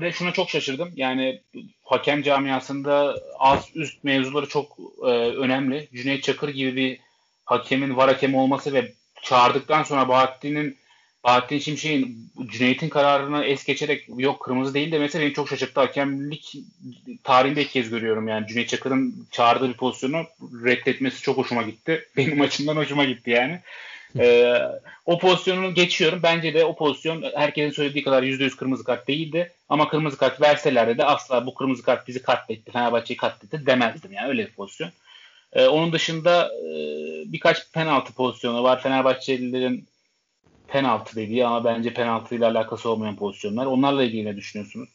Ve 0.00 0.12
şuna 0.12 0.32
çok 0.32 0.50
şaşırdım. 0.50 0.90
Yani 0.96 1.40
hakem 1.82 2.22
camiasında 2.22 3.14
az 3.38 3.70
üst 3.74 4.04
mevzuları 4.04 4.48
çok 4.48 4.76
e, 5.02 5.10
önemli. 5.16 5.88
Cüneyt 5.94 6.22
Çakır 6.22 6.48
gibi 6.48 6.76
bir 6.76 6.98
hakemin 7.44 7.96
var 7.96 8.08
hakemi 8.08 8.36
olması 8.36 8.72
ve 8.72 8.92
çağırdıktan 9.22 9.82
sonra 9.82 10.08
Bahattin'in 10.08 10.76
Bahattin 11.26 11.58
Şimşek'in 11.58 12.30
Cüneyt'in 12.46 12.88
kararını 12.88 13.44
es 13.44 13.64
geçerek 13.64 14.04
yok 14.16 14.40
kırmızı 14.40 14.74
değil 14.74 14.92
demesi 14.92 15.20
beni 15.20 15.32
çok 15.32 15.48
şaşırttı. 15.48 15.80
Hakemlik 15.80 16.56
tarihinde 17.24 17.62
ilk 17.62 17.70
kez 17.70 17.90
görüyorum 17.90 18.28
yani. 18.28 18.46
Cüneyt 18.46 18.68
Çakır'ın 18.68 19.26
çağırdığı 19.30 19.68
bir 19.68 19.76
pozisyonu 19.76 20.26
reddetmesi 20.64 21.22
çok 21.22 21.36
hoşuma 21.36 21.62
gitti. 21.62 22.08
Benim 22.16 22.40
açımdan 22.40 22.76
hoşuma 22.76 23.04
gitti 23.04 23.30
yani. 23.30 23.60
ee, 24.18 24.58
o 25.06 25.18
pozisyonunu 25.18 25.74
geçiyorum. 25.74 26.20
Bence 26.22 26.54
de 26.54 26.64
o 26.64 26.76
pozisyon 26.76 27.24
herkesin 27.34 27.70
söylediği 27.70 28.04
kadar 28.04 28.22
%100 28.22 28.56
kırmızı 28.56 28.84
kart 28.84 29.08
değildi. 29.08 29.52
Ama 29.68 29.88
kırmızı 29.88 30.16
kart 30.16 30.40
verselerdi 30.40 30.98
de 30.98 31.04
asla 31.04 31.46
bu 31.46 31.54
kırmızı 31.54 31.82
kart 31.82 32.08
bizi 32.08 32.22
katletti, 32.22 32.72
Fenerbahçe'yi 32.72 33.16
katletti 33.16 33.66
demezdim 33.66 34.12
yani 34.12 34.28
öyle 34.28 34.46
bir 34.46 34.52
pozisyon. 34.52 34.90
Ee, 35.56 35.68
onun 35.68 35.92
dışında 35.92 36.48
e, 36.48 36.72
birkaç 37.32 37.72
penaltı 37.72 38.14
pozisyonu 38.14 38.62
var. 38.62 38.82
Fenerbahçelilerin 38.82 39.88
penaltı 40.68 41.16
dediği 41.16 41.46
ama 41.46 41.64
bence 41.64 41.94
penaltı 41.94 42.34
ile 42.34 42.46
alakası 42.46 42.90
olmayan 42.90 43.16
pozisyonlar. 43.16 43.66
Onlarla 43.66 44.02
ilgili 44.02 44.24
ne 44.24 44.36
düşünüyorsunuz? 44.36 44.88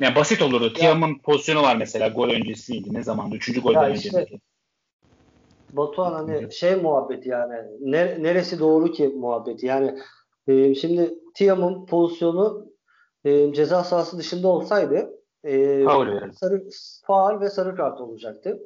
Yani 0.00 0.14
basit 0.14 0.42
olurdu. 0.42 0.72
Tiam'ın 0.72 1.18
pozisyonu 1.18 1.62
var 1.62 1.76
mesela 1.76 2.08
gol 2.08 2.28
öncesiydi. 2.28 2.94
Ne 2.94 3.02
zamandı? 3.02 3.36
Üçüncü 3.36 3.60
golden 3.60 3.92
işte, 3.94 4.08
öncesiydi. 4.08 4.40
Batuhan 5.72 6.12
hani 6.12 6.52
şey 6.52 6.74
muhabbeti 6.74 7.28
yani 7.28 7.54
ne, 7.80 8.22
neresi 8.22 8.58
doğru 8.58 8.92
ki 8.92 9.08
muhabbeti 9.08 9.66
yani 9.66 9.98
e, 10.48 10.74
şimdi 10.74 11.14
Tiam'ın 11.34 11.86
pozisyonu 11.86 12.66
e, 13.24 13.52
ceza 13.52 13.84
sahası 13.84 14.18
dışında 14.18 14.48
olsaydı 14.48 15.10
e, 15.44 15.84
faul, 15.84 16.32
sarı, 16.32 16.64
faul 17.06 17.40
ve 17.40 17.50
sarı 17.50 17.76
kart 17.76 18.00
olacaktı. 18.00 18.58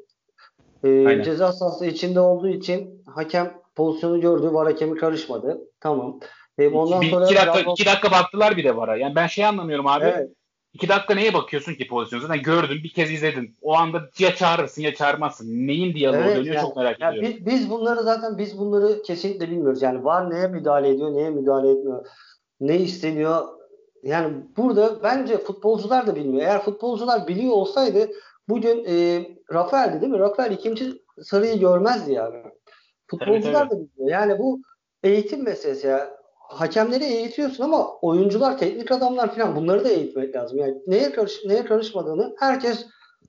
E, 0.85 1.23
ceza 1.25 1.53
sahası 1.53 1.87
içinde 1.87 2.21
olduğu 2.21 2.49
için 2.49 3.05
hakem 3.07 3.55
pozisyonu 3.75 4.21
gördü. 4.21 4.53
Var 4.53 4.67
hakemi 4.67 4.99
karışmadı. 4.99 5.61
Tamam. 5.81 6.21
E, 6.59 6.69
ondan 6.69 7.01
bir, 7.01 7.11
sonra 7.11 7.27
iki 7.27 7.35
dakika, 7.35 7.59
Ramos... 7.59 7.81
iki 7.81 7.89
dakika 7.89 8.11
baktılar 8.11 8.57
bir 8.57 8.65
de 8.65 8.77
vara. 8.77 8.97
Yani 8.97 9.15
ben 9.15 9.27
şey 9.27 9.45
anlamıyorum 9.45 9.87
abi. 9.87 10.05
Evet. 10.05 10.31
İki 10.73 10.89
dakika 10.89 11.15
neye 11.15 11.35
bakıyorsun 11.35 11.75
ki 11.75 11.89
pozisyonu? 11.89 12.23
Zaten 12.23 12.43
gördün, 12.43 12.83
bir 12.85 12.93
kez 12.93 13.11
izledin. 13.11 13.57
O 13.63 13.75
anda 13.75 14.03
ya 14.19 14.35
çağırırsın 14.35 14.83
ya 14.83 14.95
çağırmazsın. 14.95 15.67
Neyin 15.67 15.95
diyaloğu 15.95 16.21
evet, 16.21 16.37
dönüyor 16.37 16.55
yani, 16.55 16.67
çok 16.67 16.77
merak 16.77 17.01
yani 17.01 17.19
ediyorum. 17.19 17.39
Biz, 17.47 17.47
biz 17.47 17.71
bunları 17.71 18.03
zaten 18.03 18.39
biz 18.39 18.59
bunları 18.59 19.03
kesinlikle 19.03 19.51
bilmiyoruz. 19.51 19.83
Yani 19.83 20.05
var 20.05 20.31
neye 20.31 20.49
müdahale 20.49 20.89
ediyor, 20.89 21.15
neye 21.15 21.31
müdahale 21.31 21.71
etmiyor, 21.71 22.07
ne 22.61 22.79
isteniyor. 22.79 23.49
Yani 24.03 24.35
burada 24.57 25.03
bence 25.03 25.39
futbolcular 25.39 26.07
da 26.07 26.17
bilmiyor. 26.17 26.43
Eğer 26.43 26.63
futbolcular 26.63 27.29
biliyor 27.29 27.53
olsaydı 27.53 28.11
bugün 28.53 28.85
e, 28.89 29.27
Rafael'di 29.53 30.01
değil 30.01 30.13
mi? 30.13 30.19
Rafael 30.19 30.53
ikinci 30.53 30.93
sarıyı 31.23 31.61
görmezdi 31.61 32.13
yani. 32.13 32.37
Futbolcular 33.11 33.71
da 33.71 33.75
biliyor. 33.75 34.11
Yani 34.11 34.39
bu 34.39 34.61
eğitim 35.03 35.45
meselesi 35.45 35.87
ya. 35.87 36.23
Hakemleri 36.39 37.05
eğitiyorsun 37.05 37.65
ama 37.65 37.99
oyuncular, 37.99 38.59
teknik 38.59 38.93
adamlar 38.93 39.35
falan 39.35 39.57
bunları 39.57 39.85
da 39.85 39.89
eğitmek 39.89 40.37
lazım. 40.37 40.59
Yani 40.59 40.75
neye 40.87 41.13
karış 41.13 41.45
neye 41.47 41.65
karışmadığını 41.65 42.35
herkes 42.39 42.87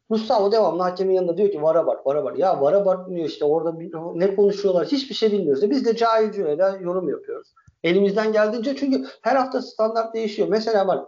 Mustafa 0.10 0.52
devamlı 0.52 0.84
hakemin 0.84 1.14
yanında 1.14 1.38
diyor 1.38 1.52
ki 1.52 1.62
vara 1.62 1.88
bak, 1.88 2.08
vara 2.08 2.24
bak. 2.24 2.40
Ya 2.40 2.62
vara 2.62 2.86
bakmıyor 2.86 3.26
işte 3.26 3.46
orada 3.46 3.80
bir, 3.80 3.92
ne 3.94 4.36
konuşuyorlar 4.36 4.88
hiçbir 4.88 5.16
şey 5.16 5.32
bilmiyoruz. 5.32 5.70
Biz 5.70 5.86
de 5.86 5.96
cahilce 5.96 6.46
öyle 6.46 6.64
yorum 6.82 7.10
yapıyoruz. 7.10 7.54
Elimizden 7.84 8.34
geldiğince 8.34 8.76
çünkü 8.76 9.06
her 9.22 9.36
hafta 9.36 9.62
standart 9.62 10.14
değişiyor. 10.14 10.48
Mesela 10.48 10.88
bak 10.88 11.08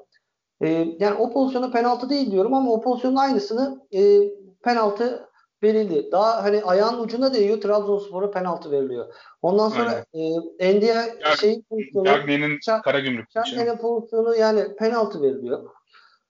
E, 0.61 0.67
yani 0.99 1.15
o 1.15 1.33
pozisyona 1.33 1.71
penaltı 1.71 2.09
değil 2.09 2.31
diyorum 2.31 2.53
ama 2.53 2.71
o 2.71 2.81
pozisyonun 2.81 3.15
aynısını 3.15 3.81
e, 3.93 4.21
penaltı 4.63 5.29
verildi. 5.63 6.11
Daha 6.11 6.43
hani 6.43 6.63
ayağın 6.63 6.99
ucuna 6.99 7.33
değiyor 7.33 7.61
Trabzonspor'a 7.61 8.31
penaltı 8.31 8.71
veriliyor. 8.71 9.13
Ondan 9.41 9.69
sonra 9.69 10.05
e, 10.13 10.19
Endiye 10.59 10.95
şey 11.39 11.61
pozisyonu 11.69 12.05
Cagney'in 12.05 12.59
Karagümrük 12.83 13.29
Cagney'in 13.29 13.77
pozisyonu 13.77 14.35
yani 14.35 14.75
penaltı 14.75 15.21
veriliyor. 15.21 15.69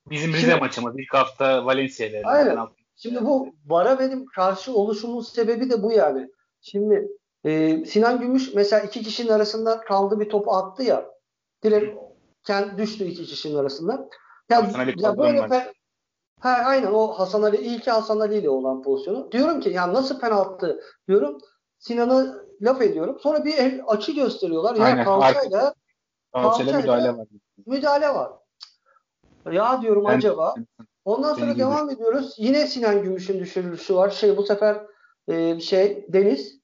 Bizim 0.10 0.34
Rize 0.34 0.42
Şimdi, 0.42 0.60
maçımız 0.60 1.00
ilk 1.00 1.14
hafta 1.14 1.66
Valencia 1.66 2.08
ile. 2.08 2.22
Aynen. 2.26 2.58
Şimdi 2.96 3.26
bu 3.26 3.48
bara 3.66 4.00
benim 4.00 4.26
karşı 4.26 4.74
oluşumun 4.74 5.22
sebebi 5.22 5.70
de 5.70 5.84
bu 5.84 5.92
yani. 5.92 6.30
Şimdi 6.62 7.08
e, 7.46 7.84
Sinan 7.86 8.20
Gümüş 8.20 8.54
mesela 8.54 8.82
iki 8.82 9.04
kişinin 9.04 9.30
arasında 9.30 9.82
kaldı 9.82 10.20
bir 10.20 10.30
topu 10.30 10.56
attı 10.56 10.84
ya. 10.84 11.06
Direkt 11.64 11.98
kendi 12.46 12.78
düştü 12.78 13.04
iki 13.04 13.26
kişinin 13.26 13.58
arasında. 13.58 14.10
Ya, 14.50 14.72
ya 14.98 15.18
böyle 15.18 15.40
pe- 15.40 15.74
ha, 16.40 16.50
aynen 16.66 16.92
o 16.92 17.08
Hasan 17.08 17.42
Ali 17.42 17.58
ilk 17.58 17.88
Hasan 17.88 18.20
Ali 18.20 18.38
ile 18.38 18.50
olan 18.50 18.82
pozisyonu. 18.82 19.32
Diyorum 19.32 19.60
ki 19.60 19.70
ya 19.70 19.94
nasıl 19.94 20.20
penaltı 20.20 20.82
diyorum. 21.08 21.38
Sinan'a 21.80 22.36
laf 22.62 22.82
ediyorum. 22.82 23.20
Sonra 23.22 23.46
bir 23.46 23.58
el, 23.58 23.82
açı 23.88 24.12
gösteriyorlar. 24.12 24.76
Ya 24.76 25.04
kalçayla 25.04 25.74
kalçayla 26.34 26.80
müdahale 26.80 27.18
var. 27.18 27.28
Müdahale 27.66 28.10
var. 28.10 28.32
Ya 29.52 29.82
diyorum 29.82 30.06
ben, 30.06 30.18
acaba. 30.18 30.56
Ondan 31.06 31.34
sonra 31.34 31.58
devam 31.58 31.86
gibi. 31.86 31.96
ediyoruz. 31.96 32.36
Yine 32.38 32.68
Sinan 32.68 33.04
Gümüş'ün 33.04 33.40
düşürülüşü 33.40 33.96
var. 33.96 34.10
Şey 34.10 34.38
bu 34.38 34.44
sefer 34.44 34.82
e, 35.28 35.60
şey 35.60 36.06
Deniz 36.10 36.60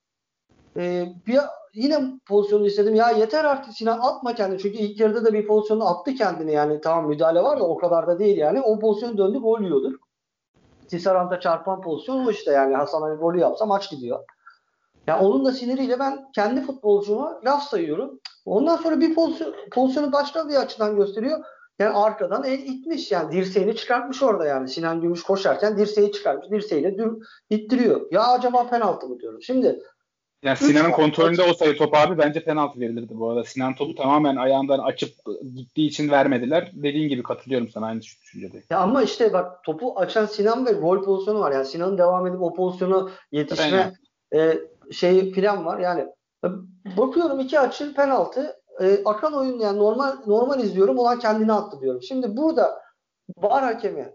e, 0.77 1.05
bir 1.27 1.39
yine 1.73 2.19
pozisyonu 2.25 2.65
istedim. 2.65 2.95
Ya 2.95 3.09
yeter 3.09 3.45
artık 3.45 3.73
Sinan 3.73 3.99
atma 3.99 4.35
kendini. 4.35 4.59
Çünkü 4.59 4.77
ilk 4.77 4.99
yarıda 4.99 5.25
da 5.25 5.33
bir 5.33 5.47
pozisyonu 5.47 5.87
attı 5.87 6.13
kendini. 6.15 6.53
Yani 6.53 6.81
tamam 6.81 7.07
müdahale 7.07 7.43
var 7.43 7.59
da 7.59 7.63
o 7.63 7.77
kadar 7.77 8.07
da 8.07 8.19
değil 8.19 8.37
yani. 8.37 8.61
O 8.61 8.79
pozisyon 8.79 9.17
döndü 9.17 9.39
gol 9.39 9.61
yiyordur. 9.61 9.93
Tisarant'a 10.87 11.39
çarpan 11.39 11.81
pozisyon 11.81 12.25
o 12.25 12.31
işte 12.31 12.51
yani 12.51 12.75
Hasan 12.75 13.01
Ali 13.01 13.15
golü 13.15 13.39
yapsa 13.39 13.65
maç 13.65 13.89
gidiyor. 13.89 14.19
Ya 15.07 15.15
yani 15.15 15.25
onun 15.27 15.45
da 15.45 15.51
siniriyle 15.51 15.99
ben 15.99 16.31
kendi 16.35 16.61
futbolcuma 16.61 17.41
laf 17.45 17.63
sayıyorum. 17.63 18.19
Ondan 18.45 18.77
sonra 18.77 18.99
bir 18.99 19.15
pozisyon, 19.15 19.55
pozisyonu 19.71 20.11
başka 20.11 20.49
bir 20.49 20.55
açıdan 20.55 20.95
gösteriyor. 20.95 21.43
Yani 21.79 21.93
arkadan 21.93 22.43
el 22.43 22.59
itmiş 22.59 23.11
yani 23.11 23.31
dirseğini 23.31 23.75
çıkartmış 23.75 24.23
orada 24.23 24.45
yani. 24.45 24.69
Sinan 24.69 25.01
Gümüş 25.01 25.23
koşarken 25.23 25.77
dirseği 25.77 26.11
çıkartmış. 26.11 26.51
Dirseğiyle 26.51 26.97
dür, 26.97 27.27
ittiriyor. 27.49 28.07
Ya 28.11 28.27
acaba 28.27 28.67
penaltı 28.67 29.07
mı 29.07 29.19
diyorum. 29.19 29.41
Şimdi 29.41 29.83
yani 30.43 30.57
Sinan'ın 30.57 30.91
kontrolünde 30.91 31.43
olsaydı 31.43 31.77
top 31.77 31.95
abi 31.95 32.17
bence 32.17 32.43
penaltı 32.43 32.79
verilirdi 32.79 33.19
bu 33.19 33.29
arada. 33.29 33.43
Sinan 33.43 33.75
topu 33.75 33.95
tamamen 33.95 34.35
ayağından 34.35 34.79
açıp 34.79 35.13
gittiği 35.55 35.87
için 35.87 36.09
vermediler. 36.09 36.71
Dediğin 36.73 37.09
gibi 37.09 37.23
katılıyorum 37.23 37.69
sana 37.69 37.85
aynı 37.85 38.01
düşüncede. 38.01 38.63
Ya 38.69 38.79
ama 38.79 39.03
işte 39.03 39.33
bak 39.33 39.63
topu 39.63 39.99
açan 39.99 40.25
Sinan 40.25 40.65
ve 40.65 40.71
gol 40.71 41.03
pozisyonu 41.03 41.39
var. 41.39 41.51
Yani 41.51 41.65
Sinan'ın 41.65 41.97
devam 41.97 42.27
edip 42.27 42.41
o 42.41 42.53
pozisyonu 42.53 43.11
yetişme 43.31 43.93
e, 44.35 44.59
şeyi 44.91 45.31
plan 45.31 45.65
var. 45.65 45.79
Yani 45.79 46.07
bakıyorum 46.97 47.39
iki 47.39 47.59
açı 47.59 47.93
penaltı 47.93 48.55
e, 48.81 49.03
akan 49.05 49.33
oyun 49.33 49.59
yani 49.59 49.79
normal 49.79 50.15
normal 50.27 50.59
izliyorum 50.59 50.97
olan 50.97 51.19
kendini 51.19 51.53
attı 51.53 51.81
diyorum. 51.81 52.01
Şimdi 52.01 52.37
burada 52.37 52.81
var 53.37 53.63
hakemi 53.63 54.13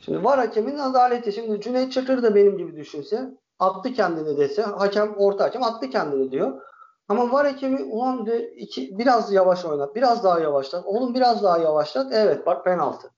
Şimdi 0.00 0.24
var 0.24 0.38
hakemin 0.38 0.78
adaleti. 0.78 1.32
Şimdi 1.32 1.60
Cüneyt 1.60 1.92
Çakır 1.92 2.22
da 2.22 2.34
benim 2.34 2.58
gibi 2.58 2.76
düşünse 2.76 3.30
attı 3.60 3.92
kendini 3.92 4.38
dese 4.38 4.62
hakem 4.62 5.14
orta 5.16 5.44
hakem 5.44 5.62
attı 5.62 5.90
kendini 5.90 6.32
diyor. 6.32 6.62
Ama 7.08 7.32
var 7.32 7.46
hakemi 7.46 7.82
ulan 7.82 8.26
de 8.26 8.52
iki, 8.52 8.98
biraz 8.98 9.32
yavaş 9.32 9.64
oynat. 9.64 9.94
Biraz 9.96 10.24
daha 10.24 10.40
yavaşlat. 10.40 10.86
Oğlum 10.86 11.14
biraz 11.14 11.42
daha 11.42 11.58
yavaşlat. 11.58 12.12
Evet 12.12 12.46
bak 12.46 12.64
penaltı. 12.64 13.10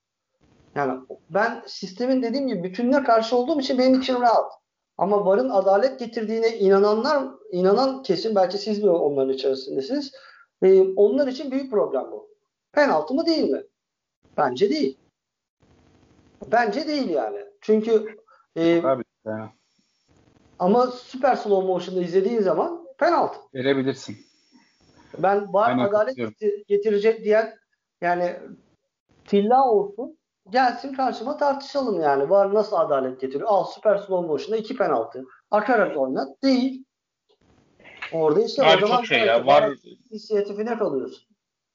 Yani 0.74 1.00
ben 1.30 1.62
sistemin 1.66 2.22
dediğim 2.22 2.48
gibi 2.48 2.62
bütününe 2.62 3.04
karşı 3.04 3.36
olduğum 3.36 3.60
için 3.60 3.78
benim 3.78 4.00
için 4.00 4.20
rahat. 4.20 4.52
Ama 4.98 5.26
varın 5.26 5.50
adalet 5.50 5.98
getirdiğine 5.98 6.58
inananlar, 6.58 7.28
inanan 7.50 8.02
kesin 8.02 8.34
belki 8.34 8.58
siz 8.58 8.82
de 8.82 8.90
onların 8.90 9.34
içerisindesiniz. 9.34 10.12
E, 10.62 10.82
onlar 10.82 11.26
için 11.26 11.50
büyük 11.50 11.70
problem 11.70 12.12
bu. 12.12 12.28
Penaltı 12.72 13.14
mı 13.14 13.26
değil 13.26 13.50
mi? 13.50 13.62
Bence 14.36 14.70
değil. 14.70 14.98
Bence 16.52 16.88
değil 16.88 17.10
yani. 17.10 17.38
Çünkü 17.60 18.16
e, 18.56 18.82
Abi, 18.82 19.02
yani. 19.26 19.50
Ama 20.62 20.86
süper 20.86 21.36
slow 21.36 21.66
motion'da 21.66 22.00
izlediğin 22.00 22.40
zaman 22.40 22.86
penaltı. 22.98 23.38
Verebilirsin. 23.54 24.16
Ben 25.18 25.52
var 25.52 25.88
adalet 25.88 26.16
getir, 26.16 26.64
getirecek 26.68 27.24
diyen 27.24 27.54
yani 28.00 28.36
tilla 29.24 29.64
olsun 29.68 30.18
gelsin 30.50 30.94
karşıma 30.94 31.36
tartışalım 31.36 32.00
yani. 32.00 32.30
Var 32.30 32.54
nasıl 32.54 32.76
adalet 32.76 33.20
getiriyor? 33.20 33.48
Al 33.48 33.64
süper 33.64 33.96
slow 33.96 34.26
motion'da 34.26 34.56
iki 34.56 34.76
penaltı. 34.76 35.24
Akarak 35.50 35.96
oynat. 35.96 36.42
Değil. 36.42 36.84
Orada 38.12 38.42
işte 38.42 38.62
var 38.62 38.76
o 38.76 38.80
zaman 38.80 38.96
çok 38.96 39.06
şey 39.06 39.26
ya. 39.26 39.46
Var 39.46 39.74
inisiyatifine 40.10 40.78
kalıyorsun. 40.78 41.24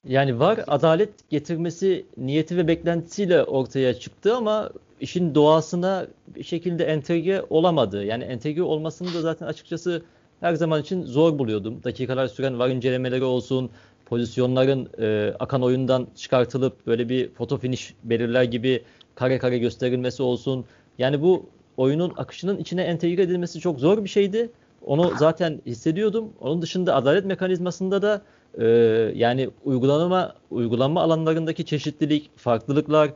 Yani 0.04 0.40
var 0.40 0.60
adalet 0.66 1.30
getirmesi 1.30 2.06
niyeti 2.16 2.56
ve 2.56 2.68
beklentisiyle 2.68 3.44
ortaya 3.44 3.94
çıktı 3.94 4.36
ama 4.36 4.70
işin 5.00 5.34
doğasına 5.34 6.06
bir 6.34 6.42
şekilde 6.42 6.84
entegre 6.84 7.42
olamadı. 7.50 8.04
Yani 8.04 8.24
entegre 8.24 8.62
olmasını 8.62 9.14
da 9.14 9.20
zaten 9.20 9.46
açıkçası 9.46 10.02
her 10.40 10.54
zaman 10.54 10.80
için 10.80 11.02
zor 11.02 11.38
buluyordum. 11.38 11.84
Dakikalar 11.84 12.26
süren 12.26 12.58
var 12.58 12.68
incelemeleri 12.68 13.24
olsun, 13.24 13.70
pozisyonların 14.06 14.88
e, 15.00 15.34
akan 15.40 15.62
oyundan 15.62 16.06
çıkartılıp 16.16 16.86
böyle 16.86 17.08
bir 17.08 17.30
foto 17.34 17.58
finish 17.58 17.94
belirler 18.04 18.42
gibi 18.42 18.82
kare 19.14 19.38
kare 19.38 19.58
gösterilmesi 19.58 20.22
olsun. 20.22 20.64
Yani 20.98 21.22
bu 21.22 21.46
oyunun 21.76 22.12
akışının 22.16 22.58
içine 22.58 22.82
entegre 22.82 23.22
edilmesi 23.22 23.60
çok 23.60 23.80
zor 23.80 24.04
bir 24.04 24.08
şeydi. 24.08 24.50
Onu 24.86 25.12
zaten 25.18 25.60
hissediyordum. 25.66 26.32
Onun 26.40 26.62
dışında 26.62 26.94
adalet 26.94 27.24
mekanizmasında 27.24 28.02
da 28.02 28.22
e, 28.58 28.66
yani 29.14 29.50
uygulanma 29.64 30.34
uygulanma 30.50 31.02
alanlarındaki 31.02 31.64
çeşitlilik, 31.64 32.30
farklılıklar, 32.36 33.10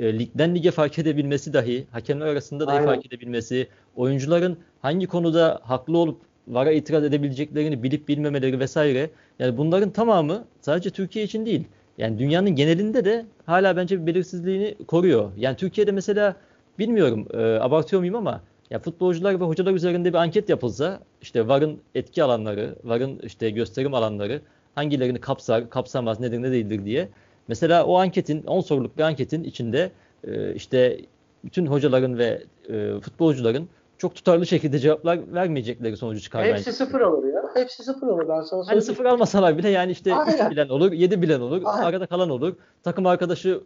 e, 0.00 0.18
ligden 0.18 0.54
lige 0.54 0.70
fark 0.70 0.98
edebilmesi 0.98 1.52
dahi, 1.52 1.86
hakemler 1.90 2.26
arasında 2.26 2.66
dahi 2.66 2.76
Aynen. 2.76 2.86
fark 2.86 3.06
edebilmesi, 3.06 3.68
oyuncuların 3.96 4.58
hangi 4.82 5.06
konuda 5.06 5.60
haklı 5.62 5.98
olup 5.98 6.20
VAR'a 6.48 6.72
itiraz 6.72 7.04
edebileceklerini 7.04 7.82
bilip 7.82 8.08
bilmemeleri 8.08 8.60
vesaire. 8.60 9.10
Yani 9.38 9.56
bunların 9.56 9.90
tamamı 9.90 10.44
sadece 10.60 10.90
Türkiye 10.90 11.24
için 11.24 11.46
değil. 11.46 11.64
Yani 11.98 12.18
dünyanın 12.18 12.50
genelinde 12.50 13.04
de 13.04 13.26
hala 13.46 13.76
bence 13.76 14.00
bir 14.00 14.06
belirsizliğini 14.06 14.74
koruyor. 14.86 15.30
Yani 15.36 15.56
Türkiye'de 15.56 15.92
mesela 15.92 16.36
bilmiyorum 16.78 17.28
e, 17.34 17.38
abartıyor 17.38 18.00
muyum 18.00 18.14
ama 18.16 18.40
ya 18.70 18.78
futbolcular 18.78 19.40
ve 19.40 19.44
hocalar 19.44 19.72
üzerinde 19.72 20.12
bir 20.12 20.18
anket 20.18 20.48
yapılsa 20.48 21.00
işte 21.22 21.48
VAR'ın 21.48 21.78
etki 21.94 22.22
alanları, 22.22 22.74
VAR'ın 22.84 23.20
işte 23.22 23.50
gösterim 23.50 23.94
alanları 23.94 24.40
hangilerini 24.74 25.20
kapsar, 25.20 25.70
kapsamaz, 25.70 26.20
nedir, 26.20 26.42
ne 26.42 26.52
değildir 26.52 26.84
diye. 26.84 27.08
Mesela 27.50 27.84
o 27.84 27.98
anketin, 27.98 28.42
10 28.42 28.60
soruluk 28.60 28.98
bir 28.98 29.02
anketin 29.02 29.44
içinde 29.44 29.90
e, 30.24 30.54
işte 30.54 31.00
bütün 31.44 31.66
hocaların 31.66 32.18
ve 32.18 32.42
e, 32.68 33.00
futbolcuların 33.00 33.68
çok 33.98 34.14
tutarlı 34.14 34.46
şekilde 34.46 34.78
cevaplar 34.78 35.34
vermeyecekleri 35.34 35.96
sonucu 35.96 36.20
çıkar 36.20 36.44
Hepsi 36.44 36.54
bence. 36.58 36.72
sıfır 36.72 37.00
alır 37.00 37.34
ya. 37.34 37.42
Hepsi 37.54 37.82
sıfır 37.82 38.06
alır 38.06 38.28
ben 38.28 38.34
sana 38.34 38.44
söyleyeyim. 38.44 38.66
Hani 38.66 38.82
sıfır 38.82 39.04
almasalar 39.04 39.58
bile 39.58 39.68
yani 39.68 39.92
işte 39.92 40.12
3 40.28 40.50
bilen 40.50 40.68
olur, 40.68 40.92
7 40.92 41.22
bilen 41.22 41.40
olur, 41.40 41.62
Aynen. 41.64 41.86
arada 41.86 42.06
kalan 42.06 42.30
olur. 42.30 42.56
Takım 42.82 43.06
arkadaşı 43.06 43.60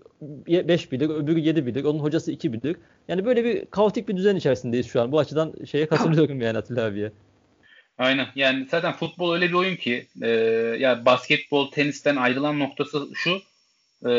5 0.49 0.93
bilir, 0.93 1.09
öbürü 1.11 1.41
7 1.41 1.67
bilir, 1.67 1.85
onun 1.85 1.99
hocası 1.99 2.33
2 2.33 2.53
bilir. 2.53 2.77
Yani 3.09 3.25
böyle 3.25 3.45
bir 3.45 3.67
kaotik 3.67 4.09
bir 4.09 4.17
düzen 4.17 4.37
içerisindeyiz 4.37 4.87
şu 4.87 5.03
an. 5.03 5.13
Bu 5.13 5.19
açıdan 5.19 5.53
şeye 5.65 5.87
katılıyorum 5.87 6.41
yani 6.41 6.59
Atilla 6.59 6.85
abiye. 6.85 7.13
Aynen. 7.99 8.27
Yani 8.35 8.67
zaten 8.71 8.93
futbol 8.93 9.35
öyle 9.35 9.49
bir 9.49 9.55
oyun 9.55 9.77
ki 9.77 10.07
e, 10.23 10.29
ya 10.79 11.05
basketbol 11.05 11.71
tenisten 11.71 12.17
ayrılan 12.17 12.59
noktası 12.59 12.99
şu. 13.15 13.39
E, 14.07 14.11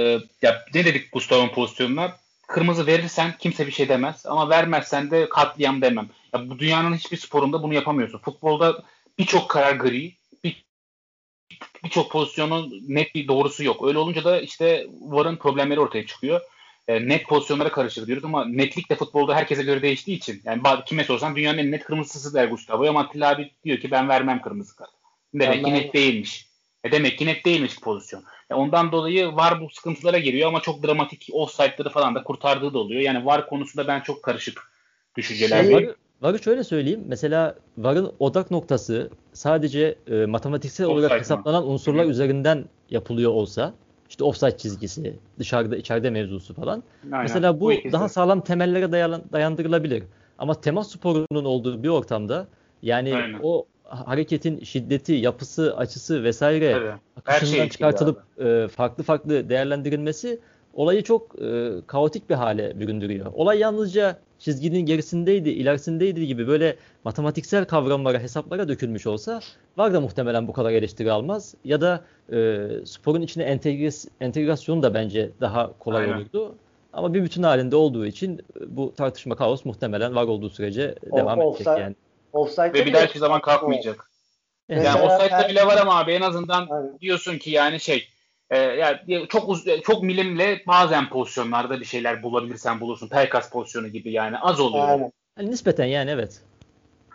ya 0.41 0.65
ne 0.73 0.85
dedik 0.85 1.11
Gustav'ın 1.11 1.49
pozisyonlar? 1.49 2.11
Kırmızı 2.47 2.87
verirsen 2.87 3.33
kimse 3.39 3.67
bir 3.67 3.71
şey 3.71 3.89
demez 3.89 4.25
ama 4.25 4.49
vermezsen 4.49 5.11
de 5.11 5.29
katliam 5.29 5.81
demem. 5.81 6.09
Ya 6.33 6.49
bu 6.49 6.59
dünyanın 6.59 6.95
hiçbir 6.95 7.17
sporunda 7.17 7.63
bunu 7.63 7.73
yapamıyorsun. 7.73 8.19
Futbolda 8.19 8.83
birçok 9.19 9.49
karar 9.49 9.75
gri, 9.75 10.13
birçok 11.83 12.05
bir 12.05 12.11
pozisyonun 12.11 12.83
net 12.87 13.15
bir 13.15 13.27
doğrusu 13.27 13.63
yok. 13.63 13.87
Öyle 13.87 13.97
olunca 13.97 14.23
da 14.23 14.41
işte 14.41 14.87
varın 15.01 15.35
problemleri 15.35 15.79
ortaya 15.79 16.05
çıkıyor 16.05 16.41
e, 16.87 17.07
net 17.07 17.27
pozisyonlara 17.27 17.71
karışır 17.71 18.07
diyoruz 18.07 18.25
ama 18.25 18.45
netlik 18.45 18.89
de 18.89 18.95
futbolda 18.95 19.35
herkese 19.35 19.63
göre 19.63 19.81
değiştiği 19.81 20.17
için 20.17 20.41
yani 20.45 20.61
kime 20.85 21.03
sorsan 21.03 21.35
dünyanın 21.35 21.57
en 21.57 21.71
net 21.71 21.83
kırmızısı 21.83 22.33
der 22.33 22.47
Gustavo 22.47 22.89
ama 22.89 22.99
Atilla 22.99 23.29
abi 23.29 23.51
diyor 23.63 23.79
ki 23.79 23.91
ben 23.91 24.09
vermem 24.09 24.41
kırmızı 24.41 24.75
kart. 24.75 24.89
Demek 25.33 25.65
ki 25.65 25.73
net 25.73 25.93
değilmiş. 25.93 26.47
E 26.85 26.91
demek 26.91 27.17
ki 27.19 27.25
net 27.25 27.45
değilmiş 27.45 27.79
pozisyon. 27.81 28.23
E 28.51 28.53
ondan 28.53 28.91
dolayı 28.91 29.27
var 29.27 29.61
bu 29.61 29.69
sıkıntılara 29.69 30.19
giriyor 30.19 30.47
ama 30.47 30.61
çok 30.61 30.83
dramatik 30.83 31.27
offside'ları 31.33 31.89
falan 31.89 32.15
da 32.15 32.23
kurtardığı 32.23 32.73
da 32.73 32.79
oluyor. 32.79 33.01
Yani 33.01 33.25
var 33.25 33.47
konusunda 33.47 33.87
ben 33.87 33.99
çok 33.99 34.23
karışık 34.23 34.61
düşüncelerdeyim. 35.17 35.79
Şey, 35.79 35.93
VAR'ı 36.21 36.43
şöyle 36.43 36.63
söyleyeyim. 36.63 37.03
Mesela 37.07 37.55
VAR'ın 37.77 38.11
odak 38.19 38.51
noktası 38.51 39.09
sadece 39.33 39.95
e, 40.11 40.25
matematiksel 40.25 40.87
olarak 40.87 41.19
hesaplanan 41.19 41.67
unsurlar 41.69 42.05
Hı. 42.05 42.09
üzerinden 42.09 42.65
yapılıyor 42.89 43.31
olsa 43.31 43.73
işte 44.09 44.23
offside 44.23 44.57
çizgisi, 44.57 45.15
dışarıda 45.39 45.77
içeride 45.77 46.09
mevzusu 46.09 46.53
falan. 46.53 46.83
Aynen. 47.03 47.21
Mesela 47.21 47.59
bu, 47.59 47.71
Bu 47.85 47.91
daha 47.91 48.09
sağlam 48.09 48.41
temellere 48.41 48.91
dayan- 48.91 49.23
dayandırılabilir. 49.33 50.03
Ama 50.37 50.61
temas 50.61 50.91
sporunun 50.91 51.45
olduğu 51.45 51.83
bir 51.83 51.89
ortamda 51.89 52.47
yani 52.81 53.15
Aynen. 53.15 53.39
o 53.43 53.65
hareketin 53.85 54.63
şiddeti, 54.63 55.13
yapısı, 55.13 55.77
açısı 55.77 56.23
vesaire 56.23 56.71
Tabii. 56.71 56.85
Her 57.25 57.35
akışından 57.35 57.57
şey 57.57 57.69
çıkartılıp 57.69 58.21
e, 58.39 58.67
farklı 58.67 59.03
farklı 59.03 59.49
değerlendirilmesi 59.49 60.39
olayı 60.73 61.03
çok 61.03 61.41
e, 61.41 61.71
kaotik 61.87 62.29
bir 62.29 62.35
hale 62.35 62.79
büründürüyor. 62.79 63.25
Olay 63.33 63.59
yalnızca 63.59 64.17
çizginin 64.39 64.85
gerisindeydi, 64.85 65.49
ilerisindeydi 65.49 66.27
gibi 66.27 66.47
böyle 66.47 66.75
matematiksel 67.03 67.65
kavramlara, 67.65 68.19
hesaplara 68.19 68.67
dökülmüş 68.67 69.07
olsa 69.07 69.39
var 69.77 69.93
da 69.93 70.01
muhtemelen 70.01 70.47
bu 70.47 70.53
kadar 70.53 70.71
eleştiri 70.71 71.11
almaz. 71.11 71.55
Ya 71.63 71.81
da 71.81 72.01
e, 72.31 72.67
sporun 72.85 73.21
içine 73.21 73.43
entegres, 73.43 74.07
entegrasyonu 74.21 74.83
da 74.83 74.93
bence 74.93 75.31
daha 75.41 75.79
kolay 75.79 76.03
Aynen. 76.03 76.17
olurdu. 76.17 76.55
Ama 76.93 77.13
bir 77.13 77.23
bütün 77.23 77.43
halinde 77.43 77.75
olduğu 77.75 78.05
için 78.05 78.41
bu 78.67 78.93
tartışma 78.95 79.35
kaos 79.35 79.65
muhtemelen 79.65 80.15
var 80.15 80.23
olduğu 80.23 80.49
sürece 80.49 80.95
O- 81.11 81.17
devam 81.17 81.41
edecek 81.41 81.67
offside- 81.67 81.79
yani. 81.79 81.95
Offside'de 82.35 82.73
Ve 82.73 82.85
bir 82.85 82.93
daha 82.93 83.05
hiçbir 83.05 83.19
zaman 83.19 83.41
kalkmayacak. 83.41 84.11
Evet. 84.69 84.85
Yani 84.85 84.99
Mesela 85.01 85.15
offside'da 85.15 85.49
bile 85.49 85.67
var 85.67 85.77
ama 85.77 85.99
abi 85.99 86.11
en 86.11 86.21
azından 86.21 86.67
Aynen. 86.69 86.99
diyorsun 86.99 87.37
ki 87.37 87.49
yani 87.51 87.79
şey 87.79 88.07
e, 88.49 88.57
yani 88.57 89.27
çok 89.29 89.49
uz- 89.49 89.81
çok 89.83 90.03
milimle 90.03 90.63
bazen 90.67 91.09
pozisyonlarda 91.09 91.79
bir 91.79 91.85
şeyler 91.85 92.23
bulabilirsen 92.23 92.79
bulursun. 92.79 93.07
Pelkas 93.07 93.49
pozisyonu 93.49 93.87
gibi 93.87 94.11
yani 94.11 94.39
az 94.39 94.59
oluyor. 94.59 94.89
Aynen. 94.89 95.11
Hani 95.35 95.51
nispeten 95.51 95.85
yani 95.85 96.11
evet. 96.11 96.41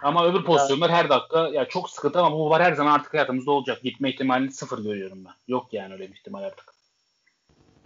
Ama 0.03 0.27
öbür 0.27 0.45
pozisyonlar 0.45 0.91
her 0.91 1.09
dakika 1.09 1.49
ya 1.49 1.65
çok 1.65 1.91
sıkıntı 1.91 2.21
ama 2.21 2.37
bu 2.37 2.51
var 2.51 2.63
her 2.63 2.73
zaman 2.73 2.93
artık 2.93 3.15
hayatımızda 3.15 3.51
olacak. 3.51 3.83
Gitme 3.83 4.11
ihtimalini 4.11 4.53
sıfır 4.53 4.83
görüyorum 4.83 5.25
ben. 5.25 5.33
Yok 5.49 5.73
yani 5.73 5.93
öyle 5.93 6.09
bir 6.09 6.17
ihtimal 6.17 6.43
artık. 6.43 6.75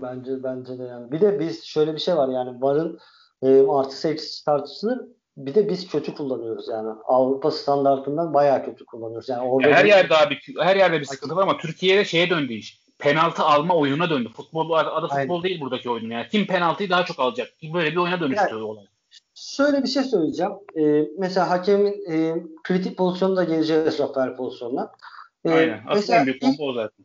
Bence 0.03 0.43
bence 0.43 0.78
de 0.78 0.82
yani. 0.82 1.12
Bir 1.12 1.20
de 1.20 1.41
biz 1.41 1.64
şöyle 1.64 1.95
bir 1.95 2.01
şey 2.01 2.16
var 2.16 2.28
yani 2.28 2.62
VAR'ın 2.62 2.99
e, 3.43 3.66
artı 3.68 4.09
eksi 4.09 4.45
tartışılır. 4.45 5.01
Bir 5.37 5.55
de 5.55 5.68
biz 5.68 5.89
kötü 5.89 6.14
kullanıyoruz 6.14 6.68
yani. 6.68 6.89
Avrupa 7.05 7.51
standartından 7.51 8.35
bayağı 8.35 8.64
kötü 8.64 8.85
kullanıyoruz. 8.87 9.28
Yani 9.28 9.49
orada 9.49 9.68
her 9.74 9.85
bir- 9.85 9.89
yerde 9.89 10.16
abi 10.16 10.39
her 10.61 10.76
yerde 10.76 11.01
bir 11.01 11.05
sıkıntı 11.05 11.37
var 11.37 11.43
ama 11.43 11.59
Türkiye'de 11.59 12.05
şeye 12.05 12.30
döndü 12.30 12.53
iş. 12.53 12.85
Penaltı 12.99 13.43
alma 13.43 13.76
oyuna 13.76 14.11
döndü. 14.11 14.28
Futbol 14.37 14.70
adı 14.72 15.09
futbol 15.09 15.16
Aynen. 15.16 15.43
değil 15.43 15.61
buradaki 15.61 15.91
oyun 15.91 16.11
yani. 16.11 16.26
Kim 16.30 16.47
penaltıyı 16.47 16.91
daha 16.91 17.05
çok 17.05 17.20
alacak? 17.20 17.49
Böyle 17.74 17.91
bir 17.91 17.97
oyuna 17.97 18.20
dönüştü 18.20 18.45
Yani- 18.51 18.62
olay. 18.64 18.85
Şöyle 19.35 19.82
bir 19.82 19.89
şey 19.89 20.03
söyleyeceğim. 20.03 20.53
Ee, 20.76 21.09
mesela 21.18 21.51
hakemin 21.51 22.11
e, 22.11 22.43
kritik 22.64 22.99
pozisyonunda 22.99 23.45
geleceğiz 23.45 23.99
Rafael 23.99 24.37
pozisyonuna. 24.37 24.93
Ee, 25.45 25.51
Aynen. 25.51 25.78
Aslında 25.78 25.95
mesela 25.95 26.26
büyük 26.26 26.43
ilk, 26.43 26.61
o 26.61 26.72
zaten. 26.72 27.05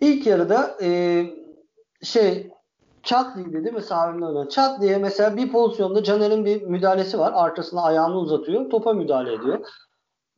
ilk 0.00 0.26
yarıda 0.26 0.76
e, 0.82 1.22
şey 2.02 2.50
Çatlı'ydı 3.02 3.64
değil 3.64 3.74
mi 3.74 3.82
sahibinden 3.82 4.26
oynayan? 4.26 4.48
Çatlı'ya 4.48 4.98
mesela 4.98 5.36
bir 5.36 5.52
pozisyonda 5.52 6.02
Caner'in 6.02 6.44
bir 6.44 6.62
müdahalesi 6.62 7.18
var. 7.18 7.32
Arkasına 7.34 7.82
ayağını 7.82 8.16
uzatıyor. 8.16 8.70
Topa 8.70 8.92
müdahale 8.92 9.32
ediyor. 9.32 9.66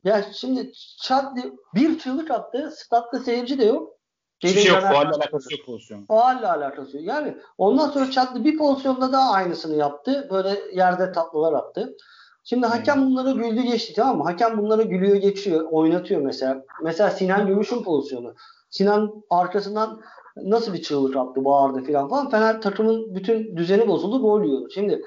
Ya 0.05 0.23
şimdi 0.33 0.73
Çatlı 1.03 1.41
bir 1.75 1.99
çığlık 1.99 2.31
attı. 2.31 2.73
Statta 2.77 3.19
seyirci 3.19 3.59
de 3.59 3.65
yok. 3.65 3.93
Hiçbir 4.41 4.61
şey 4.61 4.73
yok. 4.73 4.83
Başladı. 4.83 5.17
alakası 5.17 5.53
yok 5.53 5.67
pozisyon. 5.67 6.07
Faalle 6.07 6.49
alakası 6.49 6.97
yok. 6.97 7.07
Yani 7.07 7.37
ondan 7.59 7.89
sonra 7.89 8.11
Çatlı 8.11 8.45
bir 8.45 8.59
pozisyonda 8.59 9.13
daha 9.13 9.33
aynısını 9.33 9.77
yaptı. 9.77 10.29
Böyle 10.31 10.61
yerde 10.73 11.13
tatlılar 11.13 11.53
attı. 11.53 11.97
Şimdi 12.45 12.67
hakem 12.67 13.07
bunlara 13.07 13.31
güldü 13.31 13.63
geçti 13.63 13.93
tamam 13.97 14.19
mı? 14.19 14.25
Hakem 14.25 14.59
bunlara 14.59 14.83
gülüyor 14.83 15.17
geçiyor. 15.17 15.69
Oynatıyor 15.71 16.21
mesela. 16.21 16.63
Mesela 16.83 17.11
Sinan 17.11 17.47
Gümüş'ün 17.47 17.83
pozisyonu. 17.83 18.35
Sinan 18.71 19.25
arkasından 19.31 20.01
nasıl 20.37 20.75
bir 20.75 20.83
çığlık 20.83 21.17
attı 21.17 21.45
bağırdı 21.45 21.83
filan 21.83 22.09
falan. 22.09 22.31
Fener 22.31 22.61
takımın 22.61 23.15
bütün 23.15 23.57
düzeni 23.57 23.89
bozuldu. 23.89 24.23
Gol 24.23 24.43
yiyordu. 24.45 24.69
Şimdi 24.75 25.03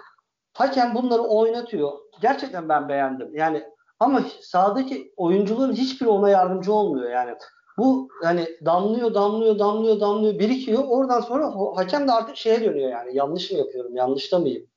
hakem 0.53 0.95
bunları 0.95 1.21
oynatıyor. 1.21 1.91
Gerçekten 2.21 2.69
ben 2.69 2.89
beğendim. 2.89 3.35
Yani 3.35 3.63
ama 3.99 4.21
sahadaki 4.41 5.13
oyuncuların 5.17 5.73
hiçbiri 5.73 6.09
ona 6.09 6.29
yardımcı 6.29 6.73
olmuyor 6.73 7.11
yani. 7.11 7.35
Bu 7.77 8.07
hani 8.23 8.47
damlıyor, 8.65 9.13
damlıyor, 9.13 9.59
damlıyor, 9.59 9.99
damlıyor, 9.99 10.39
birikiyor. 10.39 10.83
Oradan 10.87 11.21
sonra 11.21 11.53
hakem 11.75 12.07
de 12.07 12.11
artık 12.11 12.37
şeye 12.37 12.61
dönüyor 12.61 12.89
yani. 12.89 13.17
Yanlış 13.17 13.51
mı 13.51 13.57
yapıyorum, 13.57 13.95
yanlış 13.95 14.31
da 14.31 14.39
mıyım? 14.39 14.67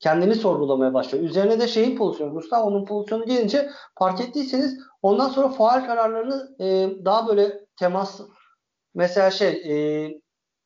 Kendini 0.00 0.34
sorgulamaya 0.34 0.94
başlıyor. 0.94 1.24
Üzerine 1.24 1.60
de 1.60 1.68
şeyin 1.68 1.96
pozisyonu, 1.96 2.32
Gustavo'nun 2.32 2.84
pozisyonu 2.84 3.26
gelince 3.26 3.70
fark 3.98 4.20
ettiyseniz 4.20 4.78
ondan 5.02 5.28
sonra 5.28 5.48
faal 5.48 5.86
kararlarını 5.86 6.56
e, 6.60 6.90
daha 7.04 7.28
böyle 7.28 7.66
temas 7.78 8.20
mesela 8.96 9.30
şey 9.30 9.48
e, 9.48 9.74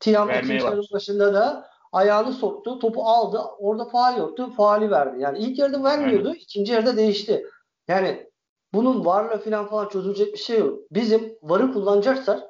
Tiam 0.00 0.30
ikinci 0.30 0.64
başladı. 0.64 0.86
başında 0.92 1.34
da 1.34 1.70
ayağını 1.92 2.32
soktu, 2.32 2.78
topu 2.78 3.02
aldı. 3.02 3.40
Orada 3.58 3.84
faal 3.84 4.18
yoktu, 4.18 4.52
faali 4.56 4.90
verdi. 4.90 5.20
Yani 5.20 5.38
ilk 5.38 5.58
yarıda 5.58 5.84
vermiyordu, 5.84 6.34
ikinci 6.34 6.72
yarıda 6.72 6.96
değişti. 6.96 7.46
Yani 7.88 8.30
bunun 8.72 9.04
varla 9.04 9.38
filan 9.38 9.66
falan 9.66 9.88
çözülecek 9.88 10.32
bir 10.32 10.38
şey 10.38 10.58
yok. 10.58 10.78
Bizim 10.90 11.38
varı 11.42 11.72
kullanacaksak 11.72 12.42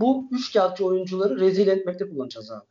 bu 0.00 0.28
üç 0.30 0.52
kağıtçı 0.52 0.86
oyuncuları 0.86 1.40
rezil 1.40 1.68
etmekte 1.68 2.08
kullanacağız 2.08 2.50
abi. 2.50 2.64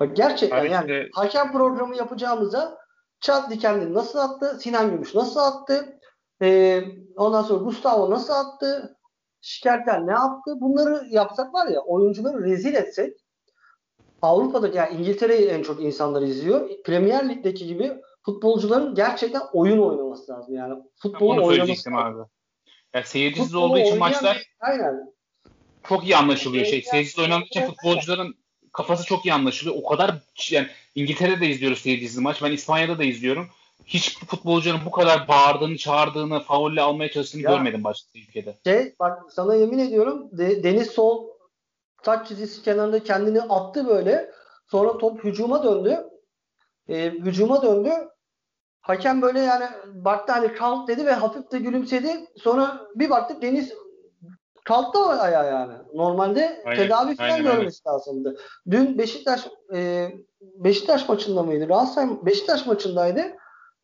Bak 0.00 0.16
gerçekten 0.16 0.60
Abi 0.60 0.70
yani 0.70 1.08
hakem 1.12 1.52
programı 1.52 1.96
yapacağımıza 1.96 2.78
Chadli 3.20 3.58
kendini 3.58 3.94
nasıl 3.94 4.18
attı? 4.18 4.58
Sinan 4.60 4.90
Gümüş 4.90 5.14
nasıl 5.14 5.40
attı? 5.40 5.98
Ee, 6.42 6.84
ondan 7.16 7.42
sonra 7.42 7.64
Gustavo 7.64 8.10
nasıl 8.10 8.32
attı? 8.32 8.96
Şikertel 9.42 9.98
ne 9.98 10.12
yaptı? 10.12 10.60
Bunları 10.60 11.06
yapsak 11.10 11.54
var 11.54 11.66
ya 11.66 11.80
oyuncuları 11.80 12.42
rezil 12.42 12.74
etsek 12.74 13.12
Avrupa'daki 14.22 14.76
yani 14.76 14.96
İngiltere'yi 14.96 15.48
en 15.48 15.62
çok 15.62 15.82
insanlar 15.82 16.22
izliyor. 16.22 16.70
Premier 16.84 17.28
Lig'deki 17.28 17.66
gibi 17.66 17.92
futbolcuların 18.24 18.94
gerçekten 18.94 19.42
oyun 19.52 19.78
oynaması 19.78 20.32
lazım. 20.32 20.54
Yani 20.54 20.82
futbolu 20.96 21.32
Onu 21.32 21.44
oynaması 21.44 21.90
lazım. 21.90 21.96
abi. 21.96 22.28
Ya 22.94 23.04
seyircisiz 23.04 23.46
Futbolu 23.46 23.64
olduğu 23.64 23.78
için 23.78 23.98
maçlar 23.98 24.42
aynen. 24.60 25.14
çok 25.88 26.04
iyi 26.04 26.16
anlaşılıyor. 26.16 26.64
Şey, 26.64 26.82
seyircisiz 26.82 27.18
oynadığı 27.18 27.44
için 27.44 27.66
futbolcuların 27.66 28.34
kafası 28.72 29.04
çok 29.04 29.26
iyi 29.26 29.34
anlaşılıyor. 29.34 29.76
O 29.82 29.86
kadar 29.88 30.14
yani 30.50 30.66
İngiltere'de 30.94 31.40
de 31.40 31.46
izliyoruz 31.48 31.78
seyircisiz 31.78 32.18
maç. 32.18 32.42
Ben 32.42 32.52
İspanya'da 32.52 32.98
da 32.98 33.04
izliyorum. 33.04 33.48
Hiç 33.86 34.18
futbolcuların 34.26 34.80
bu 34.86 34.90
kadar 34.90 35.28
bağırdığını, 35.28 35.76
çağırdığını, 35.76 36.40
faulle 36.40 36.80
almaya 36.80 37.10
çalıştığını 37.10 37.42
Ya. 37.42 37.50
görmedim 37.50 37.84
başka 37.84 38.18
ülkede. 38.18 38.58
Şey 38.66 38.94
bak 39.00 39.22
sana 39.32 39.54
yemin 39.54 39.78
ediyorum 39.78 40.28
De- 40.32 40.62
Deniz 40.62 40.90
Sol 40.90 41.28
taç 42.02 42.28
çizgisi 42.28 42.62
kenarında 42.62 43.02
kendini 43.02 43.42
attı 43.42 43.86
böyle. 43.88 44.30
Sonra 44.70 44.98
top 44.98 45.24
hücuma 45.24 45.62
döndü. 45.64 45.98
Ee, 46.88 47.10
hücuma 47.10 47.62
döndü. 47.62 47.90
Hakem 48.80 49.22
böyle 49.22 49.40
yani 49.40 49.64
baktı 49.86 50.32
hani 50.32 50.54
kalk 50.54 50.88
dedi 50.88 51.06
ve 51.06 51.12
hafif 51.12 51.52
de 51.52 51.58
gülümsedi. 51.58 52.26
Sonra 52.36 52.80
bir 52.94 53.10
baktık 53.10 53.42
Deniz 53.42 53.72
kalktı 54.64 54.98
o 54.98 55.08
ayağa 55.08 55.44
yani. 55.44 55.72
Normalde 55.94 56.62
Aynen, 56.66 56.82
tedavi 56.82 57.16
falan 57.16 57.30
aynen, 57.30 57.44
görmesi 57.52 57.88
lazımdı. 57.88 58.36
Dün 58.70 58.98
Beşiktaş 58.98 59.46
e, 59.74 60.08
Beşiktaş 60.40 61.08
maçında 61.08 61.42
mıydı? 61.42 61.66
Galatasaray 61.66 62.08
Beşiktaş 62.22 62.66
maçındaydı. 62.66 63.36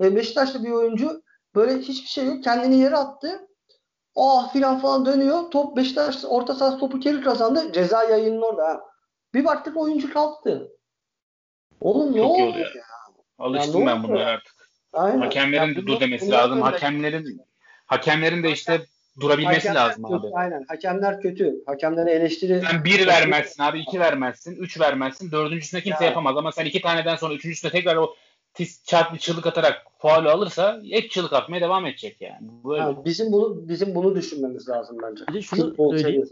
E, 0.02 0.16
Beşiktaş'ta 0.16 0.64
bir 0.64 0.70
oyuncu 0.70 1.22
böyle 1.54 1.78
hiçbir 1.78 2.08
şey 2.08 2.24
yok. 2.26 2.44
Kendini 2.44 2.76
yere 2.80 2.96
attı. 2.96 3.40
Ah 4.16 4.52
filan 4.52 4.78
falan 4.80 5.06
dönüyor. 5.06 5.50
Top 5.50 5.76
Beşiktaş 5.76 6.16
orta 6.28 6.54
sahası 6.54 6.78
topu 6.78 7.00
geri 7.00 7.20
kazandı. 7.20 7.72
Ceza 7.72 8.04
yayının 8.04 8.42
orada. 8.42 8.64
ha. 8.68 8.80
Bir 9.34 9.44
baktık 9.44 9.76
oyuncu 9.76 10.12
kalktı. 10.12 10.68
Oğlum 11.80 12.16
ne 12.16 12.22
oldu 12.22 12.58
ya? 12.58 12.68
Alıştım 13.38 13.80
Ya 13.80 13.86
ben 13.86 14.02
bunlara 14.02 14.26
artık. 14.26 14.54
Aynen. 14.92 15.18
Hakemlerin 15.20 15.68
Ya 15.68 15.76
de 15.76 15.76
dur 15.76 15.86
bunlar- 15.86 16.00
demesi 16.00 16.26
bunlar 16.26 16.38
lazım. 16.38 16.52
böyle- 16.52 16.64
Hakemlerin 16.64 17.40
hakemlerin 17.86 18.42
de 18.42 18.50
işte 18.50 18.80
durabilmesi 19.20 19.74
lazım 19.74 20.02
kötü, 20.02 20.14
abi. 20.14 20.26
Aynen. 20.34 20.64
Hakemler 20.68 21.20
kötü. 21.20 21.54
Hakemlere 21.66 22.10
eleştiri. 22.10 22.62
Sen 22.70 22.84
bir 22.84 23.06
vermezsin 23.06 23.62
abi, 23.62 23.78
iki 23.80 24.00
vermezsin, 24.00 24.56
üç 24.56 24.80
vermezsin. 24.80 25.30
Dördüncüsüne 25.30 25.80
kimse 25.80 26.04
Ya. 26.04 26.10
yapamaz 26.10 26.36
ama 26.36 26.52
sen 26.52 26.64
iki 26.64 26.80
taneden 26.82 27.16
sonra 27.16 27.34
üçüncüsüne 27.34 27.70
tekrar 27.70 27.96
o 27.96 28.14
tis, 28.58 28.84
çarp 28.84 29.14
bir 29.14 29.18
çığlık 29.18 29.46
atarak 29.46 29.86
faulü 29.98 30.30
alırsa 30.30 30.80
hep 30.90 31.10
çığlık 31.10 31.32
atmaya 31.32 31.60
devam 31.60 31.86
edecek 31.86 32.16
yani. 32.20 32.48
Böyle. 32.64 32.82
Ha, 32.82 33.04
bizim 33.04 33.32
bunu 33.32 33.68
bizim 33.68 33.94
bunu 33.94 34.14
düşünmemiz 34.14 34.68
lazım 34.68 34.96
bence. 35.02 35.24
Bir 35.28 35.34
de 35.34 35.42
şunu 35.42 35.74
söyleyeyim. 35.76 36.28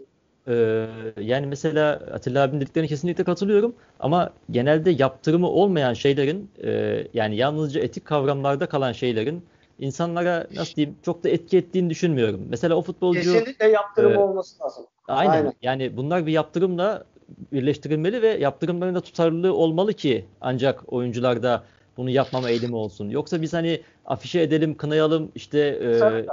Ee, 0.49 0.87
yani 1.21 1.47
mesela 1.47 1.93
Atilla 1.93 2.43
abinin 2.43 2.61
dediklerine 2.61 2.89
kesinlikle 2.89 3.25
katılıyorum 3.25 3.75
ama 4.01 4.31
genelde 4.51 4.91
yaptırımı 4.91 5.49
olmayan 5.49 5.93
şeylerin 5.93 6.51
e, 6.65 7.03
yani 7.15 7.37
yalnızca 7.37 7.81
etik 7.81 8.05
kavramlarda 8.05 8.67
kalan 8.67 8.93
şeylerin 8.93 9.45
insanlara 9.79 10.47
nasıl 10.55 10.75
diyeyim 10.75 10.97
çok 11.03 11.25
da 11.25 11.29
etki 11.29 11.59
ettiğini 11.59 11.91
düşünmüyorum. 11.91 12.41
Mesela 12.49 12.75
o 12.75 12.83
futbolcu 12.83 13.33
Kesinlikle 13.33 13.69
yaptırım 13.69 14.13
e, 14.13 14.19
olması 14.19 14.63
lazım. 14.65 14.87
aynen, 15.09 15.31
aynen. 15.31 15.53
yani 15.63 15.97
bunlar 15.97 16.27
bir 16.27 16.33
yaptırımla 16.33 17.05
birleştirilmeli 17.53 18.23
ve 18.23 18.29
yaptırımların 18.29 18.95
da 18.95 19.01
tutarlılığı 19.01 19.55
olmalı 19.55 19.93
ki 19.93 20.25
ancak 20.41 20.93
oyuncularda 20.93 21.63
bunu 21.97 22.11
yapmama 22.11 22.51
eğilimi 22.51 22.77
olsun. 22.77 23.09
Yoksa 23.09 23.43
biz 23.43 23.53
hani 23.53 23.81
afişe 24.07 24.41
edelim, 24.41 24.75
kınayalım 24.75 25.33
işte 25.35 25.59
e, 25.59 26.27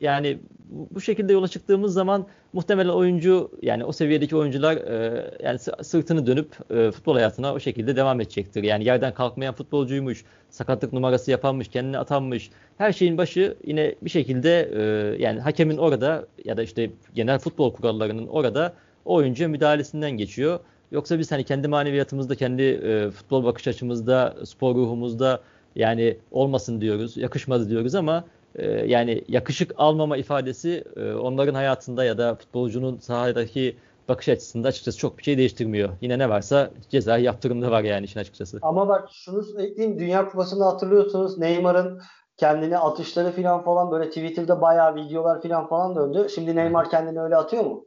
yani 0.00 0.38
bu 0.70 1.00
şekilde 1.00 1.32
yola 1.32 1.48
çıktığımız 1.48 1.94
zaman 1.94 2.26
muhtemelen 2.52 2.88
oyuncu 2.88 3.50
yani 3.62 3.84
o 3.84 3.92
seviyedeki 3.92 4.36
oyuncular 4.36 4.76
e, 4.76 5.30
yani 5.42 5.58
sırtını 5.58 6.26
dönüp 6.26 6.70
e, 6.70 6.90
futbol 6.90 7.14
hayatına 7.14 7.54
o 7.54 7.60
şekilde 7.60 7.96
devam 7.96 8.20
edecektir. 8.20 8.62
Yani 8.62 8.84
yerden 8.84 9.14
kalkmayan 9.14 9.54
futbolcuymuş, 9.54 10.24
sakatlık 10.50 10.92
numarası 10.92 11.30
yapanmış, 11.30 11.68
kendini 11.68 11.98
atanmış. 11.98 12.50
Her 12.78 12.92
şeyin 12.92 13.18
başı 13.18 13.56
yine 13.66 13.94
bir 14.02 14.10
şekilde 14.10 14.70
e, 14.74 14.82
yani 15.22 15.40
hakemin 15.40 15.76
orada 15.76 16.26
ya 16.44 16.56
da 16.56 16.62
işte 16.62 16.90
genel 17.14 17.38
futbol 17.38 17.72
kurallarının 17.72 18.26
orada 18.26 18.72
o 19.04 19.14
oyuncuya 19.14 19.48
müdahalesinden 19.48 20.10
geçiyor. 20.10 20.60
Yoksa 20.92 21.18
biz 21.18 21.32
hani 21.32 21.44
kendi 21.44 21.68
maneviyatımızda, 21.68 22.34
kendi 22.34 22.62
e, 22.62 23.10
futbol 23.10 23.44
bakış 23.44 23.68
açımızda, 23.68 24.36
spor 24.44 24.74
ruhumuzda 24.74 25.40
yani 25.76 26.18
olmasın 26.30 26.80
diyoruz, 26.80 27.16
yakışmadı 27.16 27.68
diyoruz 27.68 27.94
ama 27.94 28.24
e, 28.54 28.66
yani 28.66 29.24
yakışık 29.28 29.72
almama 29.76 30.16
ifadesi 30.16 30.84
e, 30.96 31.12
onların 31.12 31.54
hayatında 31.54 32.04
ya 32.04 32.18
da 32.18 32.34
futbolcunun 32.34 32.98
sahadaki 32.98 33.76
bakış 34.08 34.28
açısında 34.28 34.68
açıkçası 34.68 34.98
çok 34.98 35.18
bir 35.18 35.22
şey 35.22 35.38
değiştirmiyor. 35.38 35.88
Yine 36.00 36.18
ne 36.18 36.28
varsa 36.28 36.70
ceza 36.90 37.18
yaptırımda 37.18 37.70
var 37.70 37.82
yani 37.82 38.04
işin 38.04 38.20
açıkçası. 38.20 38.58
Ama 38.62 38.88
bak 38.88 39.08
şunu 39.12 39.62
ekleyeyim. 39.62 39.98
Dünya 39.98 40.28
Kupası'nda 40.28 40.66
hatırlıyorsunuz 40.66 41.38
Neymar'ın 41.38 42.00
kendini 42.36 42.78
atışları 42.78 43.32
falan 43.32 43.64
falan 43.64 43.90
böyle 43.90 44.08
Twitter'da 44.08 44.60
bayağı 44.60 44.94
videolar 44.94 45.42
falan 45.42 45.66
falan 45.66 45.96
döndü. 45.96 46.26
Şimdi 46.34 46.56
Neymar 46.56 46.90
kendini 46.90 47.20
öyle 47.20 47.36
atıyor 47.36 47.64
mu? 47.64 47.84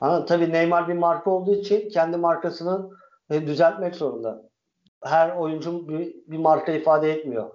Anladın? 0.00 0.26
Tabii 0.26 0.52
Neymar 0.52 0.88
bir 0.88 0.94
marka 0.94 1.30
olduğu 1.30 1.54
için 1.54 1.88
kendi 1.88 2.16
markasını 2.16 2.90
e, 3.30 3.46
düzeltmek 3.46 3.94
zorunda. 3.94 4.42
Her 5.04 5.30
oyuncu 5.30 5.88
bir, 5.88 6.14
bir 6.26 6.38
marka 6.38 6.72
ifade 6.72 7.12
etmiyor. 7.12 7.50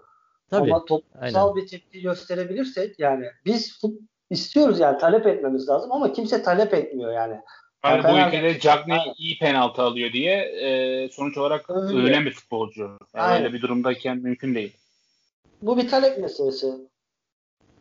Tabii. 0.50 0.74
Ama 0.74 0.86
toplumsal 0.86 1.50
Aynen. 1.50 1.56
bir 1.56 1.68
tepki 1.68 2.02
gösterebilirsek 2.02 3.00
yani 3.00 3.26
biz 3.46 3.82
istiyoruz 4.30 4.80
yani 4.80 4.98
talep 4.98 5.28
etmemiz 5.28 5.70
lazım 5.70 5.92
ama 5.92 6.14
kimse 6.14 6.44
talep 6.44 6.74
etmiyor 6.74 7.14
yani. 7.14 7.40
Hani 7.82 8.08
yani 8.08 8.14
bu 8.14 8.28
ülkede 8.28 8.60
Cagney 8.60 9.14
iyi 9.18 9.40
penaltı 9.40 9.82
alıyor 9.82 10.14
diye 10.14 10.36
e, 10.42 11.10
sonuç 11.10 11.38
olarak 11.38 11.70
öyle, 11.70 12.04
öyle 12.04 12.26
bir 12.26 12.32
futbolcu. 12.32 12.98
Yani 13.16 13.34
öyle 13.34 13.54
bir 13.54 13.62
durumdayken 13.62 14.18
mümkün 14.18 14.56
değil. 14.56 14.78
Bu 15.62 15.78
bir 15.78 15.88
talep 15.88 16.18
meselesi. 16.18 16.68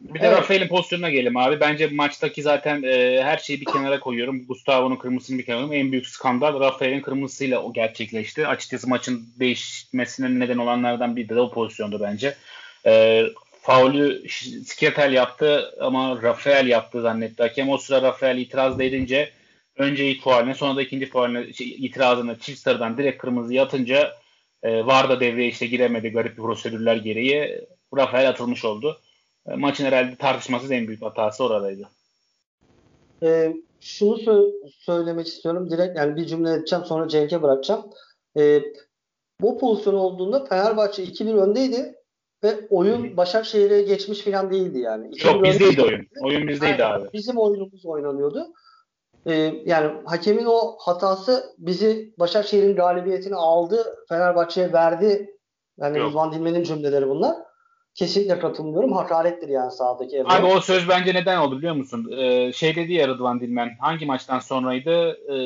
Bir 0.03 0.21
de 0.21 0.27
evet. 0.27 0.39
Rafael'in 0.39 0.69
pozisyonuna 0.69 1.11
gelelim 1.11 1.37
abi. 1.37 1.61
Bence 1.61 1.87
maçtaki 1.87 2.43
zaten 2.43 2.83
e, 2.83 3.23
her 3.23 3.39
şeyi 3.39 3.61
bir 3.61 3.65
kenara 3.65 4.01
koyuyorum. 4.01 4.47
Gustavo'nun 4.47 4.97
kırmızısını 4.97 5.39
bir 5.39 5.45
kenara 5.45 5.61
koyuyorum. 5.61 5.87
En 5.87 5.93
büyük 5.93 6.07
skandal 6.07 6.61
Rafael'in 6.61 7.01
kırmızısıyla 7.01 7.63
o 7.63 7.73
gerçekleşti. 7.73 8.47
Açıkçası 8.47 8.89
maçın 8.89 9.29
değişmesine 9.41 10.39
neden 10.39 10.59
olanlardan 10.59 11.17
biri 11.17 11.29
de 11.29 11.41
o 11.41 11.51
pozisyondu 11.51 12.01
bence. 12.01 12.35
E, 12.87 13.23
faulü 13.63 14.29
Skirtel 14.65 15.13
yaptı 15.13 15.75
ama 15.81 16.23
Rafael 16.23 16.67
yaptı 16.67 17.03
zannetti 17.03 17.43
hakem. 17.43 17.71
O 17.71 17.79
sıra 17.79 18.03
Rafael 18.03 18.39
itiraz 18.39 18.81
edince 18.81 19.31
önce 19.77 20.11
ilk 20.11 20.23
fauline 20.23 20.55
sonra 20.55 20.77
da 20.77 20.83
ikinci 20.83 21.07
fauline 21.07 21.53
şey, 21.53 21.69
itirazını 21.69 22.39
çift 22.39 22.59
sarıdan 22.59 22.99
direkt 22.99 23.19
kırmızı 23.19 23.55
yatınca 23.55 24.13
e, 24.63 24.87
VAR 24.87 25.09
da 25.09 25.21
devreye 25.21 25.49
işte 25.49 25.67
giremedi 25.67 26.09
garip 26.09 26.33
bir 26.33 26.43
prosedürler 26.43 26.97
gereği. 26.97 27.61
Rafael 27.97 28.29
atılmış 28.29 28.65
oldu. 28.65 29.01
E, 29.49 29.57
maçın 29.57 29.85
herhalde 29.85 30.17
tartışmasız 30.17 30.71
en 30.71 30.87
büyük 30.87 31.03
hatası 31.03 31.45
oradaydı. 31.45 31.89
E, 33.23 33.55
şunu 33.81 34.15
sö- 34.17 34.71
söylemek 34.79 35.27
istiyorum. 35.27 35.71
Direkt 35.71 35.99
yani 35.99 36.17
bir 36.17 36.27
cümle 36.27 36.53
edeceğim 36.53 36.85
sonra 36.85 37.09
Cenk'e 37.09 37.43
bırakacağım. 37.43 37.85
E, 38.39 38.63
bu 39.41 39.59
pozisyon 39.59 39.95
olduğunda 39.95 40.45
Fenerbahçe 40.45 41.05
2-1 41.05 41.35
öndeydi 41.35 41.95
ve 42.45 42.67
oyun 42.71 43.17
Başakşehir'e 43.17 43.83
geçmiş 43.83 44.21
falan 44.21 44.51
değildi 44.51 44.79
yani. 44.79 45.11
Yok 45.25 45.45
bizdeydi 45.45 45.83
oyun. 45.83 46.07
Oyun 46.21 46.49
bizdeydi 46.49 46.85
Aynen. 46.85 47.01
abi. 47.01 47.13
Bizim 47.13 47.39
oyunumuz 47.39 47.87
oynanıyordu. 47.87 48.47
Ee, 49.27 49.33
yani 49.65 49.93
hakemin 50.05 50.45
o 50.45 50.77
hatası 50.79 51.55
bizi 51.59 52.15
Başakşehir'in 52.19 52.77
galibiyetini 52.77 53.35
aldı. 53.35 53.97
Fenerbahçe'ye 54.09 54.73
verdi. 54.73 55.37
Yani 55.79 55.99
Yok. 55.99 56.11
Rıdvan 56.11 56.33
Dilmen'in 56.33 56.63
cümleleri 56.63 57.09
bunlar. 57.09 57.37
Kesinlikle 57.95 58.39
katılmıyorum. 58.39 58.93
Hakarettir 58.93 59.49
yani 59.49 59.71
sahadaki 59.71 60.17
evre. 60.17 60.29
Abi 60.29 60.47
o 60.47 60.61
söz 60.61 60.89
bence 60.89 61.15
neden 61.15 61.39
oldu 61.39 61.59
biliyor 61.59 61.75
musun? 61.75 62.13
Ee, 62.17 62.53
şey 62.53 62.77
dedi 62.77 62.93
ya 62.93 63.09
Rıdvan 63.09 63.41
Dilmen. 63.41 63.77
Hangi 63.81 64.07
maçtan 64.07 64.39
sonraydı? 64.39 65.11
Ee, 65.11 65.37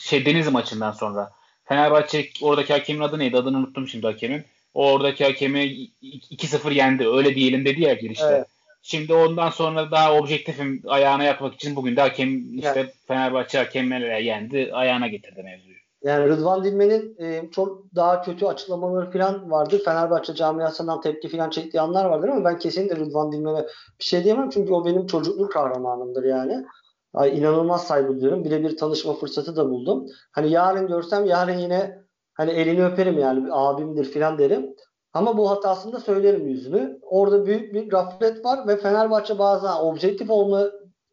şey 0.00 0.26
Denizli 0.26 0.50
maçından 0.50 0.92
sonra. 0.92 1.30
Fenerbahçe 1.64 2.28
oradaki 2.42 2.72
hakemin 2.72 3.00
adı 3.00 3.18
neydi? 3.18 3.36
Adını 3.36 3.58
unuttum 3.58 3.88
şimdi 3.88 4.06
hakemin. 4.06 4.44
O 4.74 4.92
oradaki 4.92 5.24
hakemi 5.24 5.58
2-0 5.60 6.72
yendi. 6.74 7.08
Öyle 7.08 7.34
diyelim 7.34 7.64
dedi 7.64 7.82
ya 7.82 7.94
girişte. 7.94 8.26
Evet. 8.26 8.46
Şimdi 8.82 9.14
ondan 9.14 9.50
sonra 9.50 9.90
daha 9.90 10.14
objektifim 10.14 10.82
ayağına 10.86 11.24
yakmak 11.24 11.54
için 11.54 11.76
bugün 11.76 11.96
de 11.96 12.00
hakem 12.00 12.58
işte 12.58 12.78
yani. 12.78 12.90
Fenerbahçe 13.08 13.58
hakemlerle 13.58 14.22
yendi. 14.22 14.70
Ayağına 14.72 15.06
getirdi 15.06 15.42
mevzuyu. 15.42 15.81
Yani 16.04 16.28
Rıdvan 16.28 16.64
Dilmen'in 16.64 17.16
e, 17.18 17.50
çok 17.50 17.94
daha 17.94 18.22
kötü 18.22 18.46
açıklamaları 18.46 19.10
falan 19.10 19.50
vardı. 19.50 19.80
Fenerbahçe 19.84 20.34
camiasından 20.34 21.00
tepki 21.00 21.28
falan 21.28 21.50
çektiği 21.50 21.80
anlar 21.80 22.04
vardır 22.04 22.28
ama 22.28 22.44
ben 22.44 22.58
kesinlikle 22.58 22.96
Rıdvan 22.96 23.32
Dilmen'e 23.32 23.66
bir 24.00 24.04
şey 24.04 24.24
diyemem. 24.24 24.50
Çünkü 24.50 24.72
o 24.72 24.84
benim 24.84 25.06
çocukluk 25.06 25.52
kahramanımdır 25.52 26.24
yani. 26.24 26.66
Ay, 27.14 27.38
inanılmaz 27.38 27.86
saygı 27.86 28.08
duyuyorum. 28.08 28.44
Birebir 28.44 28.76
tanışma 28.76 29.14
fırsatı 29.14 29.56
da 29.56 29.70
buldum. 29.70 30.06
Hani 30.32 30.50
yarın 30.50 30.86
görsem 30.86 31.24
yarın 31.24 31.58
yine 31.58 32.02
hani 32.34 32.50
elini 32.50 32.84
öperim 32.84 33.18
yani 33.18 33.48
abimdir 33.52 34.12
falan 34.12 34.38
derim. 34.38 34.74
Ama 35.14 35.36
bu 35.38 35.50
hatasını 35.50 35.92
da 35.92 36.00
söylerim 36.00 36.48
yüzünü. 36.48 36.98
Orada 37.02 37.46
büyük 37.46 37.74
bir 37.74 37.88
gaflet 37.88 38.44
var 38.44 38.68
ve 38.68 38.76
Fenerbahçe 38.76 39.38
bazen 39.38 39.72
objektif 39.72 40.30
olma 40.30 40.70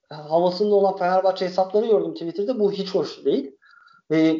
havasında 0.09 0.75
olan 0.75 0.97
Fenerbahçe 0.97 1.45
hesapları 1.45 1.85
gördüm 1.85 2.13
Twitter'da. 2.13 2.59
Bu 2.59 2.71
hiç 2.71 2.95
hoş 2.95 3.25
değil. 3.25 3.55
Ee, 4.11 4.39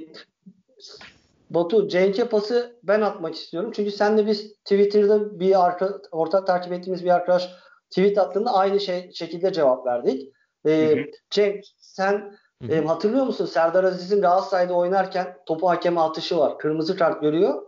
Batu, 1.50 1.88
Cenk'e 1.88 2.28
pası 2.28 2.80
ben 2.84 3.02
atmak 3.02 3.36
istiyorum. 3.36 3.72
Çünkü 3.76 3.92
sen 3.92 4.18
de 4.18 4.28
biz 4.28 4.54
Twitter'da 4.54 5.40
bir 5.40 5.66
arka, 5.66 6.02
ortak 6.12 6.48
takip 6.48 6.74
ettiğimiz 6.74 7.06
bir 7.06 7.10
arkadaş 7.10 7.50
tweet 7.90 8.18
attığında 8.18 8.54
aynı 8.54 8.80
şey 8.80 9.12
şekilde 9.14 9.54
cevap 9.54 9.86
verdik. 9.86 10.34
Ee, 10.66 10.96
hı 10.96 11.02
hı. 11.02 11.06
Cenk 11.30 11.66
sen 11.78 12.38
hı. 12.64 12.74
E, 12.74 12.86
hatırlıyor 12.86 13.26
musun? 13.26 13.46
Serdar 13.46 13.84
Aziz'in 13.84 14.22
Galatasaray'da 14.22 14.74
oynarken 14.74 15.38
topu 15.46 15.70
hakeme 15.70 16.02
atışı 16.02 16.38
var. 16.38 16.58
Kırmızı 16.58 16.98
kart 16.98 17.22
görüyor. 17.22 17.64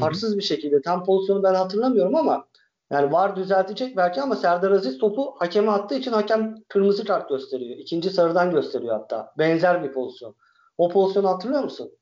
Haksız 0.00 0.36
bir 0.36 0.42
şekilde. 0.42 0.82
Tam 0.82 1.04
pozisyonu 1.04 1.42
ben 1.42 1.54
hatırlamıyorum 1.54 2.14
ama 2.14 2.46
yani 2.90 3.12
var 3.12 3.36
düzeltecek 3.36 3.96
belki 3.96 4.22
ama 4.22 4.36
Serdar 4.36 4.70
Aziz 4.70 4.98
topu 4.98 5.34
hakeme 5.38 5.70
attığı 5.70 5.94
için 5.94 6.12
hakem 6.12 6.54
kırmızı 6.68 7.04
kart 7.04 7.28
gösteriyor. 7.28 7.76
İkinci 7.76 8.10
sarıdan 8.10 8.50
gösteriyor 8.50 8.94
hatta. 8.94 9.32
Benzer 9.38 9.82
bir 9.82 9.92
pozisyon. 9.92 10.34
O 10.78 10.88
pozisyonu 10.88 11.28
hatırlıyor 11.28 11.62
musun? 11.62 11.92